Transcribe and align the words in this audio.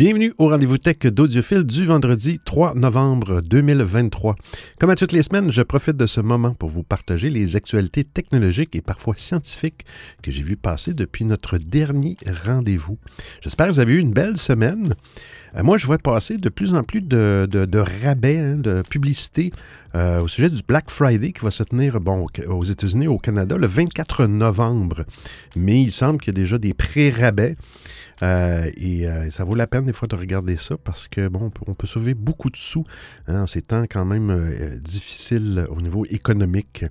Bienvenue 0.00 0.32
au 0.38 0.48
rendez-vous 0.48 0.78
tech 0.78 1.00
d'Audiophile 1.00 1.64
du 1.64 1.84
vendredi 1.84 2.38
3 2.42 2.74
novembre 2.74 3.42
2023. 3.42 4.34
Comme 4.78 4.88
à 4.88 4.96
toutes 4.96 5.12
les 5.12 5.22
semaines, 5.22 5.52
je 5.52 5.60
profite 5.60 5.98
de 5.98 6.06
ce 6.06 6.22
moment 6.22 6.54
pour 6.54 6.70
vous 6.70 6.82
partager 6.82 7.28
les 7.28 7.54
actualités 7.54 8.04
technologiques 8.04 8.74
et 8.74 8.80
parfois 8.80 9.14
scientifiques 9.18 9.84
que 10.22 10.30
j'ai 10.30 10.42
vu 10.42 10.56
passer 10.56 10.94
depuis 10.94 11.26
notre 11.26 11.58
dernier 11.58 12.16
rendez-vous. 12.46 12.96
J'espère 13.42 13.66
que 13.66 13.72
vous 13.72 13.80
avez 13.80 13.92
eu 13.92 13.98
une 13.98 14.14
belle 14.14 14.38
semaine. 14.38 14.94
Euh, 15.56 15.62
moi, 15.62 15.78
je 15.78 15.86
vois 15.86 15.98
passer 15.98 16.36
de 16.36 16.48
plus 16.48 16.74
en 16.74 16.82
plus 16.82 17.02
de, 17.02 17.78
rabais, 18.04 18.38
hein, 18.38 18.54
de 18.54 18.82
publicité 18.88 19.52
euh, 19.94 20.20
au 20.20 20.28
sujet 20.28 20.50
du 20.50 20.62
Black 20.66 20.90
Friday 20.90 21.32
qui 21.32 21.40
va 21.40 21.50
se 21.50 21.62
tenir 21.62 22.00
bon, 22.00 22.26
aux 22.48 22.64
États-Unis 22.64 23.08
au 23.08 23.18
Canada 23.18 23.56
le 23.56 23.66
24 23.66 24.26
novembre. 24.26 25.04
Mais 25.56 25.82
il 25.82 25.92
semble 25.92 26.20
qu'il 26.20 26.34
y 26.34 26.36
a 26.36 26.40
déjà 26.40 26.58
des 26.58 26.74
pré-rabais. 26.74 27.56
Euh, 28.22 28.70
et 28.76 29.06
ça 29.30 29.44
vaut 29.44 29.54
la 29.54 29.66
peine 29.66 29.86
des 29.86 29.94
fois 29.94 30.06
de 30.06 30.14
regarder 30.14 30.58
ça 30.58 30.76
parce 30.76 31.08
que 31.08 31.28
bon, 31.28 31.50
on 31.66 31.72
peut, 31.72 31.86
sauver 31.86 32.12
beaucoup 32.12 32.50
de 32.50 32.56
sous 32.56 32.84
hein, 33.28 33.44
en 33.44 33.46
ces 33.46 33.62
temps 33.62 33.84
quand 33.90 34.04
même 34.04 34.78
difficiles 34.82 35.66
au 35.70 35.80
niveau 35.80 36.04
économique. 36.04 36.84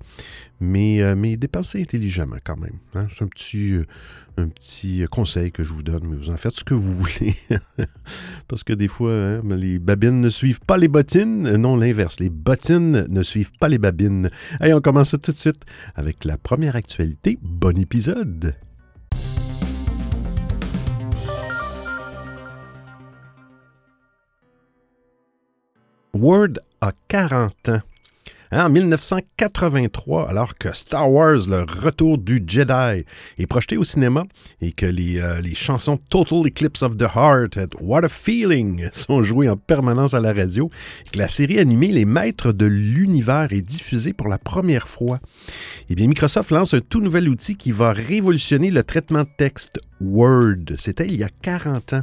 Mais, 0.62 1.14
mais 1.14 1.36
dépenser 1.38 1.80
intelligemment 1.80 2.36
quand 2.44 2.58
même. 2.58 2.78
Hein. 2.94 3.06
C'est 3.10 3.24
un 3.24 3.28
petit, 3.28 3.78
un 4.40 4.48
petit 4.48 5.04
conseil 5.10 5.52
que 5.52 5.62
je 5.62 5.72
vous 5.72 5.82
donne, 5.82 6.04
mais 6.06 6.16
vous 6.16 6.30
en 6.30 6.36
faites 6.36 6.54
ce 6.54 6.64
que 6.64 6.74
vous 6.74 6.94
voulez. 6.94 7.36
parce 8.48 8.64
que 8.64 8.72
des 8.72 8.88
fois, 8.88 9.12
hein, 9.12 9.42
les 9.50 9.78
babines 9.78 10.20
ne 10.20 10.30
suivent 10.30 10.60
pas 10.60 10.76
les 10.76 10.88
bottines. 10.88 11.56
Non, 11.56 11.76
l'inverse. 11.76 12.18
Les 12.20 12.30
bottines 12.30 13.06
ne 13.08 13.22
suivent 13.22 13.52
pas 13.58 13.68
les 13.68 13.78
babines. 13.78 14.30
Allez, 14.58 14.74
on 14.74 14.80
commence 14.80 15.14
tout 15.22 15.32
de 15.32 15.36
suite 15.36 15.62
avec 15.94 16.24
la 16.24 16.38
première 16.38 16.76
actualité. 16.76 17.38
Bon 17.42 17.78
épisode! 17.78 18.54
Word 26.12 26.54
a 26.80 26.92
40 27.08 27.68
ans. 27.68 27.80
Hein, 28.52 28.66
en 28.66 28.70
1983, 28.70 30.28
alors 30.28 30.56
que 30.56 30.74
Star 30.74 31.08
Wars, 31.08 31.46
le 31.48 31.64
retour 31.84 32.18
du 32.18 32.42
Jedi, 32.44 33.04
est 33.38 33.46
projeté 33.46 33.76
au 33.76 33.84
cinéma 33.84 34.24
et 34.60 34.72
que 34.72 34.86
les, 34.86 35.20
euh, 35.20 35.40
les 35.40 35.54
chansons 35.54 35.96
Total 35.96 36.46
Eclipse 36.46 36.82
of 36.82 36.96
the 36.96 37.06
Heart 37.14 37.56
et 37.56 37.66
What 37.80 38.04
a 38.04 38.08
Feeling 38.08 38.88
sont 38.92 39.22
jouées 39.22 39.48
en 39.48 39.56
permanence 39.56 40.14
à 40.14 40.20
la 40.20 40.32
radio, 40.32 40.68
et 41.06 41.10
que 41.10 41.18
la 41.18 41.28
série 41.28 41.60
animée 41.60 41.92
Les 41.92 42.04
Maîtres 42.04 42.52
de 42.52 42.66
l'Univers 42.66 43.52
est 43.52 43.62
diffusée 43.62 44.12
pour 44.12 44.26
la 44.26 44.38
première 44.38 44.88
fois, 44.88 45.20
eh 45.88 45.94
bien, 45.94 46.08
Microsoft 46.08 46.50
lance 46.50 46.74
un 46.74 46.80
tout 46.80 47.00
nouvel 47.00 47.28
outil 47.28 47.56
qui 47.56 47.70
va 47.70 47.92
révolutionner 47.92 48.70
le 48.70 48.82
traitement 48.82 49.22
de 49.22 49.28
texte 49.36 49.78
Word. 50.00 50.76
C'était 50.78 51.06
il 51.06 51.16
y 51.16 51.24
a 51.24 51.28
40 51.42 51.92
ans. 51.94 52.02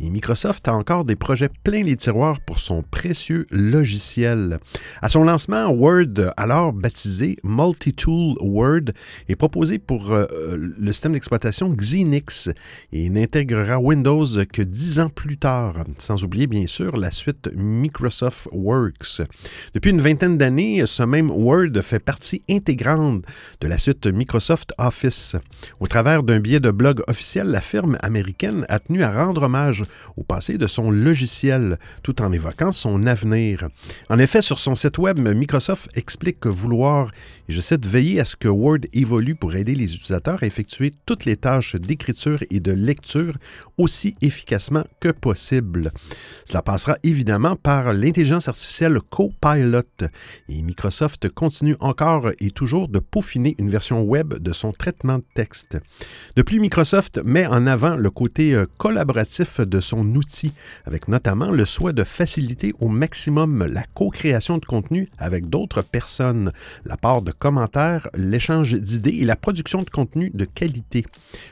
Et 0.00 0.10
Microsoft 0.10 0.68
a 0.68 0.74
encore 0.74 1.04
des 1.04 1.16
projets 1.16 1.50
pleins 1.64 1.82
les 1.82 1.96
tiroirs 1.96 2.40
pour 2.40 2.60
son 2.60 2.82
précieux 2.82 3.46
logiciel. 3.50 4.58
À 5.00 5.08
son 5.08 5.24
lancement, 5.24 5.66
Word, 5.82 6.32
alors 6.36 6.72
baptisé 6.72 7.38
Multitool 7.42 8.36
Word, 8.40 8.92
est 9.28 9.34
proposé 9.34 9.80
pour 9.80 10.12
euh, 10.12 10.26
le 10.56 10.92
système 10.92 11.10
d'exploitation 11.10 11.70
Xenix 11.70 12.50
et 12.92 13.10
n'intégrera 13.10 13.80
Windows 13.80 14.24
que 14.52 14.62
dix 14.62 15.00
ans 15.00 15.08
plus 15.08 15.38
tard, 15.38 15.74
sans 15.98 16.22
oublier 16.22 16.46
bien 16.46 16.68
sûr 16.68 16.96
la 16.96 17.10
suite 17.10 17.50
Microsoft 17.56 18.46
Works. 18.52 19.22
Depuis 19.74 19.90
une 19.90 20.00
vingtaine 20.00 20.38
d'années, 20.38 20.86
ce 20.86 21.02
même 21.02 21.32
Word 21.32 21.72
fait 21.82 21.98
partie 21.98 22.44
intégrante 22.48 23.24
de 23.60 23.66
la 23.66 23.76
suite 23.76 24.06
Microsoft 24.06 24.74
Office. 24.78 25.34
Au 25.80 25.88
travers 25.88 26.22
d'un 26.22 26.38
billet 26.38 26.60
de 26.60 26.70
blog 26.70 27.02
officiel, 27.08 27.48
la 27.48 27.60
firme 27.60 27.98
américaine 28.02 28.66
a 28.68 28.78
tenu 28.78 29.02
à 29.02 29.10
rendre 29.10 29.42
hommage 29.42 29.82
au 30.16 30.22
passé 30.22 30.58
de 30.58 30.68
son 30.68 30.92
logiciel, 30.92 31.76
tout 32.04 32.22
en 32.22 32.30
évoquant 32.30 32.70
son 32.70 33.02
avenir. 33.02 33.66
En 34.08 34.20
effet, 34.20 34.42
sur 34.42 34.60
son 34.60 34.76
site 34.76 34.98
web, 34.98 35.18
Microsoft 35.18 35.71
explique 35.94 36.46
vouloir, 36.46 37.10
et 37.52 37.54
je 37.54 37.60
cite, 37.60 37.84
veiller 37.84 38.18
à 38.18 38.24
ce 38.24 38.34
que 38.34 38.48
Word 38.48 38.78
évolue 38.94 39.34
pour 39.34 39.54
aider 39.54 39.74
les 39.74 39.94
utilisateurs 39.94 40.42
à 40.42 40.46
effectuer 40.46 40.90
toutes 41.04 41.26
les 41.26 41.36
tâches 41.36 41.76
d'écriture 41.76 42.42
et 42.48 42.60
de 42.60 42.72
lecture 42.72 43.36
aussi 43.76 44.14
efficacement 44.22 44.84
que 45.00 45.10
possible. 45.10 45.92
Cela 46.46 46.62
passera 46.62 46.96
évidemment 47.02 47.56
par 47.56 47.92
l'intelligence 47.92 48.48
artificielle 48.48 48.98
Copilot, 49.10 49.82
et 50.48 50.62
Microsoft 50.62 51.28
continue 51.28 51.76
encore 51.80 52.30
et 52.40 52.52
toujours 52.52 52.88
de 52.88 53.00
peaufiner 53.00 53.54
une 53.58 53.68
version 53.68 54.02
web 54.02 54.32
de 54.32 54.52
son 54.54 54.72
traitement 54.72 55.18
de 55.18 55.24
texte. 55.34 55.76
De 56.36 56.40
plus, 56.42 56.58
Microsoft 56.58 57.20
met 57.22 57.46
en 57.46 57.66
avant 57.66 57.96
le 57.96 58.08
côté 58.08 58.54
euh, 58.54 58.64
collaboratif 58.78 59.60
de 59.60 59.80
son 59.80 60.14
outil, 60.14 60.54
avec 60.86 61.06
notamment 61.06 61.50
le 61.50 61.66
souhait 61.66 61.92
de 61.92 62.04
faciliter 62.04 62.72
au 62.80 62.88
maximum 62.88 63.66
la 63.66 63.82
co-création 63.92 64.56
de 64.56 64.64
contenu 64.64 65.10
avec 65.18 65.50
d'autres 65.50 65.82
personnes, 65.82 66.52
la 66.86 66.96
part 66.96 67.20
de 67.20 67.32
commentaires, 67.42 68.08
l'échange 68.14 68.74
d'idées 68.74 69.18
et 69.20 69.24
la 69.24 69.34
production 69.34 69.82
de 69.82 69.90
contenu 69.90 70.30
de 70.32 70.44
qualité. 70.44 71.04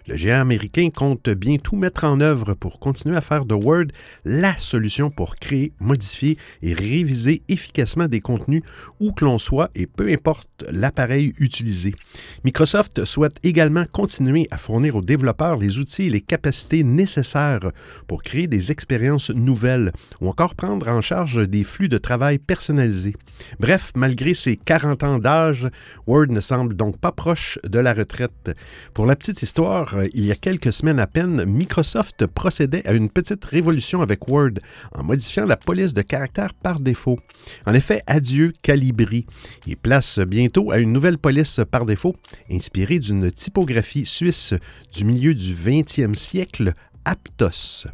Le 0.06 0.16
géant 0.16 0.40
américain 0.40 0.88
compte 0.94 1.28
bien 1.30 1.56
tout 1.56 1.74
mettre 1.74 2.04
en 2.04 2.20
œuvre 2.20 2.54
pour 2.54 2.78
continuer 2.78 3.16
à 3.16 3.20
faire 3.20 3.44
de 3.44 3.54
Word 3.54 3.86
la 4.24 4.56
solution 4.56 5.10
pour 5.10 5.34
créer, 5.34 5.72
modifier 5.80 6.38
et 6.62 6.74
réviser 6.74 7.42
efficacement 7.48 8.04
des 8.04 8.20
contenus 8.20 8.62
où 9.00 9.10
que 9.10 9.24
l'on 9.24 9.40
soit 9.40 9.72
et 9.74 9.88
peu 9.88 10.12
importe 10.12 10.48
l'appareil 10.70 11.34
utilisé. 11.38 11.96
Microsoft 12.44 13.04
souhaite 13.04 13.40
également 13.42 13.84
continuer 13.90 14.46
à 14.52 14.58
fournir 14.58 14.94
aux 14.94 15.02
développeurs 15.02 15.56
les 15.56 15.80
outils 15.80 16.04
et 16.04 16.10
les 16.10 16.20
capacités 16.20 16.84
nécessaires 16.84 17.72
pour 18.06 18.22
créer 18.22 18.46
des 18.46 18.70
expériences 18.70 19.30
nouvelles 19.30 19.90
ou 20.20 20.28
encore 20.28 20.54
prendre 20.54 20.86
en 20.86 21.00
charge 21.00 21.48
des 21.48 21.64
flux 21.64 21.88
de 21.88 21.98
travail 21.98 22.38
personnalisés. 22.38 23.16
Bref, 23.58 23.90
malgré 23.96 24.34
ses 24.34 24.56
40 24.56 25.02
ans 25.02 25.18
d'âge, 25.18 25.68
Word 26.06 26.28
ne 26.28 26.40
semble 26.40 26.74
donc 26.74 26.98
pas 26.98 27.12
proche 27.12 27.58
de 27.64 27.78
la 27.78 27.92
retraite. 27.92 28.50
Pour 28.94 29.06
la 29.06 29.16
petite 29.16 29.42
histoire, 29.42 29.94
il 30.12 30.24
y 30.24 30.32
a 30.32 30.36
quelques 30.36 30.72
semaines 30.72 30.98
à 30.98 31.06
peine, 31.06 31.44
Microsoft 31.44 32.26
procédait 32.26 32.86
à 32.86 32.92
une 32.92 33.10
petite 33.10 33.44
révolution 33.44 34.02
avec 34.02 34.28
Word 34.28 34.54
en 34.94 35.02
modifiant 35.02 35.46
la 35.46 35.56
police 35.56 35.94
de 35.94 36.02
caractère 36.02 36.54
par 36.54 36.80
défaut. 36.80 37.18
En 37.66 37.74
effet, 37.74 38.02
adieu 38.06 38.52
Calibri 38.62 39.26
et 39.66 39.76
place 39.76 40.18
bientôt 40.18 40.70
à 40.70 40.78
une 40.78 40.92
nouvelle 40.92 41.18
police 41.18 41.60
par 41.70 41.86
défaut 41.86 42.16
inspirée 42.50 42.98
d'une 42.98 43.30
typographie 43.30 44.06
suisse 44.06 44.54
du 44.92 45.04
milieu 45.04 45.34
du 45.34 45.54
20e 45.54 46.14
siècle, 46.14 46.74
Aptos. 47.04 47.86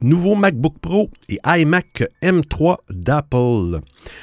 Nouveau 0.00 0.36
MacBook 0.36 0.78
Pro 0.80 1.10
et 1.28 1.40
iMac 1.44 2.04
M3 2.22 2.76
d'Apple. 2.88 3.80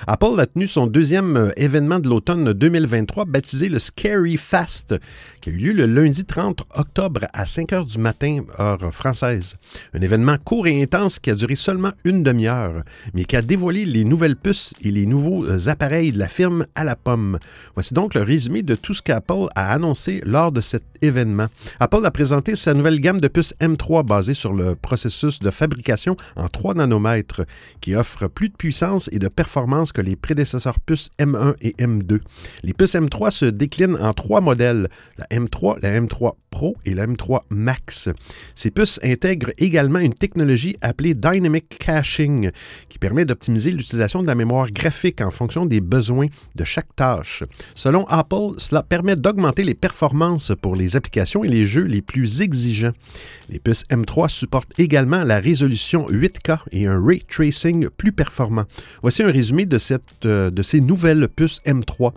Apple 0.08 0.40
a 0.40 0.46
tenu 0.46 0.68
son 0.68 0.88
deuxième 0.88 1.36
euh, 1.36 1.52
événement 1.58 2.00
de 2.00 2.08
l'automne 2.08 2.54
2023 2.54 3.26
baptisé 3.26 3.68
le 3.68 3.80
Scary 3.80 4.38
Fast, 4.38 4.96
qui 5.42 5.50
a 5.50 5.52
eu 5.52 5.58
lieu 5.58 5.74
le 5.74 5.86
lundi 5.86 6.24
30 6.24 6.64
octobre 6.76 7.28
à 7.34 7.46
5 7.46 7.74
heures 7.74 7.86
du 7.86 8.00
matin, 8.00 8.40
heure 8.58 8.94
française. 8.94 9.58
Un 9.94 10.00
événement 10.00 10.38
court 10.38 10.66
et 10.68 10.82
intense 10.82 11.20
qui 11.20 11.30
a 11.30 11.36
duré 11.36 11.56
seulement 11.56 11.92
une 12.06 12.24
demi-heure, 12.24 12.84
mais 13.14 13.26
qui 13.26 13.36
a 13.36 13.42
dévoilé 13.42 13.84
les 13.84 14.06
nouvelles 14.06 14.38
puces 14.38 14.74
et 14.82 14.92
les 14.92 15.06
nouveaux 15.06 15.44
euh, 15.44 15.68
appareils 15.68 16.14
de 16.14 16.20
la 16.20 16.30
firme 16.30 16.66
à 16.76 16.86
la 16.86 16.96
pomme. 16.96 17.38
Voici 17.74 17.94
donc 17.94 18.14
le 18.14 18.22
résumé 18.22 18.64
de 18.64 18.76
tout 18.76 18.94
ce 18.94 19.02
qu'Apple 19.02 19.48
a 19.56 19.74
annoncé 19.74 20.22
lors 20.24 20.54
de 20.54 20.62
cet 20.62 20.84
événement. 21.02 21.48
Apple 21.82 22.06
a 22.06 22.12
présenté 22.12 22.56
sa 22.56 22.74
nouvelle 22.74 23.02
gamme 23.02 23.20
de 23.20 23.28
puces 23.28 23.54
M3 23.60 24.06
basée 24.06 24.34
sur 24.34 24.54
le 24.54 24.76
processus 24.76 25.40
de 25.40 25.50
fabrication 25.50 25.65
fabrication 25.66 26.16
en 26.36 26.48
3 26.48 26.76
nanomètres 26.76 27.42
qui 27.82 27.96
offre 27.96 28.28
plus 28.28 28.50
de 28.50 28.56
puissance 28.56 29.10
et 29.12 29.18
de 29.18 29.28
performance 29.28 29.92
que 29.92 30.02
les 30.02 30.16
prédécesseurs 30.16 30.80
puces 30.80 31.10
M1 31.20 31.56
et 31.62 31.72
M2. 31.80 32.20
Les 32.62 32.74
puces 32.74 32.94
M3 32.94 33.32
se 33.32 33.46
déclinent 33.46 33.98
en 34.00 34.14
trois 34.14 34.42
modèles, 34.42 34.90
la 35.18 35.26
M3, 35.36 35.80
la 35.82 36.00
M3 36.00 36.34
Pro 36.52 36.78
et 36.86 36.94
la 36.94 37.06
M3 37.06 37.42
Max. 37.50 38.10
Ces 38.56 38.72
puces 38.72 39.00
intègrent 39.04 39.52
également 39.58 40.00
une 40.00 40.14
technologie 40.14 40.78
appelée 40.82 41.14
Dynamic 41.14 41.78
Caching 41.80 42.52
qui 42.88 42.98
permet 42.98 43.26
d'optimiser 43.26 43.72
l'utilisation 43.72 44.22
de 44.22 44.28
la 44.28 44.36
mémoire 44.36 44.72
graphique 44.72 45.20
en 45.20 45.32
fonction 45.32 45.66
des 45.66 45.82
besoins 45.82 46.28
de 46.56 46.64
chaque 46.64 46.96
tâche. 46.96 47.44
Selon 47.74 48.06
Apple, 48.08 48.54
cela 48.58 48.84
permet 48.84 49.18
d'augmenter 49.18 49.64
les 49.64 49.74
performances 49.74 50.54
pour 50.62 50.76
les 50.78 50.96
applications 50.96 51.44
et 51.44 51.50
les 51.50 51.66
jeux 51.66 51.84
les 51.84 52.02
plus 52.02 52.42
exigeants. 52.42 52.94
Les 53.50 53.60
puces 53.60 53.84
M3 53.90 54.30
supportent 54.30 54.80
également 54.80 55.24
la 55.24 55.40
résolution 55.40 55.55
résolution 55.56 56.06
8K 56.10 56.60
et 56.74 56.86
un 56.86 57.02
ray 57.02 57.22
tracing 57.22 57.88
plus 57.88 58.12
performant. 58.12 58.66
Voici 59.02 59.24
un 59.24 59.32
résumé 59.32 59.66
de, 59.66 59.78
euh, 60.26 60.52
ces 60.64 60.82
nouvelles 60.82 61.30
puces 61.30 61.62
M3. 61.66 62.12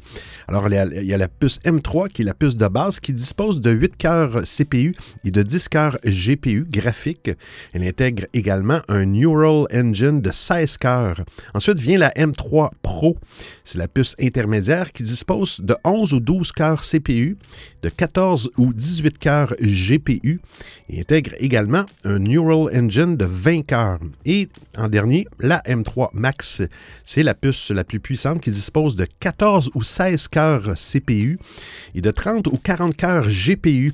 Alors, 0.49 0.67
il 0.69 1.07
y 1.07 1.15
a 1.15 1.19
la 1.19 1.29
puce 1.29 1.61
M3 1.61 2.09
qui 2.09 2.23
est 2.23 2.25
la 2.25 2.35
puce 2.35 2.57
de 2.57 2.67
base 2.67 2.99
qui 2.99 3.13
dispose 3.13 3.61
de 3.61 3.71
8 3.71 3.97
cœurs 3.97 4.43
CPU 4.43 4.93
et 5.25 5.31
de 5.31 5.43
10 5.45 5.69
cœurs 5.69 5.99
GPU 6.05 6.67
graphiques. 6.69 7.31
Elle 7.73 7.85
intègre 7.85 8.25
également 8.35 8.81
un 8.89 9.07
Neural 9.07 9.67
Engine 9.73 10.21
de 10.21 10.33
16 10.33 10.77
cœurs. 10.79 11.21
Ensuite 11.55 11.79
vient 11.79 11.99
la 11.99 12.11
M3 12.11 12.71
Pro. 12.83 13.17
C'est 13.65 13.79
la 13.79 13.87
puce 13.87 14.17
intermédiaire 14.21 14.93
qui 14.93 15.05
dispose 15.05 15.61
de 15.61 15.77
11 15.85 16.13
ou 16.13 16.19
12 16.19 16.51
cœurs 16.51 16.83
CPU, 16.83 17.37
de 17.83 17.89
14 17.89 18.51
ou 18.59 18.73
18 18.73 19.19
cœurs 19.19 19.55
GPU 19.61 20.41
et 20.91 21.01
intègre 21.01 21.33
également 21.39 21.85
un 22.05 22.19
Neural 22.19 22.75
Engine 22.77 23.17
de 23.17 23.25
20 23.25 23.63
cœurs. 23.63 24.01
Et 24.25 24.49
en 24.77 24.89
dernier, 24.89 25.27
la 25.39 25.61
M3 25.67 26.09
Max, 26.13 26.63
c'est 27.05 27.23
la 27.23 27.35
puce 27.35 27.71
la 27.71 27.85
plus 27.85 28.01
puissante 28.01 28.41
qui 28.41 28.51
dispose 28.51 28.97
de 28.97 29.07
14 29.21 29.71
ou 29.75 29.83
16 29.83 30.29
cœurs 30.29 30.75
CPU 30.75 31.39
et 31.95 32.01
de 32.01 32.11
30 32.11 32.49
ou 32.49 32.57
40 32.57 32.97
cœurs 32.97 33.29
GPU. 33.29 33.93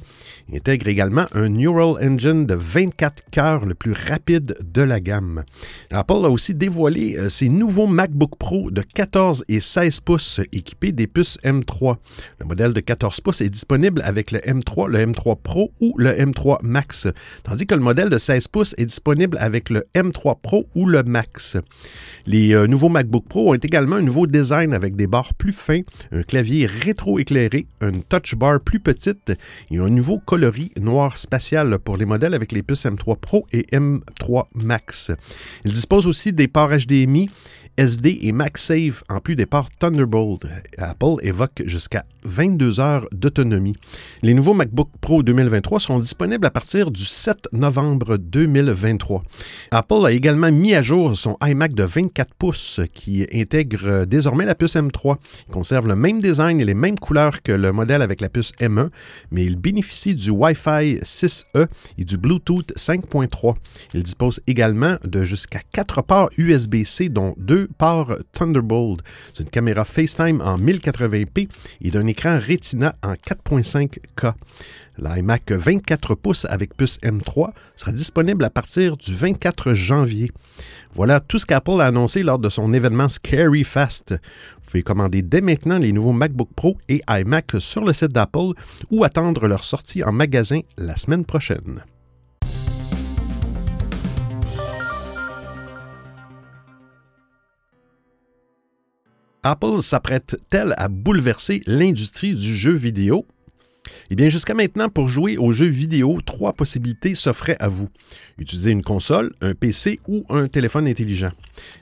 Il 0.48 0.56
intègre 0.56 0.88
également 0.88 1.26
un 1.32 1.48
Neural 1.48 1.96
Engine 2.06 2.46
de 2.46 2.54
24 2.54 3.31
cœurs, 3.31 3.64
le 3.64 3.75
plus 3.75 3.92
rapide 3.92 4.56
de 4.62 4.82
la 4.82 5.00
gamme. 5.00 5.42
Apple 5.90 6.25
a 6.25 6.28
aussi 6.28 6.54
dévoilé 6.54 7.16
euh, 7.16 7.28
ses 7.28 7.48
nouveaux 7.48 7.86
MacBook 7.86 8.36
Pro 8.38 8.70
de 8.70 8.82
14 8.82 9.44
et 9.48 9.60
16 9.60 10.00
pouces 10.00 10.40
équipés 10.52 10.92
des 10.92 11.06
puces 11.06 11.38
M3. 11.44 11.96
Le 12.40 12.46
modèle 12.46 12.75
de 12.75 12.81
14 12.81 13.20
pouces 13.20 13.40
est 13.40 13.48
disponible 13.48 13.73
avec 14.02 14.30
le 14.30 14.38
M3, 14.38 14.88
le 14.88 14.98
M3 14.98 15.36
Pro 15.42 15.72
ou 15.80 15.94
le 15.98 16.10
M3 16.12 16.58
Max, 16.62 17.08
tandis 17.42 17.66
que 17.66 17.74
le 17.74 17.80
modèle 17.80 18.08
de 18.08 18.18
16 18.18 18.48
pouces 18.48 18.74
est 18.78 18.86
disponible 18.86 19.36
avec 19.40 19.68
le 19.68 19.84
M3 19.96 20.36
Pro 20.40 20.66
ou 20.76 20.86
le 20.86 21.02
Max. 21.02 21.56
Les 22.26 22.54
euh, 22.54 22.68
nouveaux 22.68 22.88
MacBook 22.88 23.24
Pro 23.28 23.50
ont 23.52 23.54
également 23.54 23.96
un 23.96 24.02
nouveau 24.02 24.28
design 24.28 24.74
avec 24.74 24.94
des 24.94 25.08
barres 25.08 25.34
plus 25.34 25.52
fins, 25.52 25.80
un 26.12 26.22
clavier 26.22 26.66
rétro-éclairé, 26.66 27.66
une 27.80 28.04
touch 28.04 28.36
bar 28.36 28.60
plus 28.60 28.78
petite 28.78 29.32
et 29.72 29.78
un 29.78 29.90
nouveau 29.90 30.20
coloris 30.20 30.70
noir 30.80 31.18
spatial 31.18 31.78
pour 31.80 31.96
les 31.96 32.06
modèles 32.06 32.34
avec 32.34 32.52
les 32.52 32.62
puces 32.62 32.84
M3 32.86 33.18
Pro 33.18 33.44
et 33.52 33.66
M3 33.72 34.44
Max. 34.54 35.10
Il 35.64 35.72
dispose 35.72 36.06
aussi 36.06 36.32
des 36.32 36.46
ports 36.46 36.70
HDMI 36.70 37.28
SD 37.76 38.18
et 38.22 38.32
MagSafe 38.32 39.02
en 39.08 39.20
plus 39.20 39.36
des 39.36 39.46
ports 39.46 39.68
Thunderbolt. 39.78 40.42
Apple 40.78 41.16
évoque 41.22 41.62
jusqu'à 41.66 42.04
22 42.24 42.80
heures 42.80 43.06
d'autonomie. 43.12 43.76
Les 44.22 44.32
nouveaux 44.32 44.54
MacBook 44.54 44.88
Pro 45.00 45.22
2023 45.22 45.80
seront 45.80 45.98
disponibles 45.98 46.46
à 46.46 46.50
partir 46.50 46.90
du 46.90 47.04
7 47.04 47.48
novembre 47.52 48.16
2023. 48.16 49.22
Apple 49.72 50.06
a 50.06 50.12
également 50.12 50.52
mis 50.52 50.74
à 50.74 50.82
jour 50.82 51.16
son 51.16 51.36
iMac 51.42 51.74
de 51.74 51.82
24 51.82 52.34
pouces 52.34 52.80
qui 52.92 53.26
intègre 53.32 54.04
désormais 54.04 54.46
la 54.46 54.54
puce 54.54 54.76
M3. 54.76 55.16
Il 55.48 55.52
conserve 55.52 55.88
le 55.88 55.96
même 55.96 56.20
design 56.20 56.60
et 56.60 56.64
les 56.64 56.74
mêmes 56.74 56.98
couleurs 56.98 57.42
que 57.42 57.52
le 57.52 57.72
modèle 57.72 58.02
avec 58.02 58.20
la 58.20 58.28
puce 58.28 58.52
M1, 58.60 58.88
mais 59.30 59.44
il 59.44 59.56
bénéficie 59.56 60.14
du 60.14 60.30
Wi-Fi 60.30 61.00
6E 61.02 61.66
et 61.98 62.04
du 62.04 62.16
Bluetooth 62.18 62.72
5.3. 62.76 63.54
Il 63.94 64.02
dispose 64.02 64.40
également 64.46 64.96
de 65.04 65.24
jusqu'à 65.24 65.60
4 65.72 66.02
ports 66.02 66.30
USB-C 66.38 67.08
dont 67.08 67.34
deux 67.36 67.63
par 67.78 68.16
Thunderbolt. 68.32 69.00
C'est 69.32 69.43
une 69.43 69.50
caméra 69.50 69.84
FaceTime 69.84 70.40
en 70.40 70.58
1080p 70.58 71.49
et 71.81 71.90
d'un 71.90 72.06
écran 72.06 72.38
Retina 72.38 72.94
en 73.02 73.14
4.5K. 73.14 74.32
L'iMac 74.99 75.50
24 75.50 76.14
pouces 76.14 76.46
avec 76.49 76.76
puce 76.76 76.99
M3 77.00 77.50
sera 77.76 77.93
disponible 77.93 78.44
à 78.44 78.50
partir 78.50 78.96
du 78.96 79.14
24 79.14 79.75
janvier. 79.75 80.31
Voilà 80.93 81.19
tout 81.20 81.38
ce 81.38 81.46
qu'Apple 81.46 81.81
a 81.81 81.87
annoncé 81.87 82.22
lors 82.22 82.38
de 82.38 82.49
son 82.49 82.72
événement 82.72 83.08
Scary 83.08 83.64
Fast. 83.64 84.12
Vous 84.12 84.70
pouvez 84.70 84.82
commander 84.82 85.22
dès 85.22 85.40
maintenant 85.40 85.78
les 85.78 85.93
nouveaux 85.93 86.12
MacBook 86.12 86.50
Pro 86.55 86.78
et 86.88 87.02
iMac 87.08 87.52
sur 87.58 87.84
le 87.84 87.93
site 87.93 88.12
d'Apple 88.12 88.52
ou 88.90 89.05
attendre 89.05 89.49
leur 89.49 89.64
sortie 89.64 90.05
en 90.05 90.12
magasin 90.12 90.60
la 90.78 90.96
semaine 90.96 91.25
prochaine. 91.25 91.84
Apple 99.46 99.82
s'apprête-t-elle 99.82 100.73
à 100.79 100.88
bouleverser 100.88 101.61
l'industrie 101.67 102.35
du 102.35 102.56
jeu 102.56 102.73
vidéo? 102.73 103.26
Eh 104.10 104.16
bien, 104.16 104.28
jusqu'à 104.28 104.54
maintenant, 104.54 104.88
pour 104.88 105.08
jouer 105.08 105.36
aux 105.38 105.52
jeux 105.52 105.66
vidéo, 105.66 106.20
trois 106.24 106.52
possibilités 106.52 107.14
s'offraient 107.14 107.56
à 107.58 107.68
vous. 107.68 107.88
Utiliser 108.38 108.70
une 108.70 108.82
console, 108.82 109.32
un 109.40 109.54
PC 109.54 109.98
ou 110.08 110.24
un 110.28 110.48
téléphone 110.48 110.86
intelligent. 110.86 111.30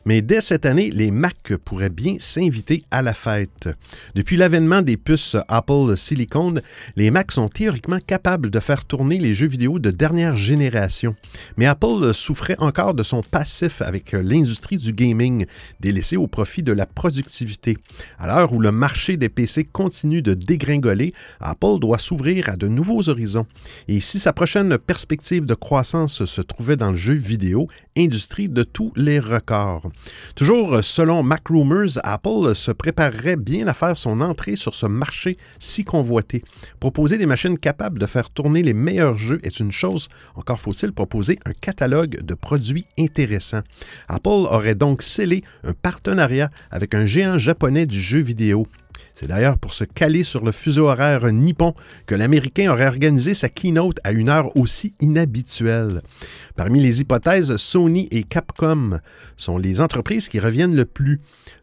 Mais 0.04 0.22
dès 0.22 0.40
cette 0.40 0.66
année, 0.66 0.90
les 0.90 1.10
Mac 1.10 1.54
pourraient 1.64 1.90
bien 1.90 2.16
s'inviter 2.20 2.84
à 2.90 3.02
la 3.02 3.14
fête. 3.14 3.68
Depuis 4.14 4.36
l'avènement 4.36 4.82
des 4.82 4.96
puces 4.96 5.36
Apple 5.48 5.96
Silicon, 5.96 6.54
les 6.96 7.10
Macs 7.10 7.32
sont 7.32 7.48
théoriquement 7.48 7.98
capables 8.06 8.50
de 8.50 8.60
faire 8.60 8.84
tourner 8.84 9.18
les 9.18 9.34
jeux 9.34 9.48
vidéo 9.48 9.78
de 9.78 9.90
dernière 9.90 10.36
génération. 10.36 11.16
Mais 11.56 11.66
Apple 11.66 12.12
souffrait 12.14 12.56
encore 12.58 12.94
de 12.94 13.02
son 13.02 13.22
passif 13.22 13.82
avec 13.82 14.12
l'industrie 14.12 14.76
du 14.76 14.92
gaming, 14.92 15.46
délaissée 15.80 16.16
au 16.16 16.26
profit 16.26 16.62
de 16.62 16.72
la 16.72 16.86
productivité. 16.86 17.78
À 18.18 18.26
l'heure 18.26 18.52
où 18.52 18.60
le 18.60 18.72
marché 18.72 19.16
des 19.16 19.28
PC 19.28 19.64
continue 19.64 20.22
de 20.22 20.34
dégringoler, 20.34 21.12
Apple 21.40 21.78
doit 21.80 21.98
à 22.46 22.56
de 22.56 22.68
nouveaux 22.68 23.08
horizons. 23.08 23.46
Et 23.88 24.00
si 24.00 24.18
sa 24.18 24.34
prochaine 24.34 24.76
perspective 24.76 25.46
de 25.46 25.54
croissance 25.54 26.26
se 26.26 26.40
trouvait 26.42 26.76
dans 26.76 26.90
le 26.90 26.96
jeu 26.96 27.14
vidéo, 27.14 27.68
industrie 27.96 28.50
de 28.50 28.64
tous 28.64 28.92
les 28.96 29.18
records. 29.18 29.90
Toujours 30.34 30.84
selon 30.84 31.22
Mac 31.22 31.48
Rumors, 31.48 31.98
Apple 32.04 32.54
se 32.54 32.70
préparerait 32.70 33.36
bien 33.36 33.66
à 33.66 33.72
faire 33.72 33.96
son 33.96 34.20
entrée 34.20 34.56
sur 34.56 34.74
ce 34.74 34.84
marché 34.84 35.38
si 35.58 35.84
convoité. 35.84 36.44
Proposer 36.80 37.16
des 37.16 37.26
machines 37.26 37.58
capables 37.58 37.98
de 37.98 38.06
faire 38.06 38.28
tourner 38.28 38.62
les 38.62 38.74
meilleurs 38.74 39.16
jeux 39.16 39.40
est 39.42 39.58
une 39.58 39.72
chose, 39.72 40.08
encore 40.34 40.60
faut-il 40.60 40.92
proposer 40.92 41.38
un 41.46 41.52
catalogue 41.52 42.22
de 42.22 42.34
produits 42.34 42.84
intéressants. 42.98 43.62
Apple 44.08 44.28
aurait 44.28 44.74
donc 44.74 45.02
scellé 45.02 45.44
un 45.64 45.72
partenariat 45.72 46.50
avec 46.70 46.94
un 46.94 47.06
géant 47.06 47.38
japonais 47.38 47.86
du 47.86 48.00
jeu 48.00 48.20
vidéo. 48.20 48.66
C'est 49.22 49.28
d'ailleurs 49.28 49.56
pour 49.56 49.72
se 49.72 49.84
caler 49.84 50.24
sur 50.24 50.44
le 50.44 50.50
fuseau 50.50 50.88
horaire 50.88 51.30
nippon 51.30 51.74
que 52.06 52.16
l'Américain 52.16 52.72
aurait 52.72 52.88
organisé 52.88 53.34
sa 53.34 53.48
keynote 53.48 53.98
à 54.02 54.10
une 54.10 54.28
heure 54.28 54.56
aussi 54.56 54.96
inhabituelle. 54.98 56.02
Parmi 56.56 56.80
les 56.80 57.00
hypothèses, 57.00 57.56
Sony 57.56 58.08
et 58.10 58.24
Capcom 58.24 58.98
sont 59.36 59.58
les 59.58 59.80
entreprises 59.80 60.28
qui 60.28 60.40
reviennent 60.40 60.74
le 60.74 60.86
plus. 60.86 61.20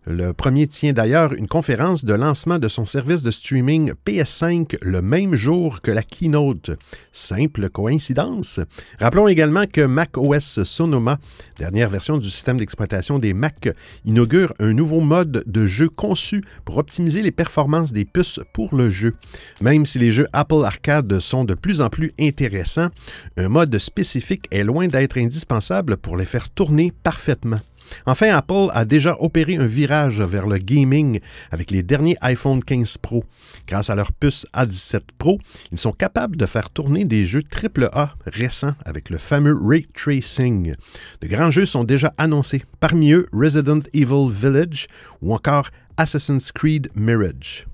Le 0.07 0.31
premier 0.31 0.67
tient 0.67 0.93
d'ailleurs 0.93 1.33
une 1.33 1.49
conférence 1.49 2.05
de 2.05 2.13
lancement 2.13 2.59
de 2.59 2.69
son 2.69 2.85
service 2.85 3.23
de 3.23 3.29
streaming 3.29 3.91
PS5 4.07 4.77
le 4.81 5.01
même 5.01 5.35
jour 5.35 5.81
que 5.81 5.91
la 5.91 6.01
keynote. 6.01 6.71
Simple 7.11 7.69
coïncidence. 7.69 8.61
Rappelons 8.99 9.27
également 9.27 9.65
que 9.71 9.81
Mac 9.81 10.17
OS 10.17 10.63
Sonoma, 10.63 11.19
dernière 11.59 11.89
version 11.89 12.17
du 12.17 12.31
système 12.31 12.57
d'exploitation 12.57 13.17
des 13.17 13.33
Mac, 13.33 13.69
inaugure 14.05 14.53
un 14.59 14.71
nouveau 14.71 15.01
mode 15.01 15.43
de 15.45 15.67
jeu 15.67 15.89
conçu 15.89 16.41
pour 16.63 16.77
optimiser 16.77 17.21
les 17.21 17.31
performances 17.31 17.48
des 17.91 18.05
puces 18.05 18.39
pour 18.53 18.75
le 18.75 18.89
jeu. 18.89 19.15
Même 19.61 19.85
si 19.85 19.99
les 19.99 20.11
jeux 20.11 20.27
Apple 20.33 20.63
Arcade 20.63 21.19
sont 21.19 21.43
de 21.43 21.53
plus 21.53 21.81
en 21.81 21.89
plus 21.89 22.11
intéressants, 22.19 22.89
un 23.37 23.49
mode 23.49 23.77
spécifique 23.79 24.45
est 24.51 24.63
loin 24.63 24.87
d'être 24.87 25.17
indispensable 25.17 25.97
pour 25.97 26.15
les 26.15 26.25
faire 26.25 26.49
tourner 26.49 26.93
parfaitement. 27.03 27.59
Enfin, 28.05 28.35
Apple 28.35 28.69
a 28.73 28.85
déjà 28.85 29.17
opéré 29.19 29.55
un 29.55 29.65
virage 29.65 30.21
vers 30.21 30.47
le 30.47 30.57
gaming 30.57 31.19
avec 31.51 31.71
les 31.71 31.83
derniers 31.83 32.17
iPhone 32.21 32.63
15 32.63 32.97
Pro. 32.97 33.23
Grâce 33.67 33.89
à 33.89 33.95
leur 33.95 34.11
puce 34.11 34.45
A17 34.53 35.01
Pro, 35.17 35.39
ils 35.71 35.77
sont 35.77 35.91
capables 35.91 36.37
de 36.37 36.45
faire 36.45 36.69
tourner 36.69 37.05
des 37.05 37.25
jeux 37.25 37.43
AAA 37.43 38.15
récents 38.25 38.73
avec 38.85 39.09
le 39.09 39.17
fameux 39.17 39.57
ray 39.59 39.87
tracing. 39.93 40.73
De 41.21 41.27
grands 41.27 41.51
jeux 41.51 41.65
sont 41.65 41.83
déjà 41.83 42.13
annoncés, 42.17 42.63
parmi 42.79 43.11
eux 43.11 43.27
Resident 43.33 43.79
Evil 43.93 44.29
Village 44.29 44.87
ou 45.21 45.33
encore 45.33 45.69
Assassin's 45.99 46.49
Creed 46.53 46.89
Mirage. 46.95 47.65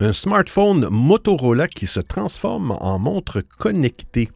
Un 0.00 0.12
smartphone 0.12 0.88
Motorola 0.90 1.68
qui 1.68 1.86
se 1.86 2.00
transforme 2.00 2.72
en 2.80 2.98
montre 2.98 3.42
connectée. 3.42 4.28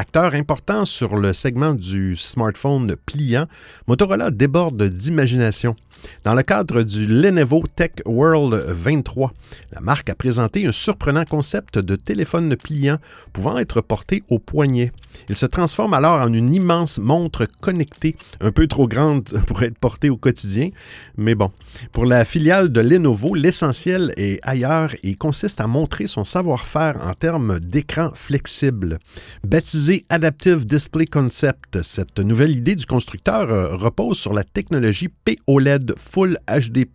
Acteur 0.00 0.32
important 0.32 0.86
sur 0.86 1.18
le 1.18 1.34
segment 1.34 1.74
du 1.74 2.16
smartphone 2.16 2.96
pliant, 3.04 3.44
Motorola 3.86 4.30
déborde 4.30 4.82
d'imagination. 4.82 5.76
Dans 6.24 6.34
le 6.34 6.42
cadre 6.42 6.82
du 6.82 7.06
Lenovo 7.06 7.62
Tech 7.76 7.90
World 8.06 8.64
23, 8.68 9.30
la 9.72 9.80
marque 9.80 10.08
a 10.08 10.14
présenté 10.14 10.66
un 10.66 10.72
surprenant 10.72 11.26
concept 11.26 11.78
de 11.78 11.96
téléphone 11.96 12.56
pliant 12.56 12.96
pouvant 13.34 13.58
être 13.58 13.82
porté 13.82 14.22
au 14.30 14.38
poignet. 14.38 14.92
Il 15.28 15.36
se 15.36 15.44
transforme 15.44 15.92
alors 15.92 16.20
en 16.20 16.32
une 16.32 16.54
immense 16.54 16.98
montre 16.98 17.46
connectée, 17.60 18.16
un 18.40 18.52
peu 18.52 18.66
trop 18.68 18.88
grande 18.88 19.24
pour 19.46 19.62
être 19.62 19.78
portée 19.78 20.08
au 20.08 20.16
quotidien, 20.16 20.70
mais 21.18 21.34
bon. 21.34 21.50
Pour 21.92 22.06
la 22.06 22.24
filiale 22.24 22.70
de 22.70 22.80
Lenovo, 22.80 23.34
l'essentiel 23.34 24.14
est 24.16 24.40
ailleurs 24.42 24.94
et 25.02 25.14
consiste 25.14 25.60
à 25.60 25.66
montrer 25.66 26.06
son 26.06 26.24
savoir-faire 26.24 26.96
en 27.04 27.12
termes 27.14 27.60
d'écran 27.60 28.10
flexible. 28.14 28.98
Baptisé 29.44 29.89
Adaptive 30.08 30.66
Display 30.66 31.06
Concept, 31.06 31.82
cette 31.82 32.20
nouvelle 32.20 32.56
idée 32.56 32.76
du 32.76 32.86
constructeur 32.86 33.50
euh, 33.50 33.74
repose 33.74 34.18
sur 34.18 34.32
la 34.32 34.44
technologie 34.44 35.08
POLED 35.08 35.94
Full 35.98 36.38
HD+. 36.46 36.86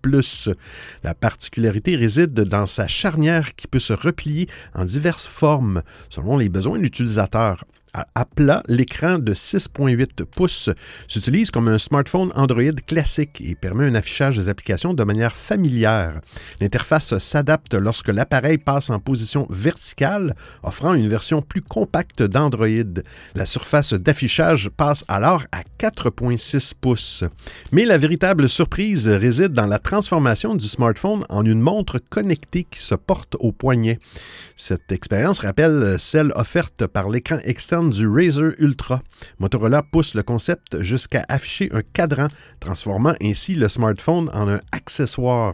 La 1.04 1.14
particularité 1.14 1.98
réside 1.98 2.34
dans 2.34 2.66
sa 2.66 2.88
charnière 2.88 3.56
qui 3.56 3.68
peut 3.68 3.80
se 3.80 3.92
replier 3.92 4.48
en 4.74 4.86
diverses 4.86 5.28
formes 5.28 5.82
selon 6.10 6.38
les 6.38 6.48
besoins 6.48 6.78
de 6.78 6.84
l'utilisateur 6.84 7.66
à 8.16 8.26
plat, 8.26 8.64
l'écran 8.68 9.20
de 9.20 9.34
6.8 9.34 10.26
pouces 10.26 10.70
s'utilise 11.08 11.52
comme 11.52 11.68
un 11.68 11.80
smartphone 11.80 12.32
Android 12.36 12.76
classique 12.86 13.42
et 13.42 13.56
permet 13.56 13.86
un 13.86 13.96
affichage 13.96 14.38
des 14.38 14.50
applications 14.50 14.94
de 14.94 15.04
manière 15.04 15.36
familière. 15.36 16.22
L'interface 16.60 17.18
s'adapte 17.18 17.74
lorsque 17.74 18.10
l'appareil 18.10 18.58
passe 18.58 18.90
en 18.90 19.00
position 19.00 19.48
verticale, 19.50 20.36
offrant 20.64 20.94
une 20.94 21.08
version 21.08 21.42
plus 21.42 21.62
compacte 21.62 22.22
d'Android. 22.24 22.66
La 23.36 23.46
surface 23.46 23.94
d'affichage 23.94 24.70
passe 24.76 25.04
alors 25.08 25.44
à 25.52 25.62
4.6 25.80 26.74
pouces. 26.80 27.24
Mais 27.72 27.86
la 27.86 27.98
véritable 27.98 28.50
surprise 28.50 29.08
réside 29.08 29.54
dans 29.54 29.68
la 29.68 29.80
transformation 29.80 30.56
du 30.56 30.68
smartphone 30.68 31.26
en 31.30 31.46
une 31.46 31.62
montre 31.62 32.00
connectée 32.00 32.66
qui 32.70 32.82
se 32.82 32.96
porte 32.96 33.36
au 33.40 33.52
poignet. 33.52 34.00
Cette 34.56 34.92
expérience 34.92 35.40
rappelle 35.40 35.96
celle 36.00 36.32
offerte 36.36 36.88
par 36.88 37.10
l'écran 37.10 37.40
externe 37.44 37.85
du 37.90 38.08
Razer 38.08 38.54
Ultra. 38.60 39.02
Motorola 39.40 39.84
pousse 39.84 40.16
le 40.16 40.24
concept 40.24 40.82
jusqu'à 40.82 41.26
afficher 41.30 41.70
un 41.74 41.82
cadran, 41.94 42.28
transformant 42.60 43.16
ainsi 43.22 43.56
le 43.56 43.70
smartphone 43.70 44.30
en 44.34 44.50
un 44.50 44.62
accessoire. 44.72 45.54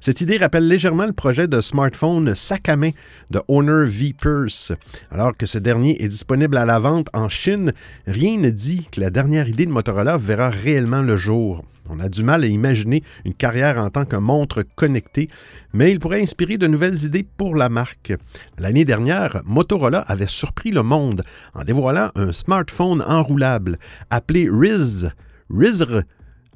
Cette 0.00 0.20
idée 0.20 0.38
rappelle 0.38 0.68
légèrement 0.68 1.06
le 1.06 1.12
projet 1.12 1.48
de 1.48 1.60
smartphone 1.60 2.34
sac 2.34 2.68
à 2.68 2.76
main 2.76 2.90
de 3.30 3.40
Honor 3.48 3.86
V 3.86 4.14
Purse. 4.18 4.72
Alors 5.10 5.36
que 5.36 5.46
ce 5.46 5.58
dernier 5.58 6.02
est 6.02 6.08
disponible 6.08 6.56
à 6.56 6.64
la 6.64 6.78
vente 6.78 7.08
en 7.12 7.28
Chine, 7.28 7.72
rien 8.06 8.38
ne 8.38 8.50
dit 8.50 8.88
que 8.90 9.00
la 9.00 9.10
dernière 9.10 9.48
idée 9.48 9.66
de 9.66 9.72
Motorola 9.72 10.16
verra 10.18 10.50
réellement 10.50 11.02
le 11.02 11.16
jour. 11.16 11.64
On 11.90 12.00
a 12.00 12.08
du 12.08 12.22
mal 12.22 12.44
à 12.44 12.46
imaginer 12.46 13.02
une 13.24 13.34
carrière 13.34 13.78
en 13.78 13.90
tant 13.90 14.04
que 14.04 14.16
montre 14.16 14.64
connectée, 14.74 15.28
mais 15.72 15.90
il 15.90 15.98
pourrait 15.98 16.22
inspirer 16.22 16.58
de 16.58 16.66
nouvelles 16.66 17.04
idées 17.04 17.26
pour 17.36 17.56
la 17.56 17.68
marque. 17.68 18.12
L'année 18.58 18.84
dernière, 18.84 19.42
Motorola 19.44 20.00
avait 20.00 20.26
surpris 20.26 20.70
le 20.70 20.82
monde 20.82 21.22
en 21.54 21.64
dévoilant 21.64 22.10
un 22.14 22.32
smartphone 22.32 23.02
enroulable 23.02 23.78
appelé 24.10 24.48
Riz, 24.50 25.06
Rizr 25.50 26.02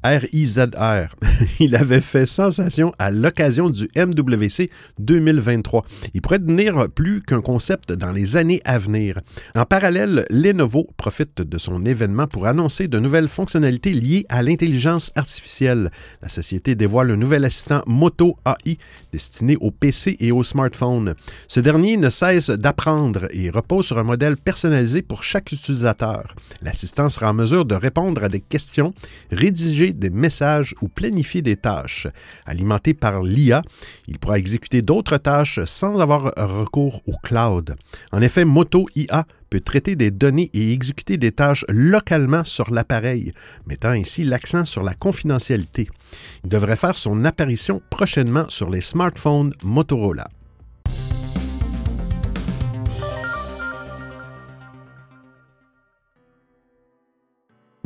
R-I-Z-R. 0.04 1.14
Il 1.61 1.76
avait 1.76 2.00
fait 2.00 2.26
sensation 2.26 2.92
à 2.99 3.11
l'occasion 3.11 3.71
du 3.71 3.88
MWC 3.97 4.71
2023. 4.99 5.85
Il 6.14 6.23
pourrait 6.23 6.38
devenir 6.38 6.88
plus 6.90 7.23
qu'un 7.23 7.40
concept 7.40 7.92
dans 7.92 8.12
les 8.12 8.37
années 8.37 8.61
à 8.64 8.78
venir. 8.78 9.21
En 9.54 9.64
parallèle, 9.64 10.26
Lenovo 10.30 10.88
profite 10.97 11.42
de 11.42 11.59
son 11.59 11.85
événement 11.85 12.26
pour 12.26 12.47
annoncer 12.47 12.88
de 12.88 12.99
nouvelles 12.99 13.28
fonctionnalités 13.28 13.92
liées 13.92 14.26
à 14.28 14.42
l'intelligence 14.42 15.11
artificielle. 15.14 15.90
La 16.23 16.28
société 16.28 16.75
dévoile 16.75 17.11
un 17.11 17.16
nouvel 17.16 17.45
assistant 17.45 17.83
Moto 17.87 18.37
AI 18.47 18.78
destiné 19.12 19.57
aux 19.61 19.71
PC 19.71 20.16
et 20.21 20.33
aux 20.33 20.45
smartphones. 20.45 21.14
Ce 21.49 21.61
dernier 21.61 21.97
ne 21.97 22.09
cesse 22.09 22.50
d'apprendre 22.50 23.28
et 23.30 23.50
repose 23.50 23.87
sur 23.87 23.99
un 23.99 24.04
modèle 24.04 24.37
personnalisé 24.37 25.02
pour 25.02 25.25
chaque 25.25 25.52
utilisateur. 25.52 26.35
L'assistant 26.62 27.09
sera 27.09 27.30
en 27.30 27.35
mesure 27.35 27.64
de 27.64 27.75
répondre 27.75 28.25
à 28.25 28.28
des 28.28 28.40
questions, 28.40 28.95
rédiger 29.30 29.89
des 29.92 30.11
messages 30.11 30.75
ou 30.80 30.88
planifier 30.88 31.42
des 31.42 31.56
tâches. 31.56 32.06
Alimenté 32.47 32.94
par 32.94 33.23
l'IA, 33.23 33.62
il 34.09 34.18
pourra 34.18 34.38
exécuter 34.38 34.82
d'autres 34.82 35.18
tâches 35.18 35.61
sans 35.64 35.99
avoir 35.99 36.32
recours 36.37 37.02
au 37.06 37.16
cloud. 37.23 37.76
En 38.12 38.23
effet, 38.23 38.44
Moto 38.44 38.87
IA 38.94 39.26
peut 39.50 39.61
traiter 39.61 39.97
des 39.97 40.11
données 40.11 40.50
et 40.54 40.73
exécuter 40.73 41.16
des 41.16 41.32
tâches 41.32 41.64
localement 41.68 42.44
sur 42.44 42.70
l'appareil, 42.73 43.32
mettant 43.66 43.90
ainsi 43.90 44.23
l'accent 44.23 44.64
sur 44.64 44.82
la 44.82 44.94
confidentialité. 44.94 45.88
Il 46.44 46.50
devrait 46.50 46.76
faire 46.76 46.97
son 46.97 47.25
apparition 47.25 47.82
prochainement 47.90 48.49
sur 48.49 48.70
les 48.70 48.80
smartphones 48.80 49.52
Motorola. 49.62 50.28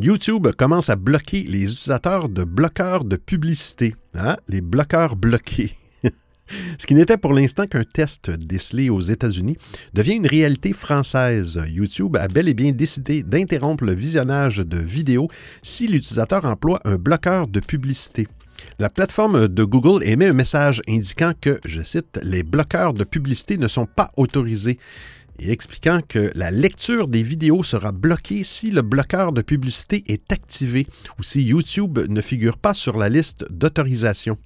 YouTube 0.04 0.48
commence 0.58 0.90
à 0.90 0.96
bloquer 0.96 1.44
les 1.44 1.62
utilisateurs 1.62 2.28
de 2.28 2.44
bloqueurs 2.44 3.06
de 3.06 3.16
publicité, 3.16 3.94
hein? 4.12 4.36
les 4.48 4.60
bloqueurs 4.60 5.16
bloqués. 5.16 5.72
Ce 6.78 6.86
qui 6.86 6.94
n'était 6.94 7.16
pour 7.16 7.32
l'instant 7.32 7.66
qu'un 7.66 7.84
test 7.84 8.28
décelé 8.28 8.90
aux 8.90 9.00
États-Unis 9.00 9.56
devient 9.94 10.16
une 10.16 10.26
réalité 10.26 10.74
française. 10.74 11.58
YouTube 11.66 12.18
a 12.18 12.28
bel 12.28 12.50
et 12.50 12.54
bien 12.54 12.72
décidé 12.72 13.22
d'interrompre 13.22 13.84
le 13.84 13.94
visionnage 13.94 14.58
de 14.58 14.76
vidéos 14.76 15.28
si 15.62 15.88
l'utilisateur 15.88 16.44
emploie 16.44 16.82
un 16.84 16.96
bloqueur 16.96 17.48
de 17.48 17.60
publicité. 17.60 18.28
La 18.78 18.90
plateforme 18.90 19.48
de 19.48 19.64
Google 19.64 20.04
émet 20.04 20.26
un 20.26 20.34
message 20.34 20.82
indiquant 20.86 21.32
que, 21.40 21.60
je 21.64 21.80
cite, 21.80 22.20
les 22.22 22.42
bloqueurs 22.42 22.92
de 22.92 23.04
publicité 23.04 23.56
ne 23.56 23.68
sont 23.68 23.86
pas 23.86 24.10
autorisés 24.18 24.78
et 25.38 25.50
expliquant 25.50 26.00
que 26.08 26.30
la 26.34 26.50
lecture 26.50 27.08
des 27.08 27.22
vidéos 27.22 27.62
sera 27.62 27.92
bloquée 27.92 28.44
si 28.44 28.70
le 28.70 28.82
bloqueur 28.82 29.32
de 29.32 29.42
publicité 29.42 30.04
est 30.08 30.32
activé 30.32 30.86
ou 31.18 31.22
si 31.22 31.42
YouTube 31.42 31.98
ne 32.08 32.20
figure 32.20 32.58
pas 32.58 32.74
sur 32.74 32.98
la 32.98 33.08
liste 33.08 33.44
d'autorisation. 33.50 34.38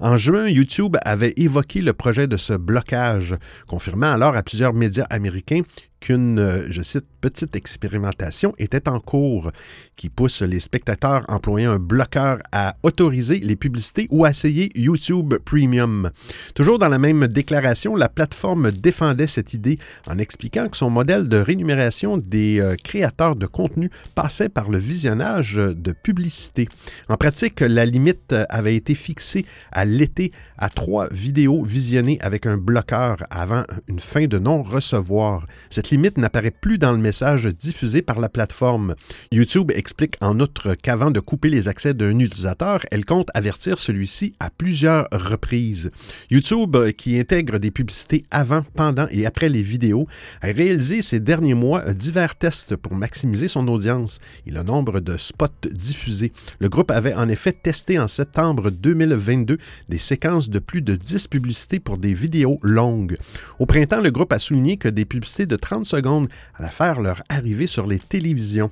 En 0.00 0.16
juin, 0.16 0.48
YouTube 0.48 0.96
avait 1.02 1.34
évoqué 1.36 1.80
le 1.80 1.92
projet 1.92 2.26
de 2.26 2.36
ce 2.36 2.54
blocage, 2.54 3.34
confirmant 3.66 4.12
alors 4.12 4.36
à 4.36 4.42
plusieurs 4.42 4.74
médias 4.74 5.06
américains 5.10 5.62
qu'une, 6.02 6.38
euh, 6.38 6.66
je 6.68 6.82
cite, 6.82 7.06
petite 7.20 7.54
expérimentation 7.54 8.54
était 8.58 8.88
en 8.88 8.98
cours 8.98 9.52
qui 9.94 10.08
pousse 10.08 10.42
les 10.42 10.58
spectateurs 10.58 11.24
employant 11.28 11.70
un 11.72 11.78
bloqueur 11.78 12.38
à 12.50 12.74
autoriser 12.82 13.38
les 13.38 13.54
publicités 13.54 14.08
ou 14.10 14.24
à 14.24 14.30
essayer 14.30 14.72
YouTube 14.74 15.34
Premium. 15.44 16.10
Toujours 16.54 16.80
dans 16.80 16.88
la 16.88 16.98
même 16.98 17.28
déclaration, 17.28 17.94
la 17.94 18.08
plateforme 18.08 18.72
défendait 18.72 19.28
cette 19.28 19.54
idée 19.54 19.78
en 20.08 20.18
expliquant 20.18 20.68
que 20.68 20.76
son 20.76 20.90
modèle 20.90 21.28
de 21.28 21.36
rémunération 21.36 22.16
des 22.16 22.60
euh, 22.60 22.74
créateurs 22.82 23.36
de 23.36 23.46
contenu 23.46 23.88
passait 24.16 24.48
par 24.48 24.68
le 24.68 24.78
visionnage 24.78 25.54
de 25.54 25.92
publicités. 25.92 26.68
En 27.08 27.16
pratique, 27.16 27.60
la 27.60 27.86
limite 27.86 28.34
avait 28.48 28.74
été 28.74 28.96
fixée 28.96 29.46
à 29.70 29.84
l'été 29.84 30.32
à 30.58 30.68
trois 30.68 31.08
vidéos 31.12 31.62
visionnées 31.62 32.18
avec 32.20 32.46
un 32.46 32.56
bloqueur 32.56 33.18
avant 33.30 33.62
une 33.86 34.00
fin 34.00 34.26
de 34.26 34.38
non-recevoir. 34.38 35.46
Cette 35.70 35.91
limite 35.92 36.16
n'apparaît 36.16 36.50
plus 36.50 36.78
dans 36.78 36.92
le 36.92 36.98
message 36.98 37.44
diffusé 37.44 38.00
par 38.00 38.18
la 38.18 38.30
plateforme. 38.30 38.94
YouTube 39.30 39.70
explique 39.74 40.16
en 40.22 40.40
outre 40.40 40.74
qu'avant 40.74 41.10
de 41.10 41.20
couper 41.20 41.50
les 41.50 41.68
accès 41.68 41.92
d'un 41.92 42.18
utilisateur, 42.18 42.80
elle 42.90 43.04
compte 43.04 43.28
avertir 43.34 43.78
celui-ci 43.78 44.32
à 44.40 44.48
plusieurs 44.48 45.06
reprises. 45.12 45.90
YouTube, 46.30 46.78
qui 46.96 47.20
intègre 47.20 47.58
des 47.58 47.70
publicités 47.70 48.24
avant, 48.30 48.62
pendant 48.74 49.06
et 49.10 49.26
après 49.26 49.50
les 49.50 49.60
vidéos, 49.60 50.06
a 50.40 50.46
réalisé 50.46 51.02
ces 51.02 51.20
derniers 51.20 51.52
mois 51.52 51.92
divers 51.92 52.36
tests 52.36 52.74
pour 52.74 52.94
maximiser 52.94 53.46
son 53.46 53.68
audience 53.68 54.18
et 54.46 54.50
le 54.50 54.62
nombre 54.62 55.00
de 55.00 55.18
spots 55.18 55.68
diffusés. 55.70 56.32
Le 56.58 56.70
groupe 56.70 56.90
avait 56.90 57.14
en 57.14 57.28
effet 57.28 57.52
testé 57.52 57.98
en 57.98 58.08
septembre 58.08 58.70
2022 58.70 59.58
des 59.90 59.98
séquences 59.98 60.48
de 60.48 60.58
plus 60.58 60.80
de 60.80 60.96
10 60.96 61.28
publicités 61.28 61.80
pour 61.80 61.98
des 61.98 62.14
vidéos 62.14 62.58
longues. 62.62 63.18
Au 63.58 63.66
printemps, 63.66 64.00
le 64.00 64.10
groupe 64.10 64.32
a 64.32 64.38
souligné 64.38 64.78
que 64.78 64.88
des 64.88 65.04
publicités 65.04 65.44
de 65.44 65.56
30 65.56 65.81
secondes 65.84 66.28
à 66.54 66.62
la 66.62 66.70
faire 66.70 67.00
leur 67.00 67.22
arrivée 67.28 67.66
sur 67.66 67.86
les 67.86 67.98
télévisions. 67.98 68.70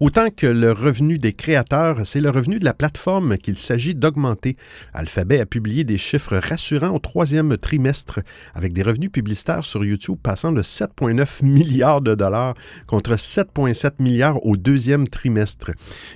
Autant 0.00 0.28
que 0.30 0.46
le 0.46 0.72
revenu 0.72 1.18
des 1.18 1.32
créateurs, 1.32 2.06
c'est 2.06 2.20
le 2.20 2.30
revenu 2.30 2.58
de 2.58 2.64
la 2.64 2.74
plateforme 2.74 3.38
qu'il 3.38 3.58
s'agit 3.58 3.94
d'augmenter. 3.94 4.56
Alphabet 4.94 5.40
a 5.40 5.46
publié 5.46 5.84
des 5.84 5.98
chiffres 5.98 6.36
rassurants 6.36 6.94
au 6.94 6.98
troisième 6.98 7.56
trimestre, 7.56 8.20
avec 8.54 8.72
des 8.72 8.82
revenus 8.82 9.10
publicitaires 9.10 9.64
sur 9.64 9.84
YouTube 9.84 10.18
passant 10.22 10.52
de 10.52 10.62
7,9 10.62 11.44
milliards 11.44 12.00
de 12.00 12.14
dollars 12.14 12.54
contre 12.86 13.14
7,7 13.14 13.92
milliards 13.98 14.44
au 14.44 14.56
deuxième 14.56 15.08
trimestre. 15.08 15.70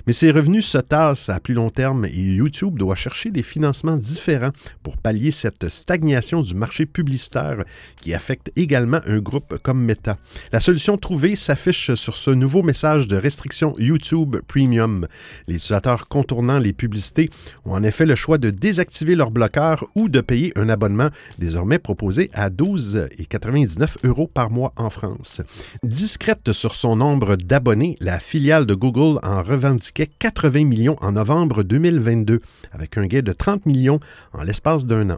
Mais 0.06 0.12
ces 0.12 0.30
revenus 0.30 0.66
se 0.66 0.78
tassent 0.78 1.28
à 1.28 1.40
plus 1.40 1.54
long 1.54 1.70
terme 1.70 2.04
et 2.04 2.10
YouTube 2.10 2.78
doit 2.78 2.94
chercher 2.94 3.30
des 3.30 3.42
financements 3.42 3.96
différents 3.96 4.52
pour 4.82 4.96
pallier 4.96 5.30
cette 5.30 5.68
stagnation 5.68 6.40
du 6.40 6.54
marché 6.54 6.86
publicitaire 6.86 7.64
qui 8.00 8.14
affecte 8.14 8.50
également 8.56 9.00
un 9.06 9.18
groupe 9.18 9.58
comme 9.62 9.82
Meta. 9.82 10.16
La 10.52 10.60
solution 10.60 10.96
trouvée 10.96 11.36
s'affiche 11.36 11.94
sur 11.94 12.16
ce 12.16 12.30
nouveau 12.30 12.62
message 12.62 13.08
de 13.08 13.16
restriction 13.16 13.74
YouTube 13.78 14.36
Premium. 14.46 15.06
Les 15.48 15.56
utilisateurs 15.56 16.08
contournant 16.08 16.58
les 16.58 16.72
publicités 16.72 17.30
ont 17.64 17.72
en 17.72 17.82
effet 17.82 18.06
le 18.06 18.14
choix 18.14 18.38
de 18.38 18.50
désactiver 18.50 19.14
leur 19.14 19.30
bloqueur 19.30 19.84
ou 19.94 20.08
de 20.08 20.20
payer 20.20 20.52
un 20.56 20.68
abonnement 20.68 21.10
désormais 21.38 21.78
proposé 21.78 22.30
à 22.34 22.50
12,99 22.50 23.96
euros 24.04 24.30
par 24.32 24.50
mois 24.50 24.72
en 24.76 24.90
France. 24.90 25.42
Discrète 25.82 26.52
sur 26.52 26.74
son 26.74 26.96
nombre 26.96 27.36
d'abonnés, 27.36 27.96
la 28.00 28.20
filiale 28.20 28.66
de 28.66 28.74
Google 28.74 29.18
en 29.22 29.42
revendiquait 29.42 30.10
80 30.18 30.64
millions 30.64 30.96
en 31.00 31.12
novembre 31.12 31.62
2022, 31.62 32.40
avec 32.72 32.98
un 32.98 33.06
gain 33.06 33.22
de 33.22 33.32
30 33.32 33.66
millions 33.66 34.00
en 34.32 34.42
l'espace 34.42 34.86
d'un 34.86 35.10
an. 35.10 35.16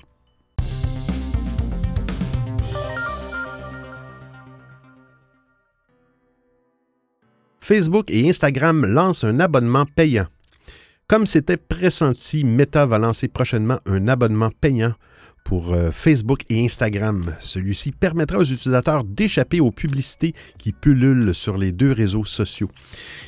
Facebook 7.68 8.10
et 8.10 8.26
Instagram 8.26 8.86
lancent 8.86 9.24
un 9.24 9.40
abonnement 9.40 9.84
payant. 9.84 10.26
Comme 11.06 11.26
c'était 11.26 11.58
pressenti, 11.58 12.42
Meta 12.42 12.86
va 12.86 12.98
lancer 12.98 13.28
prochainement 13.28 13.78
un 13.84 14.08
abonnement 14.08 14.50
payant 14.58 14.94
pour 15.48 15.72
euh, 15.72 15.90
Facebook 15.90 16.42
et 16.50 16.62
Instagram. 16.62 17.34
Celui-ci 17.40 17.90
permettra 17.90 18.36
aux 18.36 18.44
utilisateurs 18.44 19.02
d'échapper 19.02 19.60
aux 19.60 19.70
publicités 19.70 20.34
qui 20.58 20.72
pullulent 20.72 21.34
sur 21.34 21.56
les 21.56 21.72
deux 21.72 21.90
réseaux 21.90 22.26
sociaux. 22.26 22.70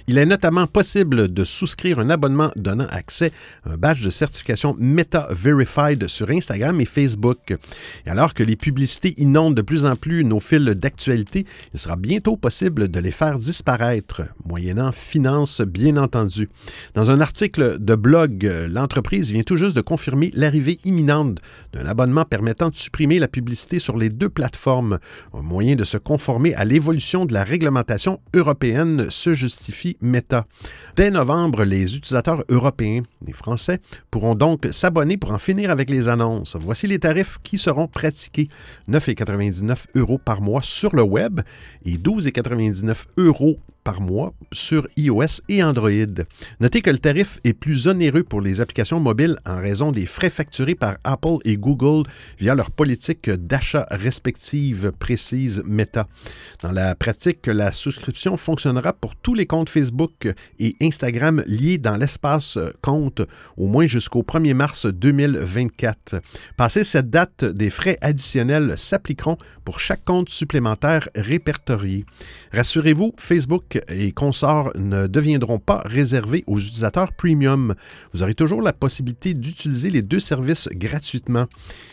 Il 0.07 0.19
est 0.19 0.27
notamment 0.27 0.67
possible 0.67 1.33
de 1.33 1.45
souscrire 1.45 1.99
un 1.99 2.11
abonnement 2.11 2.51
donnant 2.57 2.89
accès 2.91 3.33
à 3.65 3.71
un 3.71 3.77
badge 3.79 4.05
de 4.05 4.11
certification 4.11 4.77
Meta 4.79 5.29
Verified 5.31 6.09
sur 6.09 6.29
Instagram 6.29 6.79
et 6.83 6.85
Facebook. 6.85 7.57
Et 8.05 8.11
alors 8.11 8.35
que 8.35 8.43
les 8.43 8.57
publicités 8.57 9.15
inondent 9.17 9.57
de 9.57 9.63
plus 9.63 9.87
en 9.87 9.97
plus 9.97 10.23
nos 10.23 10.41
fils 10.41 10.67
d'actualité, 10.67 11.47
il 11.73 11.81
sera 11.81 11.97
bientôt 11.97 12.37
possible 12.37 12.89
de 12.89 13.01
les 13.01 13.13
faire 13.13 13.39
disparaître, 13.39 14.25
moyennant 14.45 14.93
finances 14.93 15.63
bien 15.63 15.97
entendu. 15.97 16.51
Dans 16.93 17.11
un 17.11 17.23
article 17.23 17.79
de 17.79 17.95
blog, 17.95 18.47
l'entreprise 18.69 19.33
vient 19.33 19.43
tout 19.43 19.57
juste 19.57 19.77
de 19.77 19.81
confirmer 19.81 20.31
l'arrivée 20.35 20.81
imminente 20.85 21.39
d'un 21.73 21.87
abonnement 21.87 22.10
permettant 22.29 22.69
de 22.69 22.77
supprimer 22.77 23.19
la 23.19 23.29
publicité 23.29 23.79
sur 23.79 23.97
les 23.97 24.09
deux 24.09 24.29
plateformes. 24.29 24.99
Un 25.33 25.43
moyen 25.43 25.77
de 25.77 25.85
se 25.85 25.97
conformer 25.97 26.55
à 26.55 26.65
l'évolution 26.65 27.25
de 27.25 27.33
la 27.33 27.45
réglementation 27.45 28.21
européenne 28.35 29.11
se 29.11 29.33
justifie 29.33 29.97
Meta. 30.01 30.47
Dès 30.97 31.11
novembre, 31.11 31.65
les 31.65 31.97
utilisateurs 31.97 32.45
européens, 32.49 33.03
les 33.25 33.33
Français, 33.33 33.81
pourront 34.11 34.35
donc 34.35 34.69
s'abonner 34.73 35.17
pour 35.17 35.33
en 35.33 35.39
finir 35.39 35.71
avec 35.71 35.91
les 35.91 36.09
annonces. 36.09 36.57
Voici 36.59 36.87
les 36.87 36.99
tarifs 36.99 37.39
qui 37.43 37.59
seront 37.59 37.87
pratiqués. 37.87 38.49
9,99 38.89 39.87
euros 39.95 40.19
par 40.19 40.41
mois 40.41 40.63
sur 40.63 40.95
le 40.95 41.03
web 41.03 41.41
et 41.85 41.97
12,99 41.97 43.07
euros 43.17 43.59
par 43.85 44.01
mois 44.01 44.33
sur 44.53 44.87
iOS 44.97 45.43
et 45.49 45.63
Android. 45.63 45.91
Notez 46.61 46.83
que 46.83 46.91
le 46.91 46.99
tarif 46.99 47.39
est 47.45 47.53
plus 47.53 47.87
onéreux 47.87 48.23
pour 48.23 48.41
les 48.41 48.61
applications 48.61 49.01
mobiles 49.01 49.37
en 49.47 49.57
raison 49.57 49.93
des 49.93 50.07
frais 50.07 50.31
facturés 50.31 50.75
par 50.75 50.97
Apple 51.05 51.39
et 51.45 51.57
Google 51.57 52.09
via 52.39 52.55
leur 52.55 52.71
politique 52.71 53.31
d'achat 53.31 53.87
respective 53.91 54.93
précise 54.99 55.63
Meta. 55.67 56.07
Dans 56.63 56.73
la 56.73 56.95
pratique, 56.95 57.47
la 57.47 57.73
souscription 57.73 58.37
fonctionnera 58.37 58.93
pour 58.93 59.17
tous 59.17 59.35
les 59.35 59.47
comptes 59.47 59.71
Facebook 59.71 60.29
et 60.59 60.75
Instagram 60.81 61.43
liés 61.47 61.79
dans 61.79 61.97
l'espace 61.97 62.59
compte 62.83 63.23
au 63.57 63.67
moins 63.67 63.87
jusqu'au 63.87 64.23
1er 64.23 64.55
mars 64.55 64.87
2024. 64.87 66.21
Passé 66.57 66.85
cette 66.85 67.11
date, 67.11 67.45
des 67.45 67.71
frais 67.71 67.99
additionnels 68.01 68.77
s'appliqueront 68.77 69.39
pour 69.65 69.81
chaque 69.81 70.05
compte 70.05 70.29
supplémentaire 70.29 71.09
répertorié. 71.15 72.05
Rassurez-vous, 72.53 73.15
Facebook 73.17 73.70
et 73.89 74.13
consorts 74.13 74.73
ne 74.77 75.07
deviendront 75.07 75.59
pas 75.59 75.83
réservés 75.85 76.45
aux 76.47 76.59
utilisateurs 76.59 77.13
premium. 77.13 77.75
Vous 78.13 78.23
aurez 78.23 78.35
toujours 78.35 78.63
la 78.63 78.73
possibilité 78.73 79.35
d'utiliser 79.35 79.91
les 79.91 80.03
deux 80.03 80.21
services 80.21 80.69
gratuitement. 80.73 81.47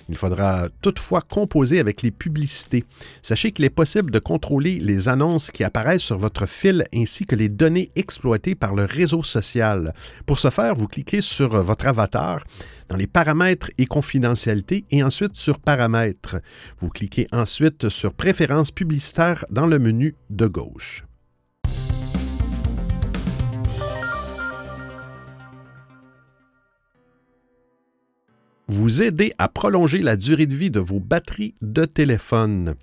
Il 0.09 0.15
faudra 0.15 0.69
toutefois 0.81 1.21
composer 1.21 1.79
avec 1.79 2.01
les 2.01 2.11
publicités. 2.11 2.85
Sachez 3.21 3.51
qu'il 3.51 3.65
est 3.65 3.69
possible 3.69 4.11
de 4.11 4.19
contrôler 4.19 4.79
les 4.79 5.09
annonces 5.09 5.51
qui 5.51 5.63
apparaissent 5.63 6.01
sur 6.01 6.17
votre 6.17 6.45
fil 6.45 6.85
ainsi 6.93 7.25
que 7.25 7.35
les 7.35 7.49
données 7.49 7.89
exploitées 7.95 8.55
par 8.55 8.75
le 8.75 8.85
réseau 8.85 9.23
social. 9.23 9.93
Pour 10.25 10.39
ce 10.39 10.49
faire, 10.49 10.75
vous 10.75 10.87
cliquez 10.87 11.21
sur 11.21 11.61
votre 11.61 11.87
avatar 11.87 12.43
dans 12.89 12.95
les 12.95 13.07
paramètres 13.07 13.69
et 13.77 13.85
confidentialité 13.85 14.85
et 14.91 15.03
ensuite 15.03 15.35
sur 15.35 15.59
paramètres. 15.59 16.37
Vous 16.79 16.89
cliquez 16.89 17.27
ensuite 17.31 17.89
sur 17.89 18.13
préférences 18.13 18.71
publicitaires 18.71 19.45
dans 19.49 19.67
le 19.67 19.79
menu 19.79 20.15
de 20.29 20.47
gauche. 20.47 21.06
Vous 28.67 29.01
aider 29.01 29.33
à 29.37 29.47
prolonger 29.47 29.99
la 29.99 30.17
durée 30.17 30.45
de 30.45 30.55
vie 30.55 30.69
de 30.69 30.79
vos 30.79 30.99
batteries 30.99 31.55
de 31.61 31.85
téléphone. 31.85 32.75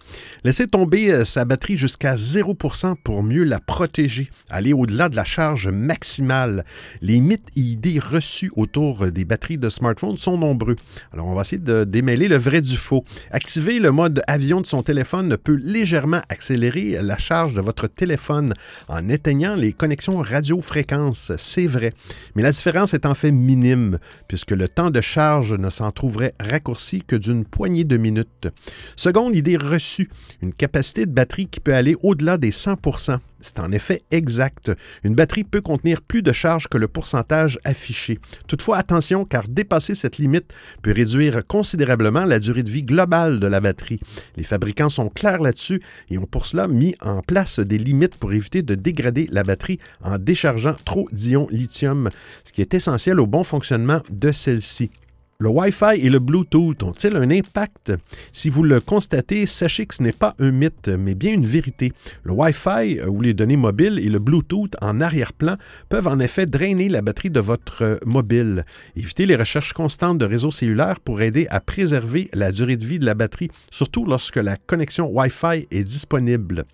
Laissez 0.43 0.67
tomber 0.67 1.11
euh, 1.11 1.25
sa 1.25 1.45
batterie 1.45 1.77
jusqu'à 1.77 2.17
0% 2.17 2.95
pour 3.05 3.23
mieux 3.23 3.45
la 3.45 3.61
protéger. 3.61 4.31
Aller 4.49 4.73
au-delà 4.73 5.09
de 5.09 5.17
la 5.17 5.25
charge 5.25 5.69
maximale. 5.69 6.65
Les 7.03 7.21
mythes 7.21 7.49
et 7.57 7.61
idées 7.61 7.99
reçus 7.99 8.51
autour 8.57 9.07
des 9.09 9.25
batteries 9.25 9.59
de 9.59 9.69
smartphone 9.69 10.17
sont 10.17 10.39
nombreux. 10.39 10.77
Alors 11.13 11.27
on 11.27 11.35
va 11.35 11.43
essayer 11.43 11.59
de 11.59 11.85
démêler 11.85 12.29
le 12.29 12.37
vrai 12.37 12.63
du 12.63 12.77
faux. 12.77 13.05
Activer 13.31 13.79
le 13.79 13.91
mode 13.91 14.23
avion 14.27 14.61
de 14.61 14.67
son 14.67 14.83
téléphone 14.83 15.37
peut 15.37 15.59
légèrement 15.63 16.23
accélérer 16.29 16.99
la 17.03 17.19
charge 17.19 17.55
de 17.55 17.61
votre 17.61 17.89
téléphone 17.89 18.55
en 18.89 19.09
éteignant 19.09 19.55
les 19.55 19.73
connexions 19.73 20.19
radio-fréquences. 20.19 21.33
C'est 21.37 21.67
vrai. 21.67 21.93
Mais 22.35 22.43
la 22.43 22.53
différence 22.53 22.95
est 22.95 23.07
en 23.07 23.15
fait 23.15 23.33
minime 23.33 23.99
puisque 24.29 24.53
le 24.53 24.69
temps 24.69 24.91
de 24.91 25.01
charge 25.01 25.53
s'en 25.75 25.91
trouverait 25.91 26.35
raccourci 26.41 27.03
que 27.03 27.17
d'une 27.17 27.45
poignée 27.45 27.85
de 27.85 27.97
minutes. 27.97 28.49
Seconde 28.97 29.37
idée 29.37 29.57
reçue, 29.57 30.09
une 30.43 30.55
capacité 30.55 31.07
de 31.07 31.13
batterie 31.13 31.49
qui 31.49 31.61
peut 31.61 31.75
aller 31.75 31.97
au-delà 32.03 32.39
des 32.39 32.51
100% 32.51 33.19
c'est 33.45 33.61
en 33.61 33.73
effet 33.73 34.03
exact. 34.11 34.73
Une 35.03 35.15
batterie 35.15 35.45
peut 35.45 35.61
contenir 35.61 36.01
plus 36.01 36.23
de 36.23 36.33
charge 36.33 36.67
que 36.69 36.79
le 36.79 36.89
pourcentage 36.89 37.59
affiché. 37.65 38.19
Toutefois, 38.49 38.79
attention, 38.79 39.25
car 39.25 39.49
dépasser 39.49 39.95
cette 39.95 40.17
limite 40.17 40.53
peut 40.83 40.93
réduire 40.93 41.47
considérablement 41.47 42.25
la 42.25 42.39
durée 42.39 42.63
de 42.63 42.71
vie 42.71 42.83
globale 42.83 43.41
de 43.41 43.47
la 43.47 43.61
batterie. 43.61 44.01
Les 44.37 44.45
fabricants 44.45 44.89
sont 44.89 45.11
clairs 45.11 45.43
là-dessus 45.43 45.83
et 46.11 46.17
ont 46.17 46.27
pour 46.27 46.47
cela 46.47 46.69
mis 46.69 46.95
en 47.03 47.21
place 47.21 47.61
des 47.61 47.79
limites 47.79 48.17
pour 48.17 48.33
éviter 48.33 48.63
de 48.63 48.75
dégrader 48.75 49.29
la 49.31 49.43
batterie 49.43 49.79
en 50.03 50.17
déchargeant 50.17 50.77
trop 50.85 51.07
d'ions 51.13 51.47
lithium, 51.51 52.09
ce 52.45 52.53
qui 52.53 52.63
est 52.63 52.73
essentiel 52.73 53.21
au 53.21 53.27
bon 53.27 53.43
fonctionnement 53.43 54.01
de 54.11 54.33
celle-ci. 54.33 54.91
Le 55.39 55.49
Wi-Fi 55.49 55.97
et 56.01 56.11
le 56.11 56.21
Bluetooth 56.21 56.81
ont-ils 56.85 57.17
un 57.17 57.29
impact? 57.29 57.93
Si 58.33 58.51
vous 58.51 58.63
le 58.63 58.81
constatez, 58.81 59.47
sachez 59.47 59.85
que 59.85 59.97
ce 59.97 60.03
n'est 60.03 60.13
pas 60.13 60.37
un 60.39 60.53
mythe, 60.53 60.89
mais 60.89 61.17
bien 61.17 61.33
une 61.33 61.45
vérité. 61.45 61.93
Le 62.23 62.33
Wi-Fi 62.33 63.01
euh, 63.01 63.09
ou 63.09 63.21
les 63.21 63.35
données 63.35 63.57
mobiles 63.57 63.99
et 63.99 64.09
le 64.09 64.21
Bluetooth 64.21 64.77
en 64.81 65.01
arrière-plan 65.01 65.57
peuvent 65.89 66.07
en 66.07 66.21
effet 66.21 66.47
drainer 66.47 66.89
la 66.89 67.03
batterie 67.03 67.31
de 67.31 67.41
votre 67.41 67.83
euh, 67.83 67.97
mobile. 68.07 68.65
Évitez 68.95 69.27
les 69.27 69.35
recherches 69.35 69.73
constantes 69.73 70.19
de 70.19 70.25
réseaux 70.25 70.53
cellulaires 70.53 71.01
pour 71.01 71.21
aider 71.21 71.49
à 71.51 71.61
préserver 71.61 72.31
la 72.33 72.53
durée 72.53 72.77
de 72.77 72.85
vie 72.85 73.01
de 73.01 73.07
la 73.07 73.15
batterie, 73.15 73.51
surtout 73.73 74.05
lorsque 74.07 74.37
la 74.37 74.57
connexion 74.57 75.09
Wi-Fi 75.09 75.67
est 75.69 75.85
disponible. 75.85 76.65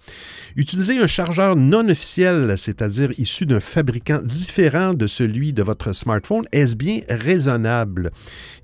Utilisez 0.57 0.99
un 0.99 1.07
chargeur 1.07 1.57
non 1.57 1.89
officiel, 1.89 2.53
c'est-à-dire 2.59 3.11
issu 3.19 3.47
d'un 3.47 3.61
fabricant 3.61 4.21
différent 4.23 4.93
de 4.93 5.07
celui 5.07 5.55
de 5.55 5.63
votre 5.63 5.95
smartphone. 5.95 6.45
Est-ce 6.53 6.77
bien 6.77 7.01
raisonnable? 7.09 8.11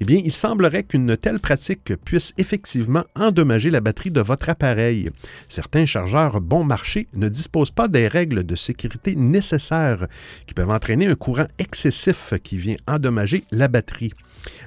Eh 0.01 0.05
bien, 0.05 0.21
il 0.25 0.33
semblerait 0.33 0.83
qu'une 0.83 1.17
telle 1.17 1.41
pratique 1.41 1.95
puisse 2.05 2.33
effectivement 2.39 3.05
endommager 3.15 3.71
la 3.71 3.81
batterie 3.81 4.11
de 4.11 4.21
votre 4.21 4.49
appareil. 4.49 5.09
Certains 5.49 5.87
chargeurs 5.87 6.41
bon 6.41 6.65
marché 6.65 7.07
ne 7.15 7.29
disposent 7.29 7.71
pas 7.71 7.89
des 7.89 8.09
règles 8.09 8.45
de 8.45 8.57
sécurité 8.57 9.17
nécessaires 9.17 10.07
qui 10.47 10.55
peuvent 10.55 10.71
entraîner 10.71 11.07
un 11.07 11.15
courant 11.15 11.47
excessif 11.59 12.35
qui 12.43 12.57
vient 12.57 12.77
endommager 12.87 13.45
la 13.51 13.69
batterie. 13.69 14.13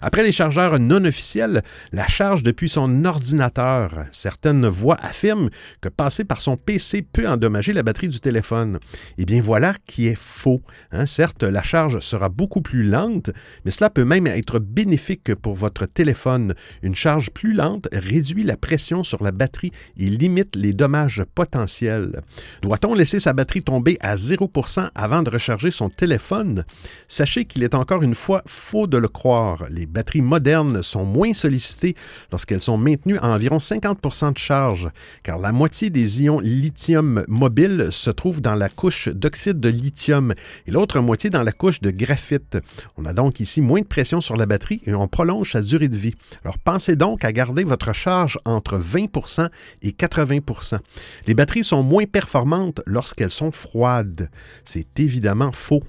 Après 0.01 0.23
les 0.23 0.31
chargeurs 0.31 0.79
non 0.79 1.05
officiels, 1.05 1.61
la 1.91 2.07
charge 2.07 2.43
depuis 2.43 2.69
son 2.69 3.05
ordinateur. 3.05 4.05
Certaines 4.11 4.67
voix 4.67 4.97
affirment 5.01 5.49
que 5.81 5.89
passer 5.89 6.23
par 6.23 6.41
son 6.41 6.57
PC 6.57 7.01
peut 7.01 7.27
endommager 7.27 7.73
la 7.73 7.83
batterie 7.83 8.09
du 8.09 8.19
téléphone. 8.19 8.79
Eh 9.17 9.25
bien 9.25 9.41
voilà 9.41 9.73
qui 9.85 10.07
est 10.07 10.19
faux. 10.19 10.61
Hein. 10.91 11.05
Certes, 11.05 11.43
la 11.43 11.63
charge 11.63 11.99
sera 11.99 12.29
beaucoup 12.29 12.61
plus 12.61 12.83
lente, 12.83 13.31
mais 13.65 13.71
cela 13.71 13.89
peut 13.89 14.05
même 14.05 14.27
être 14.27 14.59
bénéfique 14.59 15.18
bénéfique 15.19 15.41
pour 15.41 15.55
votre 15.55 15.85
téléphone. 15.85 16.53
Une 16.81 16.95
charge 16.95 17.29
plus 17.31 17.53
lente 17.53 17.87
réduit 17.91 18.43
la 18.43 18.57
pression 18.57 19.03
sur 19.03 19.23
la 19.23 19.31
batterie 19.31 19.71
et 19.97 20.09
limite 20.09 20.55
les 20.55 20.73
dommages 20.73 21.23
potentiels. 21.35 22.21
Doit-on 22.61 22.93
laisser 22.93 23.19
sa 23.19 23.33
batterie 23.33 23.63
tomber 23.63 23.97
à 24.01 24.15
0% 24.15 24.89
avant 24.95 25.23
de 25.23 25.29
recharger 25.29 25.71
son 25.71 25.89
téléphone? 25.89 26.63
Sachez 27.07 27.45
qu'il 27.45 27.63
est 27.63 27.75
encore 27.75 28.03
une 28.03 28.15
fois 28.15 28.41
faux 28.45 28.87
de 28.87 28.97
le 28.97 29.07
croire. 29.07 29.65
Les 29.69 29.85
batteries 29.85 30.21
modernes 30.21 30.83
sont 30.83 31.05
moins 31.05 31.33
sollicitées 31.33 31.95
lorsqu'elles 32.31 32.61
sont 32.61 32.77
maintenues 32.77 33.17
à 33.17 33.27
environ 33.27 33.57
50% 33.57 34.33
de 34.33 34.37
charge, 34.37 34.89
car 35.23 35.39
la 35.39 35.51
moitié 35.51 35.89
des 35.89 36.23
ions 36.23 36.39
lithium 36.39 37.23
mobile 37.27 37.89
se 37.91 38.09
trouve 38.09 38.41
dans 38.41 38.55
la 38.55 38.69
couche 38.69 39.09
d'oxyde 39.09 39.59
de 39.59 39.69
lithium 39.69 40.33
et 40.67 40.71
l'autre 40.71 40.99
moitié 40.99 41.29
dans 41.29 41.43
la 41.43 41.51
couche 41.51 41.81
de 41.81 41.91
graphite. 41.91 42.57
On 42.97 43.05
a 43.05 43.13
donc 43.13 43.39
ici 43.39 43.61
moins 43.61 43.81
de 43.81 43.85
pression 43.85 44.21
sur 44.21 44.35
la 44.35 44.45
batterie 44.45 44.81
et 44.85 44.93
on 44.93 45.07
prolonge 45.09 45.51
sa 45.51 45.61
durée 45.61 45.89
de 45.89 45.97
vie. 45.97 46.15
Alors 46.43 46.57
pensez 46.57 46.95
donc 46.95 47.25
à 47.25 47.31
garder 47.31 47.63
votre 47.63 47.93
charge 47.93 48.39
entre 48.45 48.77
20% 48.77 49.49
et 49.81 49.91
80% 49.91 50.79
Les 51.27 51.33
batteries 51.33 51.63
sont 51.63 51.83
moins 51.83 52.05
performantes 52.05 52.81
lorsqu'elles 52.85 53.29
sont 53.29 53.51
froides. 53.51 54.29
C'est 54.65 54.99
évidemment 54.99 55.51
faux. 55.51 55.83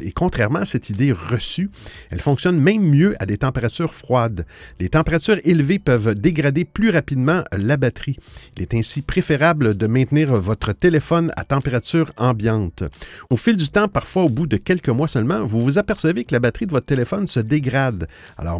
Et 0.00 0.12
contrairement 0.12 0.60
à 0.60 0.64
cette 0.64 0.90
idée 0.90 1.12
reçue, 1.12 1.70
elles 2.10 2.20
fonctionnent 2.20 2.60
même 2.60 2.82
mieux 2.82 3.14
à 3.20 3.26
des 3.26 3.38
températures 3.38 3.94
froides. 3.94 4.46
Les 4.78 4.88
températures 4.88 5.40
élevées 5.44 5.78
peuvent 5.78 6.14
dégrader 6.14 6.64
plus 6.64 6.90
rapidement 6.90 7.42
la 7.52 7.76
batterie. 7.76 8.16
Il 8.56 8.62
est 8.62 8.74
ainsi 8.74 9.02
préférable 9.02 9.76
de 9.76 9.86
maintenir 9.86 10.34
votre 10.34 10.72
téléphone 10.72 11.32
à 11.36 11.44
température 11.44 12.12
ambiante. 12.16 12.84
Au 13.30 13.36
fil 13.36 13.56
du 13.56 13.68
temps, 13.68 13.88
parfois 13.88 14.24
au 14.24 14.28
bout 14.28 14.46
de 14.46 14.56
quelques 14.56 14.88
mois 14.88 15.08
seulement, 15.08 15.44
vous 15.44 15.62
vous 15.62 15.78
apercevez 15.78 16.24
que 16.24 16.34
la 16.34 16.40
batterie 16.40 16.66
de 16.66 16.72
votre 16.72 16.86
téléphone 16.86 17.26
se 17.26 17.40
dégrade, 17.40 18.08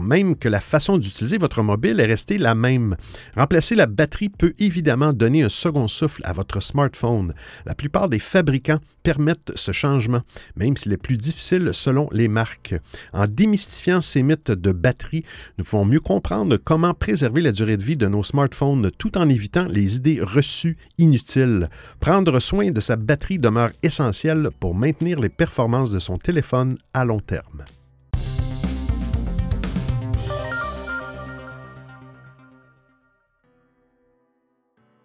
même 0.00 0.36
que 0.36 0.48
la 0.48 0.60
façon 0.60 0.98
d'utiliser 0.98 1.38
votre 1.38 1.62
mobile 1.62 2.00
est 2.00 2.06
restée 2.06 2.38
la 2.38 2.54
même. 2.54 2.96
Remplacer 3.36 3.74
la 3.74 3.86
batterie 3.86 4.28
peut 4.28 4.54
évidemment 4.58 5.12
donner 5.12 5.42
un 5.42 5.48
second 5.48 5.88
souffle 5.88 6.22
à 6.24 6.32
votre 6.32 6.60
smartphone. 6.60 7.34
La 7.66 7.74
plupart 7.74 8.08
des 8.08 8.18
fabricants 8.18 8.80
permettent 9.02 9.52
ce 9.54 9.72
changement, 9.72 10.22
même 10.56 10.76
s'il 10.76 10.92
est 10.92 10.96
plus 10.96 11.16
difficile 11.16 11.70
selon 11.72 12.08
les 12.12 12.28
marques. 12.28 12.74
En 13.12 13.26
démystifiant 13.26 14.00
ces 14.00 14.22
mythes 14.22 14.50
de 14.50 14.72
batterie, 14.72 15.24
nous 15.58 15.64
pouvons 15.64 15.84
mieux 15.84 16.00
comprendre 16.00 16.56
comment 16.56 16.94
préserver 16.94 17.40
la 17.40 17.52
durée 17.52 17.76
de 17.76 17.84
vie 17.84 17.96
de 17.96 18.06
nos 18.06 18.24
smartphones 18.24 18.90
tout 18.98 19.16
en 19.18 19.28
évitant 19.28 19.66
les 19.66 19.96
idées 19.96 20.20
reçues 20.20 20.76
inutiles. 20.98 21.68
Prendre 22.00 22.40
soin 22.40 22.70
de 22.70 22.80
sa 22.80 22.96
batterie 22.96 23.38
demeure 23.38 23.70
essentiel 23.82 24.50
pour 24.58 24.74
maintenir 24.74 25.20
les 25.20 25.28
performances 25.28 25.90
de 25.90 25.98
son 25.98 26.18
téléphone 26.18 26.76
à 26.94 27.04
long 27.04 27.20
terme. 27.20 27.64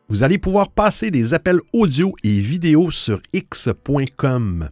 Vous 0.07 0.21
allez 0.21 0.37
pouvoir 0.37 0.69
passer 0.69 1.09
des 1.09 1.33
appels 1.33 1.59
audio 1.73 2.13
et 2.23 2.39
vidéo 2.39 2.91
sur 2.91 3.19
x.com. 3.33 4.69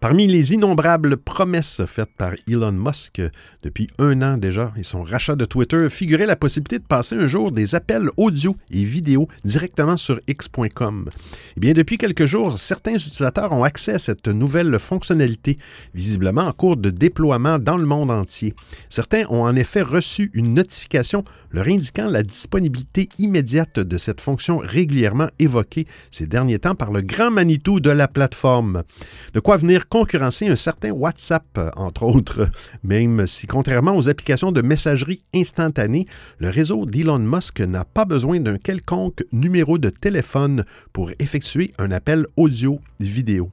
Parmi 0.00 0.28
les 0.28 0.52
innombrables 0.52 1.16
promesses 1.16 1.82
faites 1.86 2.12
par 2.16 2.30
Elon 2.48 2.70
Musk 2.70 3.20
depuis 3.64 3.88
un 3.98 4.22
an 4.22 4.36
déjà 4.36 4.72
et 4.76 4.84
son 4.84 5.02
rachat 5.02 5.34
de 5.34 5.44
Twitter 5.44 5.88
figurait 5.90 6.24
la 6.24 6.36
possibilité 6.36 6.78
de 6.78 6.84
passer 6.84 7.16
un 7.16 7.26
jour 7.26 7.50
des 7.50 7.74
appels 7.74 8.08
audio 8.16 8.54
et 8.70 8.84
vidéo 8.84 9.26
directement 9.44 9.96
sur 9.96 10.20
x.com. 10.28 11.10
Eh 11.56 11.60
bien, 11.60 11.72
depuis 11.72 11.98
quelques 11.98 12.26
jours, 12.26 12.60
certains 12.60 12.94
utilisateurs 12.94 13.50
ont 13.50 13.64
accès 13.64 13.94
à 13.94 13.98
cette 13.98 14.28
nouvelle 14.28 14.78
fonctionnalité, 14.78 15.58
visiblement 15.94 16.42
en 16.42 16.52
cours 16.52 16.76
de 16.76 16.90
déploiement 16.90 17.58
dans 17.58 17.76
le 17.76 17.86
monde 17.86 18.12
entier. 18.12 18.54
Certains 18.90 19.24
ont 19.30 19.42
en 19.42 19.56
effet 19.56 19.82
reçu 19.82 20.30
une 20.32 20.54
notification 20.54 21.24
leur 21.50 21.66
indiquant 21.66 22.06
la 22.06 22.22
disponibilité 22.22 23.08
immédiate 23.18 23.80
de 23.80 23.98
cette 23.98 24.20
fonction 24.20 24.58
régulièrement 24.58 25.28
évoquée 25.40 25.86
ces 26.12 26.28
derniers 26.28 26.60
temps 26.60 26.76
par 26.76 26.92
le 26.92 27.00
grand 27.00 27.32
Manitou 27.32 27.80
de 27.80 27.90
la 27.90 28.06
plateforme. 28.06 28.84
De 29.34 29.40
quoi 29.40 29.56
venir 29.56 29.87
concurrencer 29.88 30.48
un 30.48 30.56
certain 30.56 30.90
WhatsApp, 30.90 31.72
entre 31.76 32.04
autres, 32.04 32.48
même 32.82 33.26
si, 33.26 33.46
contrairement 33.46 33.96
aux 33.96 34.08
applications 34.08 34.52
de 34.52 34.62
messagerie 34.62 35.22
instantanée, 35.34 36.06
le 36.38 36.50
réseau 36.50 36.86
d'Elon 36.86 37.18
Musk 37.18 37.60
n'a 37.60 37.84
pas 37.84 38.04
besoin 38.04 38.40
d'un 38.40 38.58
quelconque 38.58 39.24
numéro 39.32 39.78
de 39.78 39.90
téléphone 39.90 40.64
pour 40.92 41.10
effectuer 41.18 41.72
un 41.78 41.90
appel 41.90 42.26
audio-vidéo. 42.36 43.50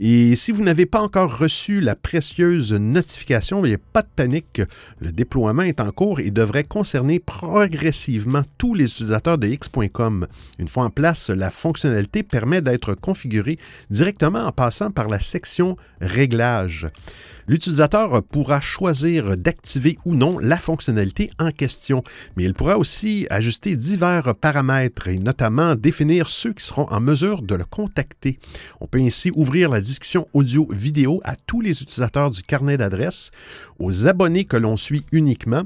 Et 0.00 0.34
si 0.34 0.50
vous 0.50 0.62
n'avez 0.62 0.86
pas 0.86 1.00
encore 1.00 1.38
reçu 1.38 1.80
la 1.80 1.94
précieuse 1.94 2.72
notification, 2.72 3.64
il 3.64 3.68
n'y 3.68 3.74
a 3.74 3.78
pas 3.92 4.02
de 4.02 4.08
panique. 4.14 4.60
Le 4.98 5.12
déploiement 5.12 5.62
est 5.62 5.80
en 5.80 5.90
cours 5.90 6.20
et 6.20 6.30
devrait 6.30 6.64
concerner 6.64 7.20
progressivement 7.20 8.42
tous 8.58 8.74
les 8.74 8.90
utilisateurs 8.90 9.38
de 9.38 9.46
X.com. 9.46 10.26
Une 10.58 10.68
fois 10.68 10.84
en 10.84 10.90
place, 10.90 11.30
la 11.30 11.50
fonctionnalité 11.50 12.22
permet 12.22 12.62
d'être 12.62 12.94
configurée 12.94 13.58
directement 13.90 14.44
en 14.44 14.52
passant 14.52 14.90
par 14.90 15.08
la 15.08 15.20
section 15.20 15.63
Réglages. 16.00 16.88
L'utilisateur 17.46 18.22
pourra 18.22 18.60
choisir 18.60 19.36
d'activer 19.36 19.98
ou 20.04 20.14
non 20.14 20.38
la 20.38 20.58
fonctionnalité 20.58 21.30
en 21.38 21.50
question, 21.50 22.02
mais 22.36 22.44
il 22.44 22.54
pourra 22.54 22.78
aussi 22.78 23.26
ajuster 23.28 23.76
divers 23.76 24.34
paramètres 24.34 25.08
et 25.08 25.18
notamment 25.18 25.74
définir 25.74 26.28
ceux 26.30 26.52
qui 26.52 26.64
seront 26.64 26.86
en 26.90 27.00
mesure 27.00 27.42
de 27.42 27.54
le 27.54 27.64
contacter. 27.64 28.38
On 28.80 28.86
peut 28.86 29.00
ainsi 29.00 29.30
ouvrir 29.34 29.70
la 29.70 29.80
discussion 29.80 30.26
audio-vidéo 30.32 31.20
à 31.24 31.36
tous 31.36 31.60
les 31.60 31.82
utilisateurs 31.82 32.30
du 32.30 32.42
carnet 32.42 32.76
d'adresses, 32.76 33.30
aux 33.78 34.06
abonnés 34.06 34.44
que 34.44 34.56
l'on 34.56 34.76
suit 34.76 35.04
uniquement 35.12 35.64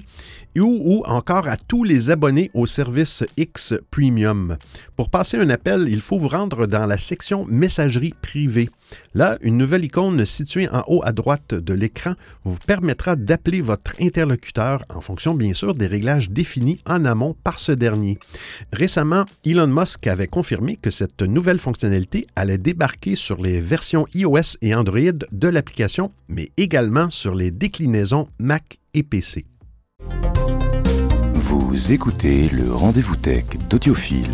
ou, 0.60 0.80
ou, 0.84 1.02
encore 1.06 1.48
à 1.48 1.56
tous 1.56 1.84
les 1.84 2.10
abonnés 2.10 2.50
au 2.54 2.66
service 2.66 3.24
X 3.36 3.74
Premium. 3.90 4.56
Pour 4.96 5.10
passer 5.10 5.36
un 5.36 5.50
appel, 5.50 5.86
il 5.88 6.00
faut 6.00 6.18
vous 6.18 6.28
rendre 6.28 6.66
dans 6.66 6.86
la 6.86 6.98
section 6.98 7.44
Messagerie 7.46 8.14
privée. 8.20 8.70
Là, 9.14 9.38
une 9.42 9.56
nouvelle 9.56 9.84
icône 9.84 10.24
située 10.24 10.68
en 10.70 10.82
haut 10.86 11.02
à 11.04 11.12
droite 11.12 11.54
l'écran 11.72 12.14
vous 12.44 12.56
permettra 12.66 13.16
d'appeler 13.16 13.60
votre 13.60 13.92
interlocuteur 14.00 14.84
en 14.88 15.00
fonction 15.00 15.34
bien 15.34 15.54
sûr 15.54 15.74
des 15.74 15.86
réglages 15.86 16.30
définis 16.30 16.80
en 16.86 17.04
amont 17.04 17.36
par 17.44 17.60
ce 17.60 17.72
dernier. 17.72 18.18
Récemment, 18.72 19.24
Elon 19.44 19.66
Musk 19.66 20.06
avait 20.06 20.26
confirmé 20.26 20.76
que 20.76 20.90
cette 20.90 21.22
nouvelle 21.22 21.60
fonctionnalité 21.60 22.26
allait 22.36 22.58
débarquer 22.58 23.14
sur 23.14 23.42
les 23.42 23.60
versions 23.60 24.06
iOS 24.14 24.56
et 24.62 24.74
Android 24.74 24.98
de 25.32 25.48
l'application, 25.48 26.12
mais 26.28 26.50
également 26.56 27.10
sur 27.10 27.34
les 27.34 27.50
déclinaisons 27.50 28.28
Mac 28.38 28.78
et 28.94 29.02
PC. 29.02 29.44
Vous 31.34 31.92
écoutez 31.92 32.48
le 32.50 32.72
rendez-vous 32.72 33.16
tech 33.16 33.44
d'Audiophile. 33.70 34.32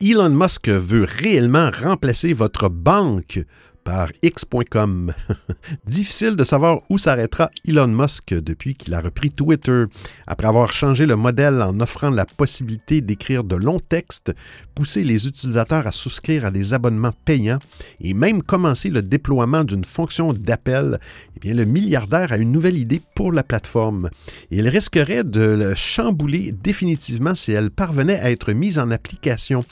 Elon 0.00 0.30
Musk 0.30 0.68
veut 0.68 1.04
réellement 1.04 1.70
remplacer 1.70 2.32
votre 2.32 2.68
banque 2.68 3.40
par 3.84 4.10
X.com. 4.22 5.12
Difficile 5.86 6.36
de 6.36 6.44
savoir 6.44 6.80
où 6.88 6.98
s'arrêtera 6.98 7.50
Elon 7.68 7.88
Musk 7.88 8.34
depuis 8.34 8.74
qu'il 8.74 8.94
a 8.94 9.00
repris 9.00 9.30
Twitter. 9.30 9.84
Après 10.26 10.48
avoir 10.48 10.72
changé 10.72 11.06
le 11.06 11.16
modèle 11.16 11.60
en 11.62 11.78
offrant 11.80 12.10
la 12.10 12.24
possibilité 12.24 13.02
d'écrire 13.02 13.44
de 13.44 13.56
longs 13.56 13.80
textes, 13.80 14.32
pousser 14.74 15.04
les 15.04 15.26
utilisateurs 15.26 15.86
à 15.86 15.92
souscrire 15.92 16.46
à 16.46 16.50
des 16.50 16.72
abonnements 16.72 17.12
payants 17.24 17.58
et 18.00 18.14
même 18.14 18.42
commencer 18.42 18.88
le 18.88 19.02
déploiement 19.02 19.64
d'une 19.64 19.84
fonction 19.84 20.32
d'appel, 20.32 20.98
eh 21.36 21.40
bien 21.40 21.54
le 21.54 21.64
milliardaire 21.64 22.32
a 22.32 22.38
une 22.38 22.52
nouvelle 22.52 22.78
idée 22.78 23.02
pour 23.14 23.32
la 23.32 23.42
plateforme. 23.42 24.08
il 24.50 24.68
risquerait 24.68 25.24
de 25.24 25.40
le 25.40 25.74
chambouler 25.74 26.52
définitivement 26.52 27.34
si 27.34 27.52
elle 27.52 27.70
parvenait 27.70 28.20
à 28.20 28.30
être 28.30 28.52
mise 28.52 28.78
en 28.78 28.90
application 28.90 29.64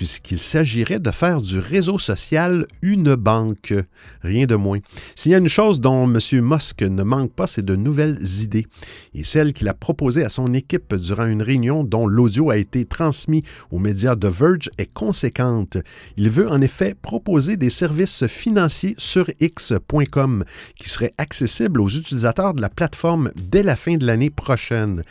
puisqu'il 0.00 0.40
s'agirait 0.40 0.98
de 0.98 1.10
faire 1.10 1.42
du 1.42 1.58
réseau 1.58 1.98
social 1.98 2.66
une 2.80 3.16
banque, 3.16 3.74
rien 4.22 4.46
de 4.46 4.54
moins. 4.54 4.78
S'il 5.14 5.32
y 5.32 5.34
a 5.34 5.38
une 5.38 5.46
chose 5.46 5.78
dont 5.78 6.04
M. 6.04 6.18
Musk 6.40 6.80
ne 6.80 7.02
manque 7.02 7.34
pas, 7.34 7.46
c'est 7.46 7.62
de 7.62 7.76
nouvelles 7.76 8.18
idées. 8.40 8.66
Et 9.12 9.24
celle 9.24 9.52
qu'il 9.52 9.68
a 9.68 9.74
proposée 9.74 10.24
à 10.24 10.30
son 10.30 10.54
équipe 10.54 10.94
durant 10.94 11.26
une 11.26 11.42
réunion 11.42 11.84
dont 11.84 12.06
l'audio 12.06 12.48
a 12.48 12.56
été 12.56 12.86
transmis 12.86 13.44
aux 13.70 13.78
médias 13.78 14.16
de 14.16 14.26
Verge 14.26 14.70
est 14.78 14.90
conséquente. 14.90 15.76
Il 16.16 16.30
veut 16.30 16.48
en 16.48 16.62
effet 16.62 16.94
proposer 16.94 17.58
des 17.58 17.68
services 17.68 18.26
financiers 18.26 18.94
sur 18.96 19.30
X.com 19.38 20.44
qui 20.76 20.88
seraient 20.88 21.12
accessibles 21.18 21.78
aux 21.78 21.90
utilisateurs 21.90 22.54
de 22.54 22.62
la 22.62 22.70
plateforme 22.70 23.32
dès 23.36 23.62
la 23.62 23.76
fin 23.76 23.98
de 23.98 24.06
l'année 24.06 24.30
prochaine. 24.30 25.02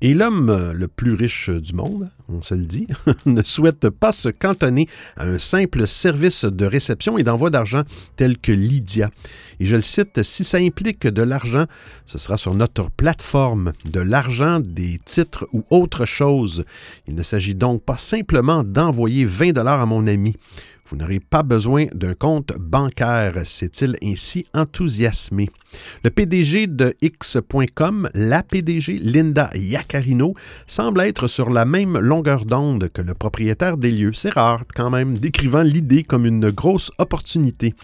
Et 0.00 0.14
l'homme 0.14 0.72
le 0.72 0.88
plus 0.88 1.12
riche 1.12 1.50
du 1.50 1.74
monde, 1.74 2.08
on 2.30 2.40
se 2.40 2.54
le 2.54 2.64
dit, 2.64 2.86
ne 3.26 3.42
souhaite 3.42 3.90
pas 3.90 4.12
se 4.12 4.37
cantonner 4.38 4.88
à 5.16 5.26
un 5.26 5.38
simple 5.38 5.86
service 5.86 6.44
de 6.44 6.66
réception 6.66 7.18
et 7.18 7.22
d'envoi 7.22 7.50
d'argent 7.50 7.82
tel 8.16 8.38
que 8.38 8.52
Lydia. 8.52 9.10
Et 9.60 9.64
je 9.64 9.76
le 9.76 9.82
cite, 9.82 10.22
si 10.22 10.44
ça 10.44 10.58
implique 10.58 11.06
de 11.06 11.22
l'argent, 11.22 11.66
ce 12.06 12.18
sera 12.18 12.38
sur 12.38 12.54
notre 12.54 12.90
plateforme, 12.90 13.72
de 13.84 14.00
l'argent, 14.00 14.60
des 14.60 14.98
titres 15.04 15.48
ou 15.52 15.64
autre 15.70 16.04
chose. 16.04 16.64
Il 17.06 17.14
ne 17.14 17.22
s'agit 17.22 17.54
donc 17.54 17.82
pas 17.82 17.98
simplement 17.98 18.62
d'envoyer 18.62 19.24
20 19.24 19.52
dollars 19.52 19.80
à 19.80 19.86
mon 19.86 20.06
ami. 20.06 20.36
Vous 20.90 20.96
n'aurez 20.96 21.20
pas 21.20 21.42
besoin 21.42 21.86
d'un 21.92 22.14
compte 22.14 22.52
bancaire, 22.58 23.34
s'est-il 23.44 23.96
ainsi 24.02 24.46
enthousiasmé. 24.54 25.50
Le 26.02 26.08
PDG 26.08 26.66
de 26.66 26.94
X.com, 27.02 28.08
la 28.14 28.42
PDG 28.42 28.98
Linda 28.98 29.50
Yaccarino, 29.54 30.34
semble 30.66 31.02
être 31.02 31.28
sur 31.28 31.50
la 31.50 31.66
même 31.66 31.98
longueur 31.98 32.46
d'onde 32.46 32.88
que 32.88 33.02
le 33.02 33.12
propriétaire 33.12 33.76
des 33.76 33.90
lieux. 33.90 34.14
C'est 34.14 34.32
rare 34.32 34.62
quand 34.74 34.88
même, 34.88 35.18
décrivant 35.18 35.62
l'idée 35.62 36.04
comme 36.04 36.24
une 36.24 36.48
grosse 36.48 36.90
opportunité. 36.96 37.74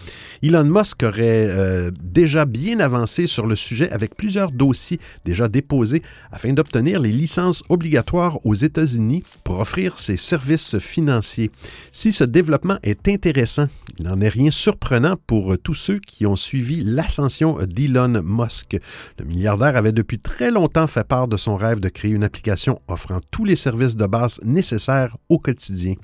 Elon 0.41 0.63
Musk 0.63 1.03
aurait 1.03 1.47
euh, 1.47 1.91
déjà 2.01 2.45
bien 2.45 2.79
avancé 2.79 3.27
sur 3.27 3.45
le 3.45 3.55
sujet 3.55 3.91
avec 3.91 4.15
plusieurs 4.15 4.51
dossiers 4.51 4.99
déjà 5.25 5.47
déposés 5.47 6.01
afin 6.31 6.53
d'obtenir 6.53 6.99
les 6.99 7.11
licences 7.11 7.63
obligatoires 7.69 8.43
aux 8.45 8.55
États-Unis 8.55 9.23
pour 9.43 9.59
offrir 9.59 9.99
ses 9.99 10.17
services 10.17 10.79
financiers. 10.79 11.51
Si 11.91 12.11
ce 12.11 12.23
développement 12.23 12.79
est 12.81 12.94
intéressant, 13.07 13.67
il 13.97 14.05
n'en 14.05 14.19
est 14.21 14.29
rien 14.29 14.51
surprenant 14.51 15.15
pour 15.27 15.57
tous 15.57 15.73
ceux 15.73 15.99
qui 15.99 16.25
ont 16.25 16.35
suivi 16.35 16.83
l'ascension 16.83 17.57
d'Elon 17.65 18.21
Musk. 18.23 18.77
Le 19.19 19.25
milliardaire 19.25 19.75
avait 19.75 19.91
depuis 19.91 20.19
très 20.19 20.51
longtemps 20.51 20.87
fait 20.87 21.07
part 21.07 21.27
de 21.27 21.37
son 21.37 21.55
rêve 21.55 21.79
de 21.79 21.89
créer 21.89 22.11
une 22.11 22.23
application 22.23 22.81
offrant 22.87 23.19
tous 23.31 23.45
les 23.45 23.55
services 23.55 23.95
de 23.95 24.05
base 24.05 24.39
nécessaires 24.43 25.17
au 25.29 25.39
quotidien. 25.39 25.95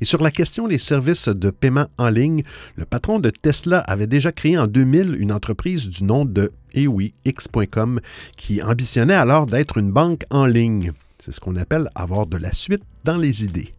Et 0.00 0.04
sur 0.04 0.22
la 0.22 0.30
question 0.30 0.68
des 0.68 0.78
services 0.78 1.28
de 1.28 1.50
paiement 1.50 1.86
en 1.98 2.08
ligne, 2.08 2.42
le 2.76 2.84
patron 2.84 3.18
de 3.18 3.30
Tesla 3.30 3.80
avait 3.80 4.06
déjà 4.06 4.32
créé 4.32 4.58
en 4.58 4.66
2000 4.66 5.16
une 5.18 5.32
entreprise 5.32 5.88
du 5.88 6.04
nom 6.04 6.24
de 6.24 6.52
eh 6.74 6.86
oui, 6.86 7.14
X.com, 7.24 8.00
qui 8.36 8.62
ambitionnait 8.62 9.14
alors 9.14 9.46
d'être 9.46 9.78
une 9.78 9.92
banque 9.92 10.24
en 10.30 10.46
ligne. 10.46 10.92
C'est 11.20 11.32
ce 11.32 11.40
qu'on 11.40 11.56
appelle 11.56 11.88
avoir 11.94 12.26
de 12.26 12.36
la 12.36 12.52
suite 12.52 12.82
dans 13.04 13.16
les 13.16 13.44
idées. 13.44 13.74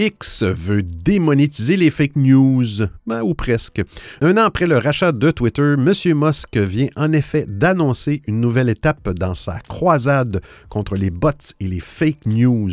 X 0.00 0.44
veut 0.44 0.82
démonétiser 0.82 1.76
les 1.76 1.90
fake 1.90 2.16
news, 2.16 2.86
ben, 3.06 3.20
ou 3.20 3.34
presque. 3.34 3.82
Un 4.22 4.38
an 4.38 4.44
après 4.44 4.66
le 4.66 4.78
rachat 4.78 5.12
de 5.12 5.30
Twitter, 5.30 5.74
M. 5.76 5.92
Musk 6.14 6.56
vient 6.56 6.88
en 6.96 7.12
effet 7.12 7.44
d'annoncer 7.46 8.22
une 8.26 8.40
nouvelle 8.40 8.70
étape 8.70 9.10
dans 9.10 9.34
sa 9.34 9.60
croisade 9.68 10.40
contre 10.70 10.96
les 10.96 11.10
bots 11.10 11.28
et 11.60 11.68
les 11.68 11.80
fake 11.80 12.24
news. 12.24 12.70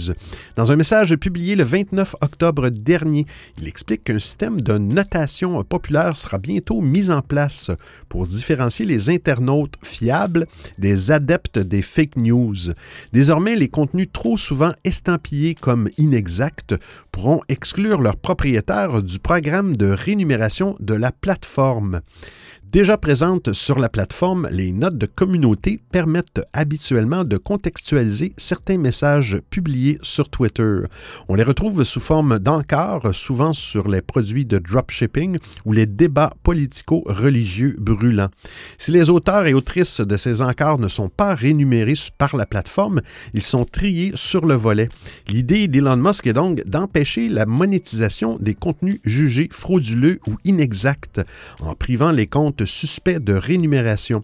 Dans 0.55 0.71
un 0.71 0.77
message 0.77 1.17
publié 1.17 1.57
le 1.57 1.65
29 1.65 2.15
octobre 2.21 2.69
dernier, 2.69 3.25
il 3.57 3.67
explique 3.67 4.05
qu'un 4.05 4.19
système 4.19 4.61
de 4.61 4.77
notation 4.77 5.61
populaire 5.65 6.15
sera 6.15 6.37
bientôt 6.37 6.79
mis 6.79 7.11
en 7.11 7.21
place 7.21 7.71
pour 8.07 8.25
différencier 8.25 8.85
les 8.85 9.09
internautes 9.09 9.75
fiables 9.83 10.47
des 10.77 11.11
adeptes 11.11 11.59
des 11.59 11.81
fake 11.81 12.15
news. 12.15 12.71
Désormais, 13.11 13.57
les 13.57 13.67
contenus 13.67 14.07
trop 14.13 14.37
souvent 14.37 14.71
estampillés 14.85 15.55
comme 15.55 15.89
inexacts 15.97 16.73
pourront 17.17 17.41
exclure 17.49 17.99
leurs 17.99 18.15
propriétaires 18.15 19.01
du 19.01 19.17
programme 19.17 19.75
de 19.75 19.87
rémunération 19.87 20.75
de 20.79 20.93
la 20.93 21.11
plateforme. 21.11 22.01
Déjà 22.69 22.97
présentes 22.97 23.53
sur 23.53 23.79
la 23.79 23.87
plateforme, 23.87 24.49
les 24.51 24.73
notes 24.73 24.97
de 24.97 25.05
communauté 25.05 25.79
permettent 25.89 26.41
habituellement 26.51 27.23
de 27.23 27.37
contextualiser 27.37 28.33
certains 28.35 28.77
messages 28.77 29.39
publiés 29.49 29.99
sur 30.01 30.27
Twitter. 30.27 30.79
On 31.29 31.35
les 31.35 31.43
retrouve 31.43 31.85
sous 31.85 32.01
forme 32.01 32.39
d'encarts, 32.39 33.15
souvent 33.15 33.53
sur 33.53 33.87
les 33.87 34.01
produits 34.01 34.45
de 34.45 34.57
dropshipping 34.57 35.37
ou 35.65 35.71
les 35.71 35.85
débats 35.85 36.33
politico-religieux 36.43 37.77
brûlants. 37.79 38.31
Si 38.77 38.91
les 38.91 39.09
auteurs 39.09 39.47
et 39.47 39.53
autrices 39.53 40.01
de 40.01 40.17
ces 40.17 40.41
encarts 40.41 40.77
ne 40.77 40.89
sont 40.89 41.09
pas 41.09 41.35
rémunérés 41.35 41.93
par 42.17 42.35
la 42.35 42.45
plateforme, 42.45 42.99
ils 43.33 43.41
sont 43.41 43.63
triés 43.63 44.11
sur 44.15 44.45
le 44.45 44.55
volet. 44.55 44.89
L'idée 45.29 45.69
d'Elon 45.69 45.95
Musk 45.95 46.27
est 46.27 46.33
donc 46.33 46.61
d'empêcher 46.65 47.29
la 47.29 47.45
monétisation 47.45 48.37
des 48.41 48.55
contenus 48.55 48.99
jugés 49.05 49.47
frauduleux 49.53 50.19
ou 50.27 50.35
inexacts 50.43 51.21
en 51.61 51.73
privant 51.73 52.11
les 52.11 52.27
comptes 52.27 52.56
suspect 52.65 53.19
de 53.19 53.33
rémunération. 53.33 54.21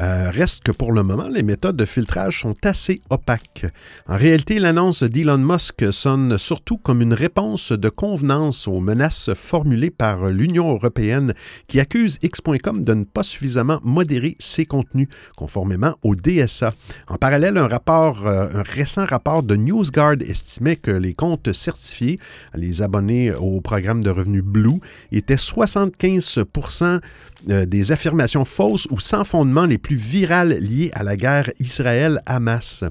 Euh, 0.00 0.30
reste 0.30 0.62
que 0.62 0.72
pour 0.72 0.92
le 0.92 1.02
moment, 1.02 1.28
les 1.28 1.42
méthodes 1.42 1.76
de 1.76 1.84
filtrage 1.84 2.40
sont 2.40 2.54
assez 2.64 3.00
opaques. 3.10 3.66
En 4.06 4.16
réalité, 4.16 4.58
l'annonce 4.58 5.02
d'Elon 5.02 5.38
Musk 5.38 5.92
sonne 5.92 6.38
surtout 6.38 6.78
comme 6.78 7.02
une 7.02 7.14
réponse 7.14 7.72
de 7.72 7.88
convenance 7.88 8.66
aux 8.66 8.80
menaces 8.80 9.30
formulées 9.34 9.90
par 9.90 10.26
l'Union 10.30 10.70
européenne 10.70 11.34
qui 11.66 11.80
accuse 11.80 12.18
X.com 12.22 12.84
de 12.84 12.94
ne 12.94 13.04
pas 13.04 13.22
suffisamment 13.22 13.80
modérer 13.82 14.36
ses 14.38 14.64
contenus 14.64 15.08
conformément 15.36 15.94
au 16.02 16.14
DSA. 16.14 16.72
En 17.08 17.16
parallèle, 17.16 17.58
un, 17.58 17.68
rapport, 17.68 18.26
euh, 18.26 18.48
un 18.54 18.62
récent 18.62 19.04
rapport 19.04 19.42
de 19.42 19.56
NewsGuard 19.56 20.22
estimait 20.22 20.76
que 20.76 20.90
les 20.90 21.14
comptes 21.14 21.52
certifiés, 21.52 22.18
les 22.54 22.82
abonnés 22.82 23.32
au 23.32 23.60
programme 23.60 24.02
de 24.02 24.10
revenus 24.10 24.42
Blue, 24.42 24.80
étaient 25.10 25.36
75 25.36 26.40
euh, 27.62 27.66
des 27.66 27.92
affirmations 27.92 28.44
fausses 28.44 28.86
ou 28.90 29.00
sans 29.00 29.24
fondement 29.24 29.66
les 29.66 29.78
plus 29.78 29.96
virales 29.96 30.58
liées 30.58 30.90
à 30.94 31.02
la 31.02 31.16
guerre 31.16 31.50
Israël-Hamas. 31.58 32.84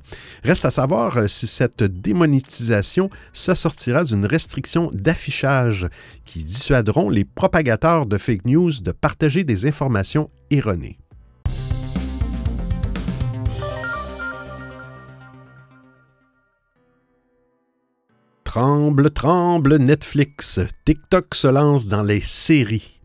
Reste 0.44 0.66
à 0.66 0.72
savoir 0.72 1.18
euh, 1.18 1.28
si 1.28 1.48
cette 1.48 1.84
démonétisation 1.84 3.10
s'assortira 3.34 4.04
d'une 4.04 4.26
restriction 4.26 4.90
d'affichage 4.94 5.88
qui 6.26 6.44
dissuaderont 6.44 7.10
les 7.10 7.26
propagateurs 7.26 8.06
de 8.06 8.18
fake 8.18 8.46
news 8.46 8.72
de 8.82 8.92
partager 8.92 9.44
des 9.44 9.66
informations 9.66 10.30
erronées. 10.50 10.98
Tremble, 18.44 19.12
tremble, 19.12 19.78
Netflix. 19.78 20.60
TikTok 20.84 21.36
se 21.36 21.48
lance 21.48 21.88
dans 21.88 22.04
les 22.04 22.20
séries. 22.20 23.01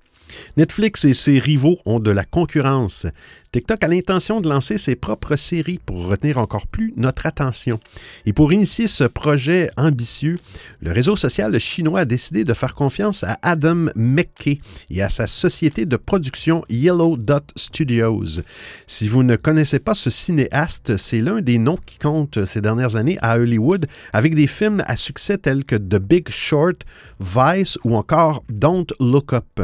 Netflix 0.56 1.04
et 1.04 1.14
ses 1.14 1.38
rivaux 1.38 1.78
ont 1.84 2.00
de 2.00 2.10
la 2.10 2.24
concurrence. 2.24 3.06
TikTok 3.56 3.84
a 3.84 3.88
l'intention 3.88 4.42
de 4.42 4.50
lancer 4.50 4.76
ses 4.76 4.96
propres 4.96 5.36
séries 5.36 5.80
pour 5.86 6.08
retenir 6.08 6.36
encore 6.36 6.66
plus 6.66 6.92
notre 6.96 7.24
attention. 7.24 7.80
Et 8.26 8.34
pour 8.34 8.52
initier 8.52 8.86
ce 8.86 9.04
projet 9.04 9.70
ambitieux, 9.78 10.38
le 10.80 10.92
réseau 10.92 11.16
social 11.16 11.58
chinois 11.58 12.00
a 12.00 12.04
décidé 12.04 12.44
de 12.44 12.52
faire 12.52 12.74
confiance 12.74 13.24
à 13.24 13.38
Adam 13.40 13.86
McKay 13.94 14.58
et 14.90 15.00
à 15.00 15.08
sa 15.08 15.26
société 15.26 15.86
de 15.86 15.96
production 15.96 16.66
Yellow 16.68 17.16
Dot 17.16 17.50
Studios. 17.56 18.42
Si 18.86 19.08
vous 19.08 19.22
ne 19.22 19.36
connaissez 19.36 19.78
pas 19.78 19.94
ce 19.94 20.10
cinéaste, 20.10 20.98
c'est 20.98 21.20
l'un 21.20 21.40
des 21.40 21.56
noms 21.56 21.78
qui 21.86 21.98
compte 21.98 22.44
ces 22.44 22.60
dernières 22.60 22.96
années 22.96 23.18
à 23.22 23.38
Hollywood 23.38 23.86
avec 24.12 24.34
des 24.34 24.48
films 24.48 24.82
à 24.86 24.96
succès 24.96 25.38
tels 25.38 25.64
que 25.64 25.76
The 25.76 25.96
Big 25.96 26.28
Short, 26.28 26.84
Vice 27.20 27.78
ou 27.84 27.96
encore 27.96 28.42
Don't 28.50 28.92
Look 29.00 29.32
Up. 29.32 29.62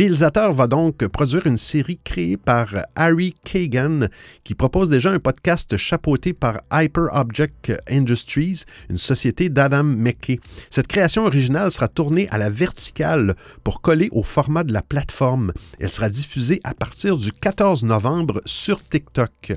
Réalisateur 0.00 0.54
va 0.54 0.66
donc 0.66 1.06
produire 1.08 1.46
une 1.46 1.58
série 1.58 2.00
créée 2.02 2.38
par 2.38 2.68
Harry 2.96 3.34
Kagan, 3.44 4.06
qui 4.44 4.54
propose 4.54 4.88
déjà 4.88 5.10
un 5.10 5.18
podcast 5.18 5.76
chapeauté 5.76 6.32
par 6.32 6.62
Hyper 6.72 7.10
Object 7.12 7.74
Industries, 7.86 8.64
une 8.88 8.96
société 8.96 9.50
d'Adam 9.50 9.84
McKay. 9.84 10.40
Cette 10.70 10.86
création 10.86 11.26
originale 11.26 11.70
sera 11.70 11.86
tournée 11.86 12.30
à 12.30 12.38
la 12.38 12.48
verticale 12.48 13.36
pour 13.62 13.82
coller 13.82 14.08
au 14.12 14.22
format 14.22 14.64
de 14.64 14.72
la 14.72 14.80
plateforme. 14.80 15.52
Elle 15.78 15.92
sera 15.92 16.08
diffusée 16.08 16.60
à 16.64 16.72
partir 16.72 17.18
du 17.18 17.30
14 17.30 17.84
novembre 17.84 18.40
sur 18.46 18.82
TikTok. 18.82 19.52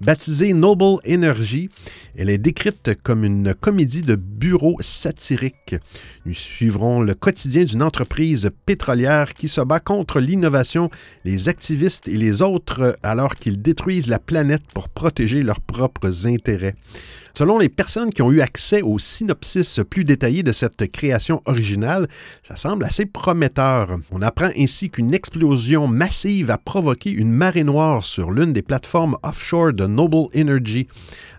Baptisée 0.00 0.54
Noble 0.54 1.02
Energy, 1.06 1.68
elle 2.16 2.30
est 2.30 2.38
décrite 2.38 2.92
comme 3.02 3.24
une 3.24 3.52
comédie 3.52 4.00
de 4.00 4.14
bureau 4.14 4.78
satirique. 4.80 5.76
Nous 6.24 6.32
suivrons 6.32 7.02
le 7.02 7.12
quotidien 7.12 7.64
d'une 7.64 7.82
entreprise 7.82 8.48
pétrolière 8.64 9.34
qui 9.34 9.48
se 9.48 9.60
bat 9.60 9.81
contre 9.82 10.20
l'innovation, 10.20 10.90
les 11.24 11.48
activistes 11.48 12.08
et 12.08 12.16
les 12.16 12.42
autres 12.42 12.96
alors 13.02 13.36
qu'ils 13.36 13.60
détruisent 13.60 14.08
la 14.08 14.18
planète 14.18 14.62
pour 14.74 14.88
protéger 14.88 15.42
leurs 15.42 15.60
propres 15.60 16.26
intérêts. 16.26 16.74
Selon 17.34 17.58
les 17.58 17.70
personnes 17.70 18.12
qui 18.12 18.20
ont 18.20 18.30
eu 18.30 18.42
accès 18.42 18.82
au 18.82 18.98
synopsis 18.98 19.80
plus 19.88 20.04
détaillé 20.04 20.42
de 20.42 20.52
cette 20.52 20.90
création 20.90 21.40
originale, 21.46 22.08
ça 22.42 22.56
semble 22.56 22.84
assez 22.84 23.06
prometteur. 23.06 23.96
On 24.10 24.20
apprend 24.20 24.50
ainsi 24.56 24.90
qu'une 24.90 25.14
explosion 25.14 25.86
massive 25.86 26.50
a 26.50 26.58
provoqué 26.58 27.10
une 27.10 27.32
marée 27.32 27.64
noire 27.64 28.04
sur 28.04 28.30
l'une 28.30 28.52
des 28.52 28.60
plateformes 28.60 29.16
offshore 29.22 29.72
de 29.72 29.86
Noble 29.86 30.28
Energy. 30.36 30.88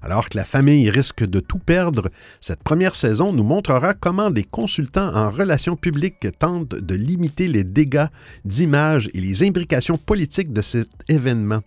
Alors 0.02 0.28
que 0.28 0.38
la 0.38 0.44
famille 0.44 0.90
risque 0.90 1.24
de 1.24 1.40
tout 1.40 1.60
perdre, 1.60 2.10
cette 2.42 2.64
première 2.64 2.96
saison 2.96 3.32
nous 3.32 3.44
montrera 3.44 3.94
comment 3.94 4.32
des 4.32 4.44
consultants 4.44 5.16
en 5.16 5.30
relations 5.30 5.78
publiques 5.78 6.28
tentent 6.40 6.76
de 6.76 6.96
limiter 6.96 7.48
les 7.48 7.64
dégâts 7.64 8.08
d'image 8.46 9.10
et 9.14 9.20
les 9.20 9.44
imbrications 9.44 9.98
politiques 9.98 10.54
de 10.54 10.62
cet 10.62 10.90
événement. 11.08 11.62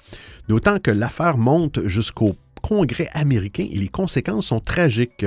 D'autant 0.49 0.79
que 0.79 0.91
l'affaire 0.91 1.39
monte 1.39 1.87
jusqu'au 1.87 2.37
Congrès 2.67 3.09
américain 3.13 3.69
et 3.71 3.79
les 3.79 3.87
conséquences 3.87 4.47
sont 4.47 4.59
tragiques. 4.59 5.25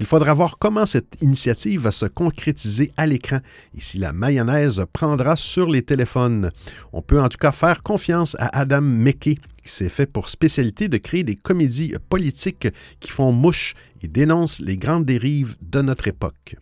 Il 0.00 0.06
faudra 0.06 0.34
voir 0.34 0.58
comment 0.58 0.84
cette 0.84 1.16
initiative 1.22 1.80
va 1.80 1.90
se 1.90 2.04
concrétiser 2.04 2.90
à 2.98 3.06
l'écran 3.06 3.38
et 3.74 3.80
si 3.80 3.98
la 3.98 4.12
mayonnaise 4.12 4.84
prendra 4.92 5.34
sur 5.34 5.70
les 5.70 5.80
téléphones. 5.80 6.50
On 6.92 7.00
peut 7.00 7.20
en 7.20 7.30
tout 7.30 7.38
cas 7.38 7.52
faire 7.52 7.82
confiance 7.82 8.36
à 8.38 8.58
Adam 8.58 8.82
McKay 8.82 9.36
qui 9.62 9.70
s'est 9.70 9.88
fait 9.88 10.04
pour 10.04 10.28
spécialité 10.28 10.88
de 10.88 10.98
créer 10.98 11.24
des 11.24 11.36
comédies 11.36 11.94
politiques 12.10 12.68
qui 13.00 13.10
font 13.10 13.32
mouche 13.32 13.74
et 14.02 14.08
dénoncent 14.08 14.60
les 14.60 14.76
grandes 14.76 15.06
dérives 15.06 15.56
de 15.62 15.80
notre 15.80 16.06
époque. 16.06 16.56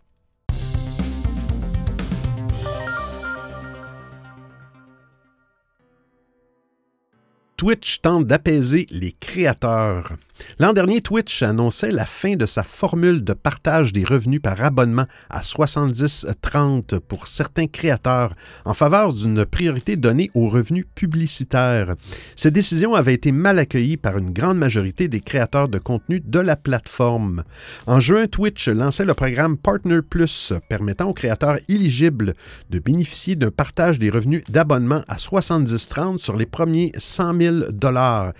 Twitch 7.63 8.01
tente 8.01 8.27
d'apaiser 8.27 8.87
les 8.91 9.13
créateurs. 9.13 10.17
L'an 10.59 10.73
dernier, 10.73 10.99
Twitch 10.99 11.43
annonçait 11.43 11.91
la 11.91 12.05
fin 12.05 12.35
de 12.35 12.45
sa 12.45 12.61
formule 12.61 13.23
de 13.23 13.31
partage 13.31 13.93
des 13.93 14.03
revenus 14.03 14.41
par 14.41 14.61
abonnement 14.61 15.05
à 15.29 15.39
70-30 15.39 16.99
pour 16.99 17.27
certains 17.27 17.67
créateurs 17.67 18.35
en 18.65 18.73
faveur 18.73 19.13
d'une 19.13 19.45
priorité 19.45 19.95
donnée 19.95 20.29
aux 20.33 20.49
revenus 20.49 20.85
publicitaires. 20.93 21.95
Cette 22.35 22.53
décision 22.53 22.95
avait 22.95 23.13
été 23.13 23.31
mal 23.31 23.59
accueillie 23.59 23.95
par 23.95 24.17
une 24.17 24.33
grande 24.33 24.57
majorité 24.57 25.07
des 25.07 25.21
créateurs 25.21 25.69
de 25.69 25.79
contenu 25.79 26.19
de 26.19 26.39
la 26.39 26.57
plateforme. 26.57 27.43
En 27.87 28.01
juin, 28.01 28.27
Twitch 28.27 28.67
lançait 28.67 29.05
le 29.05 29.13
programme 29.13 29.55
Partner 29.55 29.99
Plus 30.01 30.51
permettant 30.67 31.09
aux 31.09 31.13
créateurs 31.13 31.59
éligibles 31.69 32.33
de 32.69 32.79
bénéficier 32.79 33.37
d'un 33.37 33.51
partage 33.51 33.99
des 33.99 34.09
revenus 34.09 34.43
d'abonnement 34.49 35.03
à 35.07 35.15
70-30 35.15 36.17
sur 36.17 36.35
les 36.35 36.45
premiers 36.45 36.91
100 36.97 37.39
000 37.39 37.52
dollars 37.71 38.33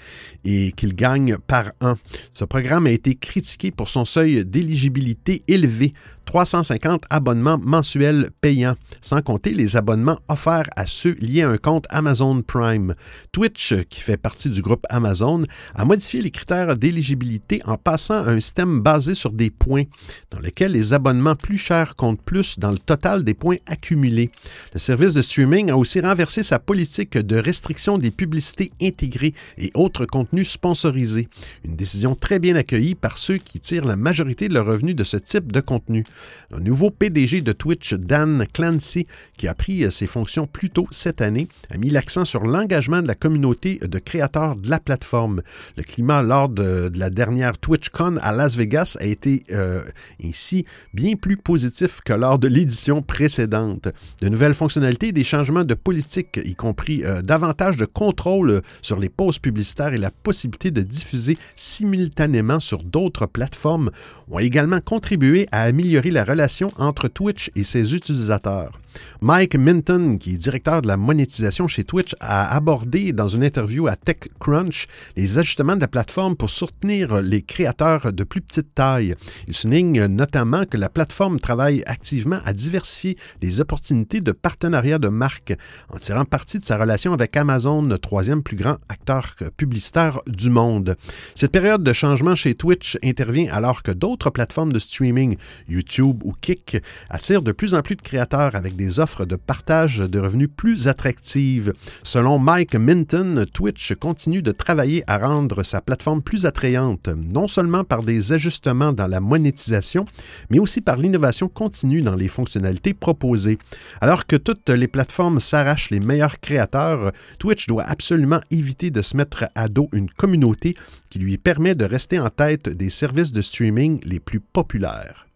et 0.46 0.72
qu'il 0.74 0.96
gagne 0.96 1.38
par 1.38 1.72
an. 1.82 1.96
Ce 2.32 2.46
programme 2.46 2.88
a 2.88 2.92
été 2.92 3.16
critiqué 3.16 3.72
pour 3.72 3.90
son 3.90 4.06
seuil 4.06 4.46
d'éligibilité 4.46 5.42
élevé 5.48 5.94
350 6.26 7.04
abonnements 7.10 7.58
mensuels 7.58 8.30
payants, 8.42 8.76
sans 9.02 9.22
compter 9.22 9.54
les 9.54 9.76
abonnements 9.76 10.20
offerts 10.30 10.70
à 10.76 10.86
ceux 10.86 11.16
liés 11.20 11.44
à 11.44 11.50
un 11.50 11.58
compte 11.58 11.86
Amazon 11.90 12.42
Prime. 12.42 12.96
Twitch, 13.32 13.74
qui 13.90 14.02
fait 14.02 14.18
partie 14.18 14.50
du 14.50 14.62
groupe 14.62 14.86
Amazon, 14.90 15.44
a 15.76 15.86
modifié 15.86 16.22
les 16.22 16.32
critères 16.32 16.78
d'éligibilité 16.78 17.62
en 17.66 17.78
passant 17.78 18.26
à 18.26 18.32
un 18.32 18.40
système 18.40 18.82
basé 18.82 19.16
sur 19.16 19.32
des 19.32 19.50
points, 19.50 19.84
dans 20.32 20.40
lequel 20.40 20.72
les 20.72 20.94
abonnements 20.94 21.36
plus 21.36 21.58
chers 21.58 21.96
comptent 21.96 22.22
plus 22.22 22.58
dans 22.58 22.72
le 22.72 22.80
total 22.80 23.24
des 23.24 23.34
points 23.34 23.58
accumulés. 23.66 24.32
Le 24.74 24.80
service 24.80 25.14
de 25.14 25.22
streaming 25.22 25.70
a 25.70 25.78
aussi 25.78 26.00
renversé 26.00 26.44
sa 26.44 26.60
politique 26.60 27.18
de 27.18 27.38
restriction 27.38 27.98
des 27.98 28.12
publicités 28.12 28.72
intégrées 28.94 29.34
et 29.58 29.72
autres 29.74 30.06
contenus 30.06 30.50
sponsorisés, 30.50 31.28
une 31.66 31.76
décision 31.76 32.16
très 32.16 32.38
bien 32.38 32.56
accueillie 32.56 32.96
par 32.96 33.18
ceux 33.18 33.38
qui 33.38 33.60
tirent 33.60 33.86
la 33.86 33.96
majorité 33.96 34.48
de 34.48 34.54
leurs 34.54 34.68
revenus 34.68 34.96
de 34.96 35.04
ce 35.04 35.18
type 35.18 35.52
de 35.52 35.62
contenu. 35.62 36.06
Le 36.52 36.60
nouveau 36.60 36.92
PDG 36.92 37.42
de 37.42 37.52
Twitch, 37.54 37.94
Dan 37.96 38.46
Clancy, 38.54 39.08
qui 39.38 39.48
a 39.48 39.56
pris 39.56 39.92
ses 39.92 40.08
fonctions 40.08 40.46
plus 40.46 40.70
tôt 40.70 40.88
cette 40.92 41.22
année, 41.22 41.48
a 41.72 41.78
mis 41.78 41.90
l'accent 41.90 42.26
sur 42.26 42.44
l'engagement 42.44 43.02
de 43.02 43.08
la 43.08 43.16
communauté 43.16 43.80
de 43.82 44.00
créateurs 44.00 44.56
de 44.56 44.70
la 44.70 44.80
plateforme. 44.80 45.42
Le 45.78 45.84
climat 45.84 46.22
lors 46.22 46.50
de, 46.50 46.92
la 46.96 47.10
dernière 47.10 47.58
TwitchCon 47.58 48.18
à 48.22 48.32
Las 48.32 48.56
Vegas 48.56 48.98
a 49.00 49.06
été 49.06 49.44
euh, 49.52 49.82
ainsi 50.24 50.66
bien 50.94 51.16
plus 51.16 51.38
positif 51.38 52.02
que 52.06 52.14
lors 52.14 52.38
de 52.38 52.48
l'édition 52.48 53.02
précédente. 53.02 53.88
De 54.22 54.30
nouvelles 54.30 54.54
fonctionnalités, 54.54 55.12
des 55.12 55.24
changements 55.24 55.64
de 55.64 55.74
politique, 55.74 56.40
y 56.44 56.56
compris 56.56 57.04
euh, 57.04 57.22
davantage 57.22 57.78
de 57.78 57.86
contrôle 57.86 58.62
sur 58.84 59.00
les 59.00 59.10
pauses 59.10 59.40
publicitaires 59.40 59.94
et 59.94 59.98
la 59.98 60.12
possibilité 60.12 60.70
de 60.70 60.82
diffuser 60.82 61.38
simultanément 61.56 62.60
sur 62.60 62.84
d'autres 62.84 63.26
plateformes, 63.26 63.90
ont 64.30 64.40
également 64.40 64.80
contribué 64.80 65.48
à 65.52 65.64
améliorer 65.64 66.12
la 66.12 66.24
relation 66.24 66.72
entre 66.78 67.08
Twitch 67.08 67.50
et 67.56 67.64
ses 67.64 67.96
utilisateurs. 67.96 68.80
Mike 69.22 69.56
Minton, 69.56 70.18
qui 70.18 70.34
est 70.36 70.38
directeur 70.38 70.82
de 70.82 70.88
la 70.88 70.98
monétisation 70.98 71.68
chez 71.68 71.84
Twitch, 71.84 72.16
a 72.20 72.56
abordé 72.56 73.14
dans 73.14 73.28
une 73.28 73.44
interview 73.44 73.88
à 73.88 73.96
TechCrunch 73.96 74.88
les 75.16 75.38
ajustements 75.38 75.76
de 75.76 75.82
la 75.82 75.88
plateforme 75.88 76.36
pour 76.36 76.50
soutenir 76.50 77.22
les 77.22 77.42
créateurs 77.42 78.12
de 78.12 78.24
plus 78.24 78.42
petite 78.42 78.74
taille. 78.76 79.16
Il 79.48 79.54
souligne 79.54 80.06
notamment 80.06 80.66
que 80.66 80.78
la 80.78 80.90
plateforme 80.90 81.40
travaille 81.40 81.84
activement 81.86 82.40
à 82.46 82.54
diversifier 82.54 83.18
les 83.42 83.62
opportunités 83.62 84.22
de 84.22 84.32
partenariat 84.32 85.00
de 85.00 85.08
marque 85.08 85.54
en 85.90 85.98
tirant 85.98 86.26
parti 86.26 86.60
de 86.60 86.66
sa 86.66 86.78
relation 86.78 87.14
avec 87.14 87.36
Amazon, 87.38 87.82
le 87.84 87.98
troisième 87.98 88.44
plus 88.44 88.58
grand 88.58 88.78
acteur 88.90 89.36
publicitaire 89.58 90.22
du 90.28 90.50
monde. 90.50 90.96
Cette 91.36 91.52
période 91.52 91.84
de 91.84 91.94
changement 91.94 92.36
chez 92.36 92.56
Twitch 92.56 92.98
intervient 93.04 93.52
alors 93.52 93.84
que 93.84 93.92
d'autres 93.92 94.30
plateformes 94.30 94.72
de 94.72 94.80
streaming, 94.80 95.38
YouTube 95.68 96.22
ou 96.24 96.34
Kick, 96.42 96.78
attirent 97.10 97.42
de 97.42 97.52
plus 97.52 97.74
en 97.74 97.82
plus 97.82 97.96
de 97.96 98.02
créateurs 98.02 98.56
avec 98.56 98.76
des 98.76 98.83
offres 99.00 99.26
de 99.26 99.36
partage 99.36 99.98
de 99.98 100.20
revenus 100.20 100.50
plus 100.56 100.88
attractives. 100.88 101.74
Selon 102.02 102.40
Mike 102.40 102.76
Minton, 102.76 103.46
Twitch 103.54 103.94
continue 103.96 104.42
de 104.42 104.52
travailler 104.52 105.04
à 105.08 105.18
rendre 105.18 105.64
sa 105.64 105.82
plateforme 105.82 106.22
plus 106.22 106.46
attrayante, 106.46 107.08
non 107.08 107.48
seulement 107.48 107.84
par 107.84 108.04
des 108.04 108.34
ajustements 108.34 108.94
dans 108.94 109.08
la 109.08 109.20
monétisation, 109.20 110.06
mais 110.50 110.60
aussi 110.60 110.82
par 110.82 110.98
l'innovation 110.98 111.50
continue 111.50 112.02
dans 112.02 112.16
les 112.16 112.28
fonctionnalités 112.28 112.94
proposées. 112.94 113.58
Alors 114.02 114.26
que 114.26 114.36
toutes 114.36 114.70
les 114.70 114.88
plateformes 114.88 115.40
s'arrachent 115.40 115.90
les 115.90 116.00
meilleurs 116.00 116.40
créateurs, 116.40 117.12
Twitch 117.40 117.68
doit 117.68 117.84
absolument 117.84 118.42
éviter 118.52 118.92
de 118.92 119.02
se 119.02 119.18
mettre 119.18 119.46
à 119.56 119.68
dos 119.68 119.90
une 119.92 120.10
communauté 120.10 120.76
qui 121.10 121.20
lui 121.20 121.38
permet 121.38 121.76
de 121.76 121.86
rester 121.86 122.20
en 122.20 122.30
tête 122.30 122.70
des 122.70 122.90
services 122.90 123.32
de 123.32 123.42
streaming 123.42 124.00
les 124.04 124.20
plus 124.20 124.40
populaires. 124.40 125.28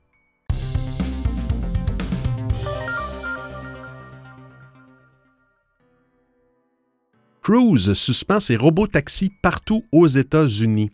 Cruise 7.49 7.93
suspend 7.93 8.41
ses 8.41 8.57
robots 8.57 8.87
taxis 8.87 9.31
partout 9.41 9.85
aux 9.93 10.05
États-Unis. 10.05 10.91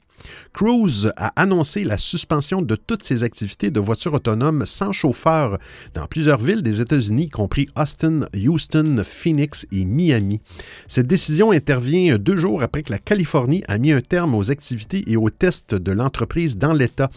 Cruise 0.54 1.12
a 1.18 1.34
annoncé 1.36 1.84
la 1.84 1.98
suspension 1.98 2.62
de 2.62 2.76
toutes 2.76 3.04
ses 3.04 3.24
activités 3.24 3.72
de 3.72 3.80
voitures 3.80 4.14
autonomes 4.14 4.68
sans 4.68 4.92
chauffeur 4.92 5.58
dans 5.96 6.06
plusieurs 6.06 6.38
villes 6.38 6.62
des 6.62 6.80
États-Unis, 6.80 7.24
y 7.24 7.30
compris 7.30 7.66
Austin, 7.76 8.28
Houston, 8.36 9.02
Phoenix 9.04 9.66
et 9.72 9.84
Miami. 9.84 10.42
Cette 10.88 11.08
décision 11.08 11.52
intervient 11.52 12.20
deux 12.20 12.38
jours 12.38 12.62
après 12.62 12.84
que 12.84 12.92
la 12.92 13.00
Californie 13.00 13.64
a 13.68 13.80
mis 13.80 13.92
un 13.92 14.02
terme 14.02 14.36
aux 14.36 14.52
activités 14.52 15.04
et 15.08 15.18
aux 15.18 15.32
tests 15.32 15.74
de 15.74 15.92
l'entreprise 15.92 16.56
dans 16.56 16.74
l'État, 16.74 17.10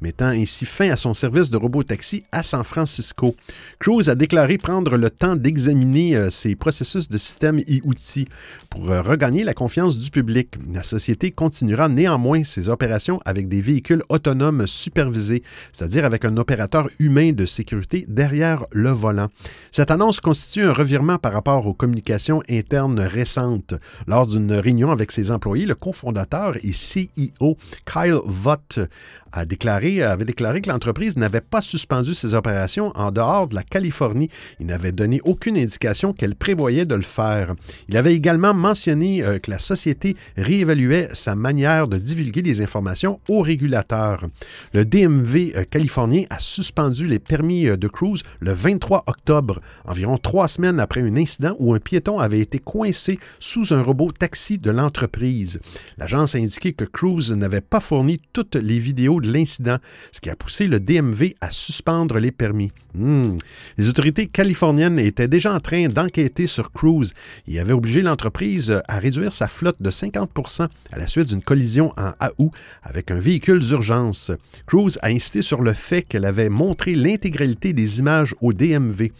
mettant 0.00 0.26
ainsi 0.26 0.64
fin 0.64 0.90
à 0.90 0.96
son 0.96 1.14
service 1.14 1.50
de 1.50 1.56
robot-taxi 1.56 2.22
à 2.30 2.44
San 2.44 2.62
Francisco. 2.62 3.34
Cruise 3.80 4.08
a 4.08 4.14
déclaré 4.14 4.56
prendre 4.56 4.96
le 4.96 5.10
temps 5.10 5.34
d'examiner 5.34 6.14
euh, 6.14 6.30
ses 6.30 6.54
processus 6.54 7.08
de 7.08 7.18
système 7.18 7.58
et 7.66 7.80
outils 7.84 8.28
pour 8.70 8.88
euh, 8.88 9.02
regagner 9.02 9.42
la 9.42 9.54
confiance 9.54 9.98
du 9.98 10.12
public. 10.12 10.54
La 10.72 10.84
société 10.84 11.32
continuera 11.32 11.88
néanmoins 11.88 12.44
ses 12.44 12.68
opérations 12.68 12.83
avec 13.24 13.48
des 13.48 13.60
véhicules 13.60 14.02
autonomes 14.08 14.66
supervisés, 14.66 15.42
c'est-à-dire 15.72 16.04
avec 16.04 16.24
un 16.24 16.36
opérateur 16.36 16.88
humain 16.98 17.32
de 17.32 17.46
sécurité 17.46 18.04
derrière 18.08 18.64
le 18.72 18.90
volant. 18.90 19.28
Cette 19.72 19.90
annonce 19.90 20.20
constitue 20.20 20.64
un 20.64 20.72
revirement 20.72 21.18
par 21.18 21.32
rapport 21.32 21.66
aux 21.66 21.74
communications 21.74 22.42
internes 22.48 23.00
récentes. 23.00 23.74
Lors 24.06 24.26
d'une 24.26 24.52
réunion 24.52 24.90
avec 24.90 25.12
ses 25.12 25.30
employés, 25.30 25.66
le 25.66 25.74
cofondateur 25.74 26.56
et 26.62 26.72
CEO 26.72 27.56
Kyle 27.86 28.18
Vott 28.24 28.78
a 29.34 29.44
déclaré, 29.44 30.02
avait 30.02 30.24
déclaré 30.24 30.60
que 30.60 30.70
l'entreprise 30.70 31.16
n'avait 31.16 31.40
pas 31.40 31.60
suspendu 31.60 32.14
ses 32.14 32.34
opérations 32.34 32.92
en 32.94 33.10
dehors 33.10 33.48
de 33.48 33.56
la 33.56 33.64
Californie. 33.64 34.30
Il 34.60 34.66
n'avait 34.66 34.92
donné 34.92 35.20
aucune 35.24 35.58
indication 35.58 36.12
qu'elle 36.12 36.36
prévoyait 36.36 36.86
de 36.86 36.94
le 36.94 37.02
faire. 37.02 37.54
Il 37.88 37.96
avait 37.96 38.14
également 38.14 38.54
mentionné 38.54 39.22
euh, 39.22 39.38
que 39.40 39.50
la 39.50 39.58
société 39.58 40.16
réévaluait 40.36 41.08
sa 41.12 41.34
manière 41.34 41.88
de 41.88 41.98
divulguer 41.98 42.42
les 42.42 42.60
informations 42.60 43.18
aux 43.28 43.42
régulateurs. 43.42 44.24
Le 44.72 44.84
DMV 44.84 45.52
euh, 45.56 45.64
californien 45.64 46.24
a 46.30 46.38
suspendu 46.38 47.06
les 47.06 47.18
permis 47.18 47.66
euh, 47.66 47.76
de 47.76 47.88
cruise 47.88 48.22
le 48.38 48.52
23 48.52 49.04
octobre, 49.08 49.60
environ 49.84 50.16
trois 50.16 50.46
semaines 50.46 50.78
après 50.78 51.00
un 51.00 51.16
incident 51.16 51.56
où 51.58 51.74
un 51.74 51.80
piéton 51.80 52.20
avait 52.20 52.40
été 52.40 52.60
coincé 52.60 53.18
sous 53.40 53.74
un 53.74 53.82
robot 53.82 54.12
taxi 54.12 54.58
de 54.58 54.70
l'entreprise. 54.70 55.60
L'agence 55.98 56.36
a 56.36 56.38
indiqué 56.38 56.72
que 56.72 56.84
Cruise 56.84 57.32
n'avait 57.32 57.60
pas 57.60 57.80
fourni 57.80 58.20
toutes 58.32 58.54
les 58.54 58.78
vidéos 58.78 59.20
de 59.24 59.32
l'incident, 59.32 59.78
ce 60.12 60.20
qui 60.20 60.30
a 60.30 60.36
poussé 60.36 60.66
le 60.66 60.80
DMV 60.80 61.34
à 61.40 61.50
suspendre 61.50 62.18
les 62.18 62.30
permis. 62.30 62.72
Hmm. 62.94 63.36
Les 63.76 63.88
autorités 63.88 64.28
californiennes 64.28 64.98
étaient 64.98 65.28
déjà 65.28 65.52
en 65.52 65.60
train 65.60 65.88
d'enquêter 65.88 66.46
sur 66.46 66.70
Cruise 66.72 67.12
et 67.48 67.58
avaient 67.58 67.72
obligé 67.72 68.02
l'entreprise 68.02 68.80
à 68.86 68.98
réduire 68.98 69.32
sa 69.32 69.48
flotte 69.48 69.80
de 69.80 69.90
50% 69.90 70.68
à 70.92 70.98
la 70.98 71.06
suite 71.06 71.28
d'une 71.28 71.42
collision 71.42 71.92
en 71.96 72.12
août 72.38 72.52
avec 72.82 73.10
un 73.10 73.18
véhicule 73.18 73.58
d'urgence. 73.60 74.30
Cruise 74.66 74.98
a 75.02 75.08
insisté 75.08 75.42
sur 75.42 75.62
le 75.62 75.72
fait 75.72 76.02
qu'elle 76.02 76.24
avait 76.24 76.48
montré 76.48 76.94
l'intégralité 76.94 77.72
des 77.72 77.98
images 77.98 78.34
au 78.40 78.52
DMV 78.52 79.10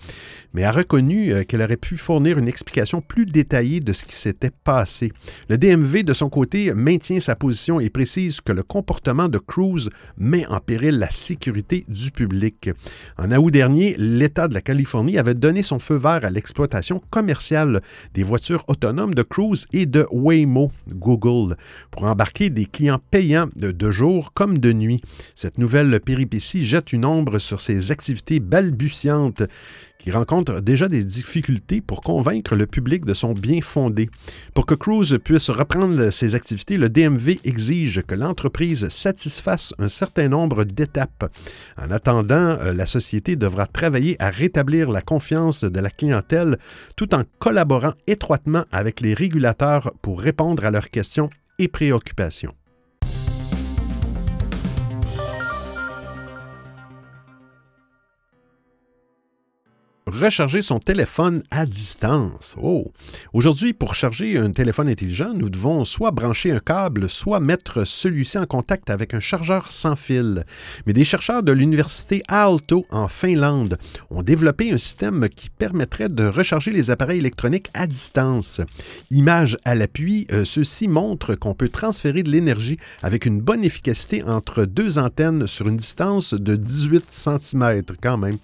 mais 0.54 0.62
a 0.62 0.72
reconnu 0.72 1.32
euh, 1.32 1.42
qu'elle 1.42 1.60
aurait 1.60 1.76
pu 1.76 1.96
fournir 1.96 2.38
une 2.38 2.48
explication 2.48 3.02
plus 3.02 3.26
détaillée 3.26 3.80
de 3.80 3.92
ce 3.92 4.04
qui 4.04 4.14
s'était 4.14 4.52
passé. 4.62 5.12
Le 5.48 5.58
DMV, 5.58 6.04
de 6.04 6.14
son 6.14 6.30
côté, 6.30 6.72
maintient 6.72 7.20
sa 7.20 7.36
position 7.36 7.80
et 7.80 7.90
précise 7.90 8.40
que 8.40 8.52
le 8.52 8.62
comportement 8.62 9.28
de 9.28 9.38
Cruz 9.38 9.90
met 10.16 10.46
en 10.46 10.60
péril 10.60 10.98
la 10.98 11.10
sécurité 11.10 11.84
du 11.88 12.10
public. 12.10 12.70
En 13.18 13.30
août 13.32 13.50
dernier, 13.50 13.94
l'État 13.98 14.48
de 14.48 14.54
la 14.54 14.60
Californie 14.60 15.18
avait 15.18 15.34
donné 15.34 15.62
son 15.62 15.78
feu 15.78 15.96
vert 15.96 16.24
à 16.24 16.30
l'exploitation 16.30 17.02
commerciale 17.10 17.82
des 18.14 18.22
voitures 18.22 18.64
autonomes 18.68 19.14
de 19.14 19.22
Cruise 19.22 19.66
et 19.72 19.86
de 19.86 20.06
Waymo, 20.10 20.70
Google, 20.88 21.56
pour 21.90 22.04
embarquer 22.04 22.50
des 22.50 22.66
clients 22.66 23.00
payants 23.10 23.48
de, 23.56 23.90
jour 23.90 24.32
comme 24.32 24.58
de 24.58 24.72
nuit. 24.72 25.00
Cette 25.34 25.58
nouvelle 25.58 26.00
péripétie 26.00 26.64
jette 26.64 26.92
une 26.92 27.04
ombre 27.04 27.38
sur 27.38 27.60
ces 27.60 27.90
activités 27.90 28.40
balbutiantes 28.40 29.42
qui 30.04 30.10
rencontre 30.10 30.60
déjà 30.60 30.86
des 30.86 31.02
difficultés 31.02 31.80
pour 31.80 32.02
convaincre 32.02 32.56
le 32.56 32.66
public 32.66 33.06
de 33.06 33.14
son 33.14 33.32
bien 33.32 33.62
fondé. 33.62 34.10
Pour 34.52 34.66
que 34.66 34.74
Cruise 34.74 35.18
puisse 35.24 35.48
reprendre 35.48 36.10
ses 36.10 36.34
activités, 36.34 36.76
le 36.76 36.90
DMV 36.90 37.40
exige 37.44 38.02
que 38.02 38.14
l'entreprise 38.14 38.86
satisfasse 38.90 39.72
un 39.78 39.88
certain 39.88 40.28
nombre 40.28 40.64
d'étapes. 40.64 41.32
En 41.78 41.90
attendant, 41.90 42.34
euh, 42.34 42.74
la 42.74 42.84
société 42.84 43.36
devra 43.36 43.66
travailler 43.66 44.16
à 44.18 44.28
rétablir 44.28 44.90
la 44.90 45.00
confiance 45.00 45.64
de 45.64 45.80
la 45.80 45.88
clientèle 45.88 46.58
tout 46.96 47.14
en 47.14 47.22
collaborant 47.38 47.94
étroitement 48.06 48.66
avec 48.72 49.00
les 49.00 49.14
régulateurs 49.14 49.90
pour 50.02 50.20
répondre 50.20 50.66
à 50.66 50.70
leurs 50.70 50.90
questions 50.90 51.30
et 51.58 51.68
préoccupations. 51.68 52.52
Recharger 60.06 60.60
son 60.60 60.78
téléphone 60.78 61.42
à 61.50 61.64
distance. 61.64 62.56
Oh! 62.60 62.92
Aujourd'hui, 63.32 63.72
pour 63.72 63.94
charger 63.94 64.36
un 64.36 64.50
téléphone 64.50 64.88
intelligent, 64.88 65.32
nous 65.34 65.48
devons 65.48 65.84
soit 65.84 66.10
brancher 66.10 66.52
un 66.52 66.58
câble, 66.58 67.08
soit 67.08 67.40
mettre 67.40 67.86
celui-ci 67.86 68.36
en 68.36 68.44
contact 68.44 68.90
avec 68.90 69.14
un 69.14 69.20
chargeur 69.20 69.70
sans 69.70 69.96
fil. 69.96 70.44
Mais 70.86 70.92
des 70.92 71.04
chercheurs 71.04 71.42
de 71.42 71.52
l'université 71.52 72.22
Aalto 72.28 72.84
en 72.90 73.08
Finlande 73.08 73.78
ont 74.10 74.22
développé 74.22 74.72
un 74.72 74.78
système 74.78 75.28
qui 75.30 75.48
permettrait 75.48 76.10
de 76.10 76.26
recharger 76.26 76.70
les 76.70 76.90
appareils 76.90 77.20
électroniques 77.20 77.70
à 77.72 77.86
distance. 77.86 78.60
Image 79.10 79.56
à 79.64 79.74
l'appui, 79.74 80.26
euh, 80.32 80.44
ceux-ci 80.44 80.86
montrent 80.86 81.34
qu'on 81.34 81.54
peut 81.54 81.70
transférer 81.70 82.22
de 82.22 82.30
l'énergie 82.30 82.78
avec 83.02 83.24
une 83.24 83.40
bonne 83.40 83.64
efficacité 83.64 84.22
entre 84.24 84.66
deux 84.66 84.98
antennes 84.98 85.46
sur 85.46 85.66
une 85.66 85.78
distance 85.78 86.34
de 86.34 86.56
18 86.56 87.06
cm 87.08 87.82
quand 88.02 88.18
même. 88.18 88.36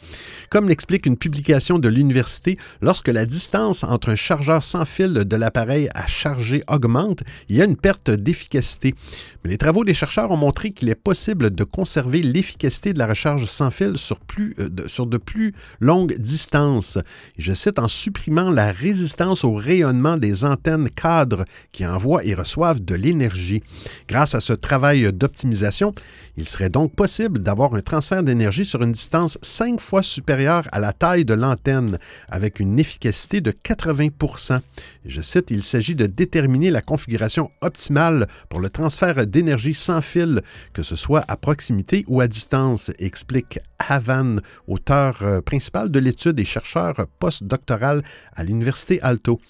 Comme 0.48 0.68
l'explique 0.68 1.04
une 1.04 1.18
publication 1.18 1.49
de 1.51 1.88
l'université, 1.88 2.59
lorsque 2.80 3.09
la 3.09 3.26
distance 3.26 3.82
entre 3.82 4.11
un 4.11 4.16
chargeur 4.16 4.62
sans 4.62 4.84
fil 4.84 5.12
de 5.12 5.36
l'appareil 5.36 5.88
à 5.94 6.07
charger 6.07 6.62
augmente, 6.68 7.24
il 7.48 7.57
y 7.57 7.61
a 7.61 7.64
une 7.64 7.76
perte 7.76 8.09
d'efficacité. 8.09 8.94
Mais 9.42 9.51
les 9.51 9.59
travaux 9.59 9.84
des 9.84 9.92
chercheurs 9.92 10.30
ont 10.30 10.36
montré 10.36 10.70
qu'il 10.70 10.88
est 10.88 10.94
possible 10.94 11.51
de 11.51 11.64
conserver 11.64 12.22
l'efficacité 12.22 12.92
de 12.92 13.01
la 13.01 13.09
recharge 13.09 13.46
sans 13.46 13.72
fil 13.72 13.98
sur, 13.98 14.20
plus, 14.20 14.55
euh, 14.61 14.68
de, 14.68 14.86
sur 14.86 15.07
de 15.07 15.16
plus 15.16 15.53
longues 15.80 16.16
distances. 16.18 16.98
je 17.36 17.53
cite 17.53 17.80
en 17.80 17.88
supprimant 17.88 18.51
la 18.51 18.70
résistance 18.70 19.42
au 19.42 19.55
rayonnement 19.55 20.18
des 20.18 20.44
antennes 20.44 20.88
cadres 20.88 21.44
qui 21.72 21.84
envoient 21.84 22.24
et 22.24 22.34
reçoivent 22.34 22.80
de 22.80 22.94
l'énergie. 22.94 23.62
Grâce 24.09 24.36
à 24.36 24.40
ce 24.40 24.53
travail 24.53 25.12
d'optimisation, 25.12 25.94
il 26.36 26.46
serait 26.46 26.68
donc 26.68 26.94
possible 26.94 27.40
d'avoir 27.40 27.74
un 27.74 27.80
transfert 27.80 28.22
d'énergie 28.22 28.64
sur 28.64 28.82
une 28.82 28.92
distance 28.92 29.36
cinq 29.42 29.80
fois 29.80 30.05
supérieure 30.05 30.68
à 30.70 30.78
la 30.78 30.92
taille 30.92 31.24
de 31.24 31.39
l'antenne, 31.41 31.99
avec 32.28 32.61
une 32.61 32.78
efficacité 32.78 33.41
de 33.41 33.51
80% 33.51 34.61
Je 35.05 35.20
cite, 35.20 35.51
il 35.51 35.62
s'agit 35.62 35.95
de 35.95 36.07
déterminer 36.07 36.70
la 36.70 36.82
configuration 36.82 37.51
optimale 37.61 38.28
pour 38.49 38.61
le 38.61 38.70
transfert 38.70 39.26
d'énergie 39.26 39.74
sans 39.74 40.03
fil, 40.03 40.43
que 40.72 40.82
ce 40.82 40.97
soit 40.97 41.24
à 41.26 41.36
proximité 41.36 42.05
ou 42.07 42.20
à 42.20 42.28
distance, 42.28 42.91
explique 42.99 43.59
Havan, 43.78 44.36
auteur 44.68 45.18
euh, 45.22 45.41
principal 45.41 45.91
de 45.91 45.99
l'étude 45.99 46.38
et 46.38 46.45
chercheur 46.45 46.95
postdoctoral 47.18 48.03
à 48.34 48.45
l'Université 48.45 49.01
Alto. 49.03 49.41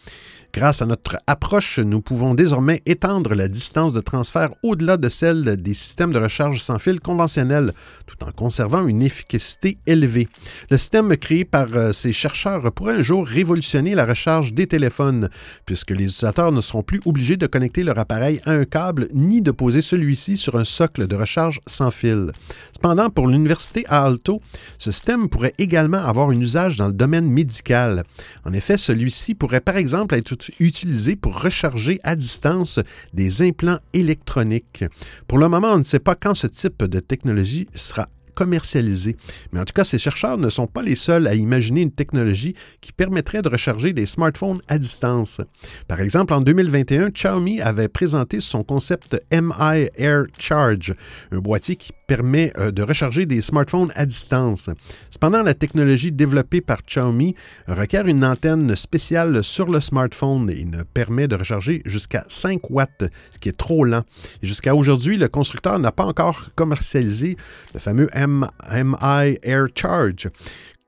Grâce 0.52 0.82
à 0.82 0.86
notre 0.86 1.16
approche, 1.28 1.78
nous 1.78 2.00
pouvons 2.00 2.34
désormais 2.34 2.82
étendre 2.84 3.34
la 3.36 3.46
distance 3.46 3.92
de 3.92 4.00
transfert 4.00 4.50
au-delà 4.64 4.96
de 4.96 5.08
celle 5.08 5.56
des 5.56 5.74
systèmes 5.74 6.12
de 6.12 6.18
recharge 6.18 6.58
sans 6.58 6.80
fil 6.80 6.98
conventionnels, 6.98 7.72
tout 8.06 8.16
en 8.24 8.32
conservant 8.32 8.84
une 8.84 9.00
efficacité 9.00 9.78
élevée. 9.86 10.26
Le 10.68 10.76
système 10.76 11.16
créé 11.16 11.44
par 11.44 11.68
euh, 11.76 11.92
ces 11.92 12.12
chercheurs 12.12 12.72
pourrait 12.72 12.96
un 12.96 13.02
jour 13.02 13.24
révolutionner 13.24 13.94
la 13.94 14.04
recharge 14.04 14.52
des 14.52 14.66
téléphones, 14.66 15.28
puisque 15.66 15.90
les 15.90 16.04
utilisateurs 16.06 16.50
ne 16.50 16.60
seront 16.60 16.82
plus 16.82 17.00
obligés 17.04 17.36
de 17.36 17.46
connecter 17.46 17.84
leur 17.84 18.00
appareil 18.00 18.40
à 18.44 18.50
un 18.50 18.64
câble 18.64 19.06
ni 19.14 19.42
de 19.42 19.52
poser 19.52 19.80
celui-ci 19.80 20.36
sur 20.36 20.56
un 20.56 20.64
socle 20.64 21.06
de 21.06 21.14
recharge 21.14 21.60
sans 21.68 21.92
fil. 21.92 22.32
Cependant, 22.72 23.08
pour 23.08 23.28
l'Université 23.28 23.84
à 23.88 24.04
Alto, 24.04 24.40
ce 24.78 24.90
système 24.90 25.28
pourrait 25.28 25.54
également 25.58 25.98
avoir 26.02 26.30
un 26.30 26.40
usage 26.40 26.76
dans 26.76 26.88
le 26.88 26.92
domaine 26.92 27.30
médical. 27.30 28.02
En 28.44 28.52
effet, 28.52 28.76
celui-ci 28.76 29.36
pourrait 29.36 29.60
par 29.60 29.76
exemple 29.76 30.16
être 30.16 30.39
utilisé 30.58 31.16
pour 31.16 31.40
recharger 31.40 32.00
à 32.02 32.16
distance 32.16 32.78
des 33.12 33.42
implants 33.42 33.80
électroniques. 33.92 34.84
Pour 35.26 35.38
le 35.38 35.48
moment, 35.48 35.72
on 35.74 35.78
ne 35.78 35.82
sait 35.82 35.98
pas 35.98 36.14
quand 36.14 36.34
ce 36.34 36.46
type 36.46 36.84
de 36.84 37.00
technologie 37.00 37.66
sera 37.74 38.08
commercialisé. 38.34 39.16
Mais 39.52 39.60
en 39.60 39.64
tout 39.64 39.72
cas, 39.72 39.84
ces 39.84 39.98
chercheurs 39.98 40.38
ne 40.38 40.50
sont 40.50 40.66
pas 40.66 40.82
les 40.82 40.96
seuls 40.96 41.26
à 41.26 41.34
imaginer 41.34 41.82
une 41.82 41.92
technologie 41.92 42.54
qui 42.80 42.92
permettrait 42.92 43.42
de 43.42 43.48
recharger 43.48 43.92
des 43.92 44.06
smartphones 44.06 44.60
à 44.68 44.78
distance. 44.78 45.40
Par 45.88 46.00
exemple, 46.00 46.32
en 46.32 46.40
2021, 46.40 47.10
Xiaomi 47.10 47.60
avait 47.60 47.88
présenté 47.88 48.40
son 48.40 48.62
concept 48.62 49.18
MI 49.32 49.88
Air 49.96 50.24
Charge, 50.38 50.94
un 51.32 51.38
boîtier 51.38 51.76
qui 51.76 51.92
permet 52.06 52.52
euh, 52.58 52.70
de 52.70 52.82
recharger 52.82 53.26
des 53.26 53.40
smartphones 53.40 53.92
à 53.94 54.06
distance. 54.06 54.70
Cependant, 55.10 55.42
la 55.42 55.54
technologie 55.54 56.10
développée 56.12 56.60
par 56.60 56.82
Xiaomi 56.82 57.34
requiert 57.68 58.06
une 58.06 58.24
antenne 58.24 58.74
spéciale 58.74 59.44
sur 59.44 59.70
le 59.70 59.80
smartphone 59.80 60.50
et 60.50 60.64
ne 60.64 60.82
permet 60.82 61.28
de 61.28 61.36
recharger 61.36 61.82
jusqu'à 61.84 62.24
5 62.28 62.70
watts, 62.70 63.04
ce 63.32 63.38
qui 63.38 63.48
est 63.48 63.56
trop 63.56 63.84
lent. 63.84 64.02
Jusqu'à 64.42 64.74
aujourd'hui, 64.74 65.16
le 65.16 65.28
constructeur 65.28 65.78
n'a 65.78 65.92
pas 65.92 66.04
encore 66.04 66.50
commercialisé 66.54 67.36
le 67.74 67.80
fameux 67.80 68.08
MI 68.26 69.38
Air 69.42 69.66
Charge. 69.74 70.28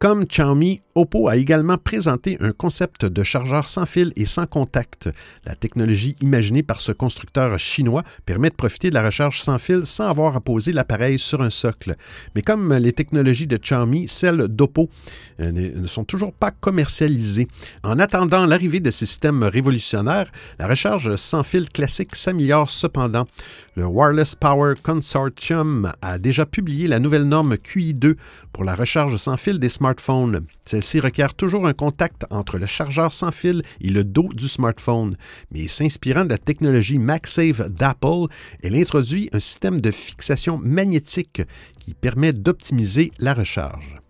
Comme 0.03 0.25
Xiaomi, 0.25 0.81
Oppo 0.97 1.29
a 1.29 1.37
également 1.37 1.79
présenté 1.79 2.37
un 2.41 2.51
concept 2.51 3.05
de 3.05 3.23
chargeur 3.23 3.69
sans 3.69 3.87
fil 3.87 4.13
et 4.17 4.27
sans 4.27 4.47
contact. 4.47 5.09
La 5.45 5.55
technologie 5.55 6.17
imaginée 6.21 6.65
par 6.65 6.81
ce 6.81 6.91
constructeur 6.91 7.57
chinois 7.57 8.03
permet 8.27 8.51
de 8.51 8.57
profiter 8.57 8.91
de 8.91 8.95
la 8.95 9.05
recharge 9.05 9.41
sans 9.41 9.59
fil 9.59 9.87
sans 9.87 10.09
avoir 10.09 10.35
à 10.35 10.41
poser 10.41 10.73
l'appareil 10.73 11.21
sur 11.21 11.41
un 11.41 11.51
socle. 11.51 11.95
Mais 12.35 12.43
comme 12.43 12.75
les 12.75 12.93
technologies 12.93 13.47
de 13.47 13.57
Xiaomi, 13.57 14.09
celles 14.09 14.49
d'Oppo 14.49 14.91
euh, 15.39 15.53
ne 15.53 15.87
sont 15.87 16.03
toujours 16.03 16.33
pas 16.33 16.51
commercialisées. 16.51 17.47
En 17.85 18.01
attendant 18.01 18.45
l'arrivée 18.45 18.81
de 18.81 18.91
ces 18.91 19.07
systèmes 19.07 19.45
révolutionnaires, 19.45 20.33
la 20.59 20.67
recharge 20.67 21.15
sans 21.15 21.45
fil 21.45 21.69
classique 21.69 22.17
s'améliore 22.17 22.73
cependant. 22.73 23.29
Le 23.75 23.87
Wireless 23.87 24.35
Power 24.35 24.75
Consortium 24.83 25.93
a 26.03 26.19
déjà 26.19 26.45
publié 26.45 26.89
la 26.89 26.99
nouvelle 26.99 27.25
norme 27.25 27.55
QI2 27.55 28.17
pour 28.53 28.65
la 28.65 28.75
recharge 28.75 29.17
sans 29.17 29.39
fil 29.39 29.59
des 29.59 29.71
smartphones 29.71 30.45
celle-ci 30.67 31.01
requiert 31.01 31.35
toujours 31.35 31.67
un 31.67 31.73
contact 31.73 32.25
entre 32.31 32.59
le 32.59 32.67
chargeur 32.67 33.13
sans 33.13 33.33
fil 33.33 33.63
et 33.81 33.89
le 33.89 34.05
dos 34.05 34.29
du 34.33 34.49
smartphone, 34.49 35.17
mais 35.51 35.69
s'inspirant 35.69 36.25
de 36.25 36.31
la 36.31 36.39
technologie 36.39 36.99
MagSafe 36.99 37.69
d'Apple, 37.69 38.27
elle 38.63 38.77
introduit 38.77 39.29
un 39.33 39.41
système 39.41 39.81
de 39.81 39.91
fixation 39.91 40.59
magnétique 40.59 41.43
qui 41.79 41.95
permet 41.95 42.33
d'optimiser 42.33 43.11
la 43.19 43.35
recharge. 43.35 44.02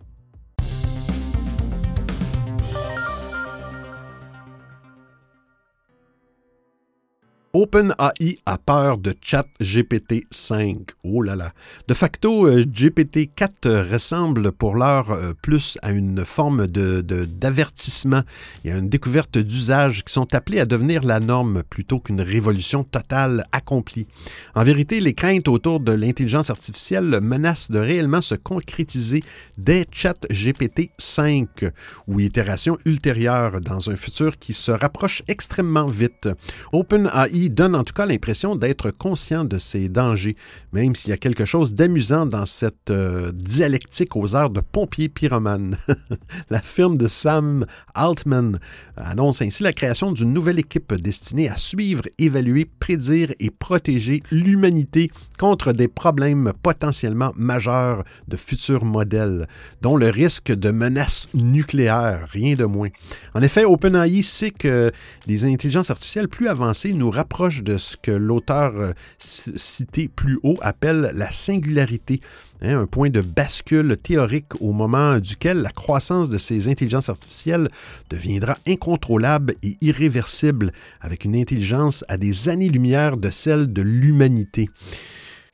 OpenAI 7.55 8.39
a 8.47 8.57
peur 8.57 8.97
de 8.97 9.13
ChatGPT 9.21 10.25
5. 10.31 10.89
Oh 11.03 11.21
là 11.21 11.35
là. 11.35 11.53
De 11.87 11.93
facto, 11.93 12.47
euh, 12.47 12.63
GPT-4 12.63 13.91
ressemble 13.91 14.51
pour 14.51 14.75
l'heure 14.75 15.11
euh, 15.11 15.33
plus 15.39 15.77
à 15.83 15.91
une 15.91 16.25
forme 16.25 16.65
de, 16.65 17.01
d'avertissement 17.01 18.23
et 18.65 18.71
à 18.71 18.77
une 18.77 18.89
découverte 18.89 19.37
d'usages 19.37 20.03
qui 20.03 20.11
sont 20.11 20.33
appelés 20.33 20.61
à 20.61 20.65
devenir 20.65 21.03
la 21.03 21.19
norme 21.19 21.61
plutôt 21.61 21.99
qu'une 21.99 22.21
révolution 22.21 22.83
totale 22.83 23.45
accomplie. 23.51 24.07
En 24.55 24.63
vérité, 24.63 24.99
les 24.99 25.13
craintes 25.13 25.47
autour 25.47 25.79
de 25.79 25.91
l'intelligence 25.91 26.49
artificielle 26.49 27.19
menacent 27.21 27.69
de 27.69 27.77
réellement 27.77 28.21
se 28.21 28.33
concrétiser 28.33 29.21
dès 29.59 29.85
ChatGPT 29.91 30.89
5 30.97 31.65
ou 32.07 32.19
itération 32.19 32.79
ultérieure 32.85 33.61
dans 33.61 33.91
un 33.91 33.95
futur 33.95 34.39
qui 34.39 34.53
se 34.53 34.71
rapproche 34.71 35.21
extrêmement 35.27 35.85
vite. 35.85 36.29
OpenAI 36.71 37.42
Donne 37.49 37.75
en 37.75 37.83
tout 37.83 37.93
cas 37.93 38.05
l'impression 38.05 38.55
d'être 38.55 38.91
conscient 38.91 39.43
de 39.43 39.57
ses 39.57 39.89
dangers, 39.89 40.35
même 40.71 40.95
s'il 40.95 41.09
y 41.09 41.13
a 41.13 41.17
quelque 41.17 41.45
chose 41.45 41.73
d'amusant 41.73 42.25
dans 42.25 42.45
cette 42.45 42.89
euh, 42.89 43.31
dialectique 43.33 44.15
aux 44.15 44.35
airs 44.35 44.49
de 44.49 44.61
pompier 44.61 45.09
pyromane. 45.09 45.77
la 46.49 46.61
firme 46.61 46.97
de 46.97 47.07
Sam 47.07 47.65
Altman 47.93 48.59
annonce 48.97 49.41
ainsi 49.41 49.63
la 49.63 49.73
création 49.73 50.11
d'une 50.11 50.33
nouvelle 50.33 50.59
équipe 50.59 50.93
destinée 50.93 51.49
à 51.49 51.57
suivre, 51.57 52.03
évaluer, 52.17 52.65
prédire 52.79 53.33
et 53.39 53.49
protéger 53.49 54.23
l'humanité 54.31 55.11
contre 55.39 55.71
des 55.71 55.87
problèmes 55.87 56.53
potentiellement 56.61 57.31
majeurs 57.35 58.03
de 58.27 58.37
futurs 58.37 58.85
modèles, 58.85 59.47
dont 59.81 59.97
le 59.97 60.09
risque 60.09 60.51
de 60.51 60.71
menaces 60.71 61.27
nucléaires, 61.33 62.27
rien 62.31 62.55
de 62.55 62.65
moins. 62.65 62.89
En 63.33 63.41
effet, 63.41 63.65
OpenAI 63.65 64.21
sait 64.21 64.51
que 64.51 64.91
des 65.27 65.45
intelligences 65.45 65.89
artificielles 65.89 66.27
plus 66.27 66.47
avancées 66.47 66.93
nous 66.93 67.09
rapprochent 67.33 67.63
de 67.63 67.79
ce 67.79 67.97
que 67.97 68.11
l'auteur 68.11 68.73
euh, 68.75 68.91
cité 69.17 70.07
plus 70.07 70.39
haut 70.43 70.57
appelle 70.61 71.11
la 71.15 71.31
singularité, 71.31 72.19
hein, 72.61 72.81
un 72.81 72.85
point 72.85 73.09
de 73.09 73.21
bascule 73.21 73.97
théorique 73.97 74.61
au 74.61 74.71
moment 74.71 75.17
duquel 75.17 75.63
la 75.63 75.71
croissance 75.71 76.29
de 76.29 76.37
ces 76.37 76.67
intelligences 76.67 77.09
artificielles 77.09 77.69
deviendra 78.11 78.59
incontrôlable 78.67 79.55
et 79.63 79.77
irréversible, 79.81 80.73
avec 81.01 81.25
une 81.25 81.35
intelligence 81.35 82.05
à 82.07 82.17
des 82.17 82.49
années-lumière 82.49 83.17
de 83.17 83.31
celle 83.31 83.73
de 83.73 83.81
l'humanité. 83.81 84.69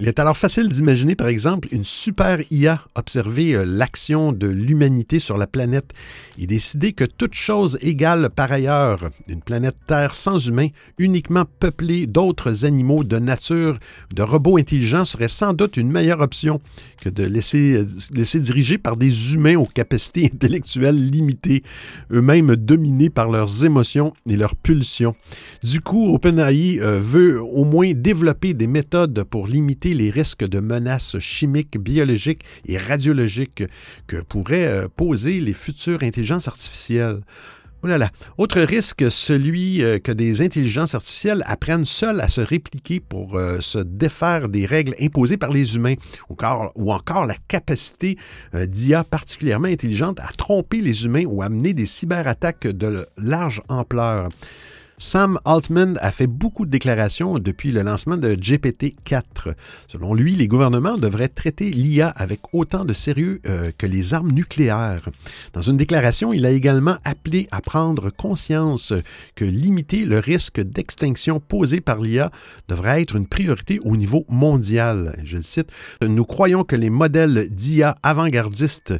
Il 0.01 0.07
est 0.07 0.19
alors 0.19 0.37
facile 0.37 0.69
d'imaginer, 0.69 1.15
par 1.15 1.27
exemple, 1.27 1.67
une 1.73 1.83
super 1.83 2.39
IA 2.51 2.79
observer 2.95 3.53
euh, 3.53 3.65
l'action 3.65 4.31
de 4.31 4.47
l'humanité 4.47 5.19
sur 5.19 5.37
la 5.37 5.45
planète 5.45 5.91
et 6.37 6.47
décider 6.47 6.93
que 6.93 7.03
toute 7.03 7.33
chose 7.33 7.77
égale 7.81 8.29
par 8.33 8.49
ailleurs, 8.49 9.09
une 9.27 9.41
planète 9.41 9.75
Terre 9.87 10.15
sans 10.15 10.47
humains, 10.47 10.69
uniquement 10.99 11.43
peuplée 11.59 12.07
d'autres 12.07 12.63
animaux 12.63 13.03
de 13.03 13.19
nature, 13.19 13.77
de 14.13 14.23
robots 14.23 14.57
intelligents, 14.57 15.03
serait 15.03 15.27
sans 15.27 15.51
doute 15.51 15.75
une 15.75 15.91
meilleure 15.91 16.21
option 16.21 16.61
que 17.01 17.09
de 17.09 17.25
laisser, 17.25 17.73
euh, 17.73 17.87
laisser 18.13 18.39
diriger 18.39 18.77
par 18.77 18.95
des 18.95 19.33
humains 19.33 19.57
aux 19.57 19.65
capacités 19.65 20.25
intellectuelles 20.33 21.09
limitées, 21.09 21.61
eux-mêmes 22.09 22.55
dominés 22.55 23.09
par 23.09 23.29
leurs 23.29 23.65
émotions 23.65 24.13
et 24.29 24.37
leurs 24.37 24.55
pulsions. 24.55 25.13
Du 25.61 25.81
coup, 25.81 26.13
OpenAI 26.13 26.79
euh, 26.79 26.99
veut 27.01 27.41
au 27.41 27.65
moins 27.65 27.91
développer 27.93 28.53
des 28.53 28.67
méthodes 28.67 29.25
pour 29.25 29.45
limiter 29.45 29.88
les 29.93 30.09
risques 30.09 30.45
de 30.45 30.59
menaces 30.59 31.19
chimiques, 31.19 31.77
biologiques 31.77 32.43
et 32.65 32.77
radiologiques 32.77 33.63
que 34.07 34.17
pourraient 34.17 34.67
euh, 34.67 34.87
poser 34.87 35.39
les 35.39 35.53
futures 35.53 36.03
intelligences 36.03 36.47
artificielles. 36.47 37.21
Oh 37.81 37.87
Autre 38.37 38.59
risque, 38.59 39.09
celui 39.09 39.83
euh, 39.83 39.99
que 39.99 40.11
des 40.11 40.41
intelligences 40.41 40.95
artificielles 40.95 41.43
apprennent 41.45 41.85
seules 41.85 42.19
à 42.19 42.27
se 42.27 42.41
répliquer 42.41 42.99
pour 42.99 43.37
euh, 43.37 43.61
se 43.61 43.79
défaire 43.79 44.49
des 44.49 44.65
règles 44.65 44.95
imposées 44.99 45.37
par 45.37 45.51
les 45.51 45.75
humains, 45.75 45.95
ou 46.29 46.91
encore, 46.91 47.25
la 47.25 47.35
capacité 47.47 48.17
d'IA 48.53 49.05
particulièrement 49.05 49.69
intelligente 49.69 50.19
à 50.19 50.27
tromper 50.37 50.81
les 50.81 51.05
humains 51.05 51.25
ou 51.25 51.41
amener 51.41 51.73
des 51.73 51.85
cyberattaques 51.85 52.67
de 52.67 53.05
large 53.17 53.61
ampleur. 53.69 54.29
Sam 55.01 55.39
Altman 55.45 55.97
a 56.01 56.11
fait 56.11 56.27
beaucoup 56.27 56.65
de 56.65 56.71
déclarations 56.71 57.39
depuis 57.39 57.71
le 57.71 57.83
lancement 57.83 58.17
de 58.17 58.35
GPT-4. 58.35 59.55
Selon 59.87 60.13
lui, 60.13 60.35
les 60.35 60.49
gouvernements 60.49 60.97
devraient 60.97 61.29
traiter 61.29 61.69
l'IA 61.69 62.09
avec 62.09 62.41
autant 62.51 62.83
de 62.83 62.91
sérieux 62.91 63.39
euh, 63.47 63.71
que 63.77 63.85
les 63.85 64.13
armes 64.13 64.31
nucléaires. 64.31 65.07
Dans 65.53 65.61
une 65.61 65.77
déclaration, 65.77 66.33
il 66.33 66.45
a 66.45 66.51
également 66.51 66.97
appelé 67.05 67.47
à 67.51 67.61
prendre 67.61 68.09
conscience 68.09 68.91
que 69.35 69.45
limiter 69.45 70.03
le 70.03 70.19
risque 70.19 70.59
d'extinction 70.59 71.39
posé 71.39 71.79
par 71.79 72.01
l'IA 72.01 72.29
devrait 72.67 73.01
être 73.01 73.15
une 73.15 73.25
priorité 73.25 73.79
au 73.85 73.95
niveau 73.95 74.25
mondial. 74.27 75.17
Je 75.23 75.37
le 75.37 75.43
cite, 75.43 75.71
Nous 76.01 76.25
croyons 76.25 76.65
que 76.65 76.75
les 76.75 76.89
modèles 76.89 77.47
d'IA 77.49 77.95
avant-gardistes 78.03 78.93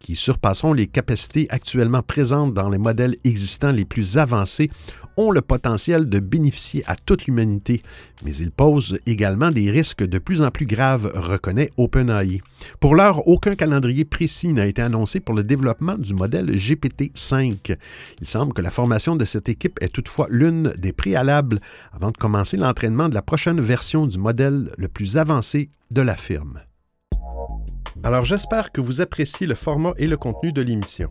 qui 0.00 0.16
surpasseront 0.16 0.74
les 0.74 0.86
capacités 0.86 1.46
actuellement 1.48 2.02
présentes 2.02 2.52
dans 2.52 2.68
les 2.68 2.78
modèles 2.78 3.16
existants 3.24 3.72
les 3.72 3.86
plus 3.86 4.18
avancés 4.18 4.70
ont 5.16 5.30
le 5.30 5.40
potentiel 5.40 6.08
de 6.08 6.18
bénéficier 6.18 6.82
à 6.86 6.96
toute 6.96 7.26
l'humanité, 7.26 7.82
mais 8.24 8.34
ils 8.34 8.50
posent 8.50 8.98
également 9.06 9.50
des 9.50 9.70
risques 9.70 10.04
de 10.04 10.18
plus 10.18 10.42
en 10.42 10.50
plus 10.50 10.66
graves, 10.66 11.10
reconnaît 11.14 11.70
OpenAI. 11.76 12.40
Pour 12.80 12.94
l'heure, 12.94 13.26
aucun 13.26 13.54
calendrier 13.54 14.04
précis 14.04 14.52
n'a 14.52 14.66
été 14.66 14.82
annoncé 14.82 15.20
pour 15.20 15.34
le 15.34 15.42
développement 15.42 15.96
du 15.96 16.14
modèle 16.14 16.50
GPT-5. 16.50 17.76
Il 18.20 18.26
semble 18.26 18.52
que 18.52 18.62
la 18.62 18.70
formation 18.70 19.16
de 19.16 19.24
cette 19.24 19.48
équipe 19.48 19.78
est 19.82 19.92
toutefois 19.92 20.26
l'une 20.30 20.72
des 20.78 20.92
préalables 20.92 21.60
avant 21.92 22.10
de 22.10 22.16
commencer 22.16 22.56
l'entraînement 22.56 23.08
de 23.08 23.14
la 23.14 23.22
prochaine 23.22 23.60
version 23.60 24.06
du 24.06 24.18
modèle 24.18 24.70
le 24.76 24.88
plus 24.88 25.16
avancé 25.16 25.70
de 25.90 26.02
la 26.02 26.16
firme. 26.16 26.60
Alors 28.02 28.24
j'espère 28.24 28.72
que 28.72 28.80
vous 28.80 29.00
appréciez 29.00 29.46
le 29.46 29.54
format 29.54 29.92
et 29.96 30.06
le 30.06 30.16
contenu 30.16 30.52
de 30.52 30.62
l'émission. 30.62 31.10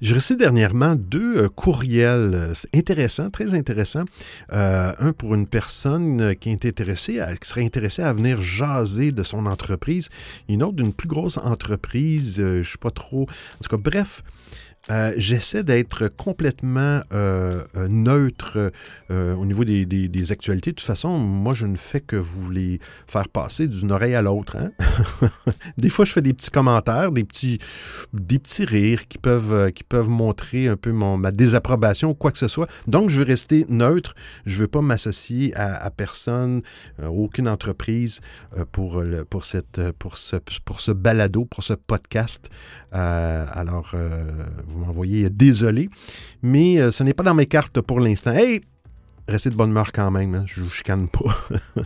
J'ai 0.00 0.14
reçu 0.14 0.34
dernièrement 0.36 0.94
deux 0.94 1.42
euh, 1.42 1.48
courriels 1.50 2.30
euh, 2.32 2.54
intéressants, 2.74 3.28
très 3.28 3.52
intéressants. 3.52 4.04
un 4.50 5.12
pour 5.12 5.34
une 5.34 5.46
personne 5.46 6.34
qui 6.36 6.50
est 6.50 6.64
intéressée, 6.64 7.20
qui 7.40 7.48
serait 7.48 7.64
intéressée 7.64 8.02
à 8.02 8.14
venir 8.14 8.40
jaser 8.40 9.12
de 9.12 9.22
son 9.22 9.44
entreprise. 9.44 10.08
Une 10.48 10.62
autre 10.62 10.76
d'une 10.76 10.94
plus 10.94 11.08
grosse 11.08 11.36
entreprise. 11.36 12.36
je 12.36 12.58
ne 12.58 12.62
sais 12.62 12.78
pas 12.80 12.90
trop. 12.90 13.22
En 13.24 13.62
tout 13.62 13.68
cas, 13.68 13.76
bref. 13.76 14.22
Euh, 14.88 15.12
j'essaie 15.16 15.62
d'être 15.62 16.08
complètement 16.08 17.02
euh, 17.12 17.62
euh, 17.76 17.86
neutre 17.88 18.72
au 19.10 19.44
niveau 19.46 19.64
des, 19.64 20.32
actualités. 20.32 20.70
De 20.70 20.76
toute 20.76 20.86
façon, 20.86 21.18
moi, 21.18 21.54
je 21.54 21.66
ne 21.66 21.76
fais 21.76 22.00
que 22.00 22.16
vous 22.16 22.50
les 22.50 22.78
faire 23.06 23.28
passer 23.28 23.66
d'une 23.66 23.92
oreille 23.92 24.14
à 24.14 24.22
l'autre. 24.22 24.56
Hein. 24.56 24.70
des 25.78 25.90
fois, 25.90 26.04
je 26.04 26.12
fais 26.12 26.22
des 26.22 26.32
petits 26.32 26.50
commentaires, 26.50 27.10
des 27.12 27.24
petits, 27.24 27.58
des 28.12 28.38
petits 28.38 28.64
rires 28.64 29.08
qui 29.08 29.18
peuvent, 29.18 29.72
qui 29.72 29.82
peuvent 29.82 30.08
montrer 30.08 30.68
un 30.68 30.76
peu 30.76 30.92
ma 30.92 31.30
désapprobation 31.32 32.10
ou 32.10 32.14
quoi 32.14 32.30
que 32.30 32.38
ce 32.38 32.48
soit. 32.48 32.68
Donc, 32.86 33.10
je 33.10 33.18
veux 33.18 33.24
rester 33.24 33.66
neutre. 33.68 34.14
Je 34.46 34.56
ne 34.56 34.60
veux 34.62 34.68
pas 34.68 34.80
m'associer 34.80 35.54
à, 35.56 35.90
personne, 35.90 36.62
aucune 37.02 37.48
entreprise 37.48 38.20
pour, 38.72 39.00
le, 39.00 39.24
pour, 39.24 39.44
cette, 39.44 39.80
pour, 39.98 40.18
ce, 40.18 40.36
pour 40.64 40.80
ce 40.80 40.92
balado, 40.92 41.44
pour 41.44 41.64
ce 41.64 41.74
podcast. 41.74 42.48
alors, 42.92 43.94
vous 44.72 44.84
m'envoyez 44.84 45.30
désolé, 45.30 45.88
mais 46.42 46.78
euh, 46.78 46.90
ce 46.90 47.02
n'est 47.02 47.14
pas 47.14 47.22
dans 47.22 47.34
mes 47.34 47.46
cartes 47.46 47.80
pour 47.80 48.00
l'instant. 48.00 48.32
Hey, 48.32 48.62
restez 49.28 49.50
de 49.50 49.54
bonne 49.54 49.70
humeur 49.70 49.92
quand 49.92 50.10
même, 50.10 50.34
hein, 50.34 50.44
je 50.46 50.62
vous 50.62 50.70
chicane 50.70 51.08
pas. 51.08 51.36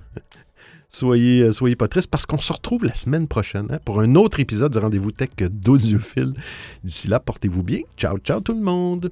soyez, 0.89 1.43
euh, 1.43 1.53
soyez 1.53 1.76
pas 1.76 1.89
tristes 1.89 2.11
parce 2.11 2.26
qu'on 2.26 2.39
se 2.39 2.53
retrouve 2.53 2.85
la 2.85 2.95
semaine 2.95 3.28
prochaine 3.28 3.66
hein, 3.70 3.78
pour 3.85 4.01
un 4.01 4.14
autre 4.14 4.41
épisode 4.41 4.72
du 4.72 4.78
rendez-vous 4.78 5.12
tech 5.12 5.30
d'Audiophile. 5.39 6.35
D'ici 6.82 7.09
là, 7.09 7.20
portez-vous 7.20 7.62
bien. 7.62 7.80
Ciao, 7.97 8.18
ciao 8.18 8.41
tout 8.41 8.55
le 8.55 8.62
monde. 8.62 9.11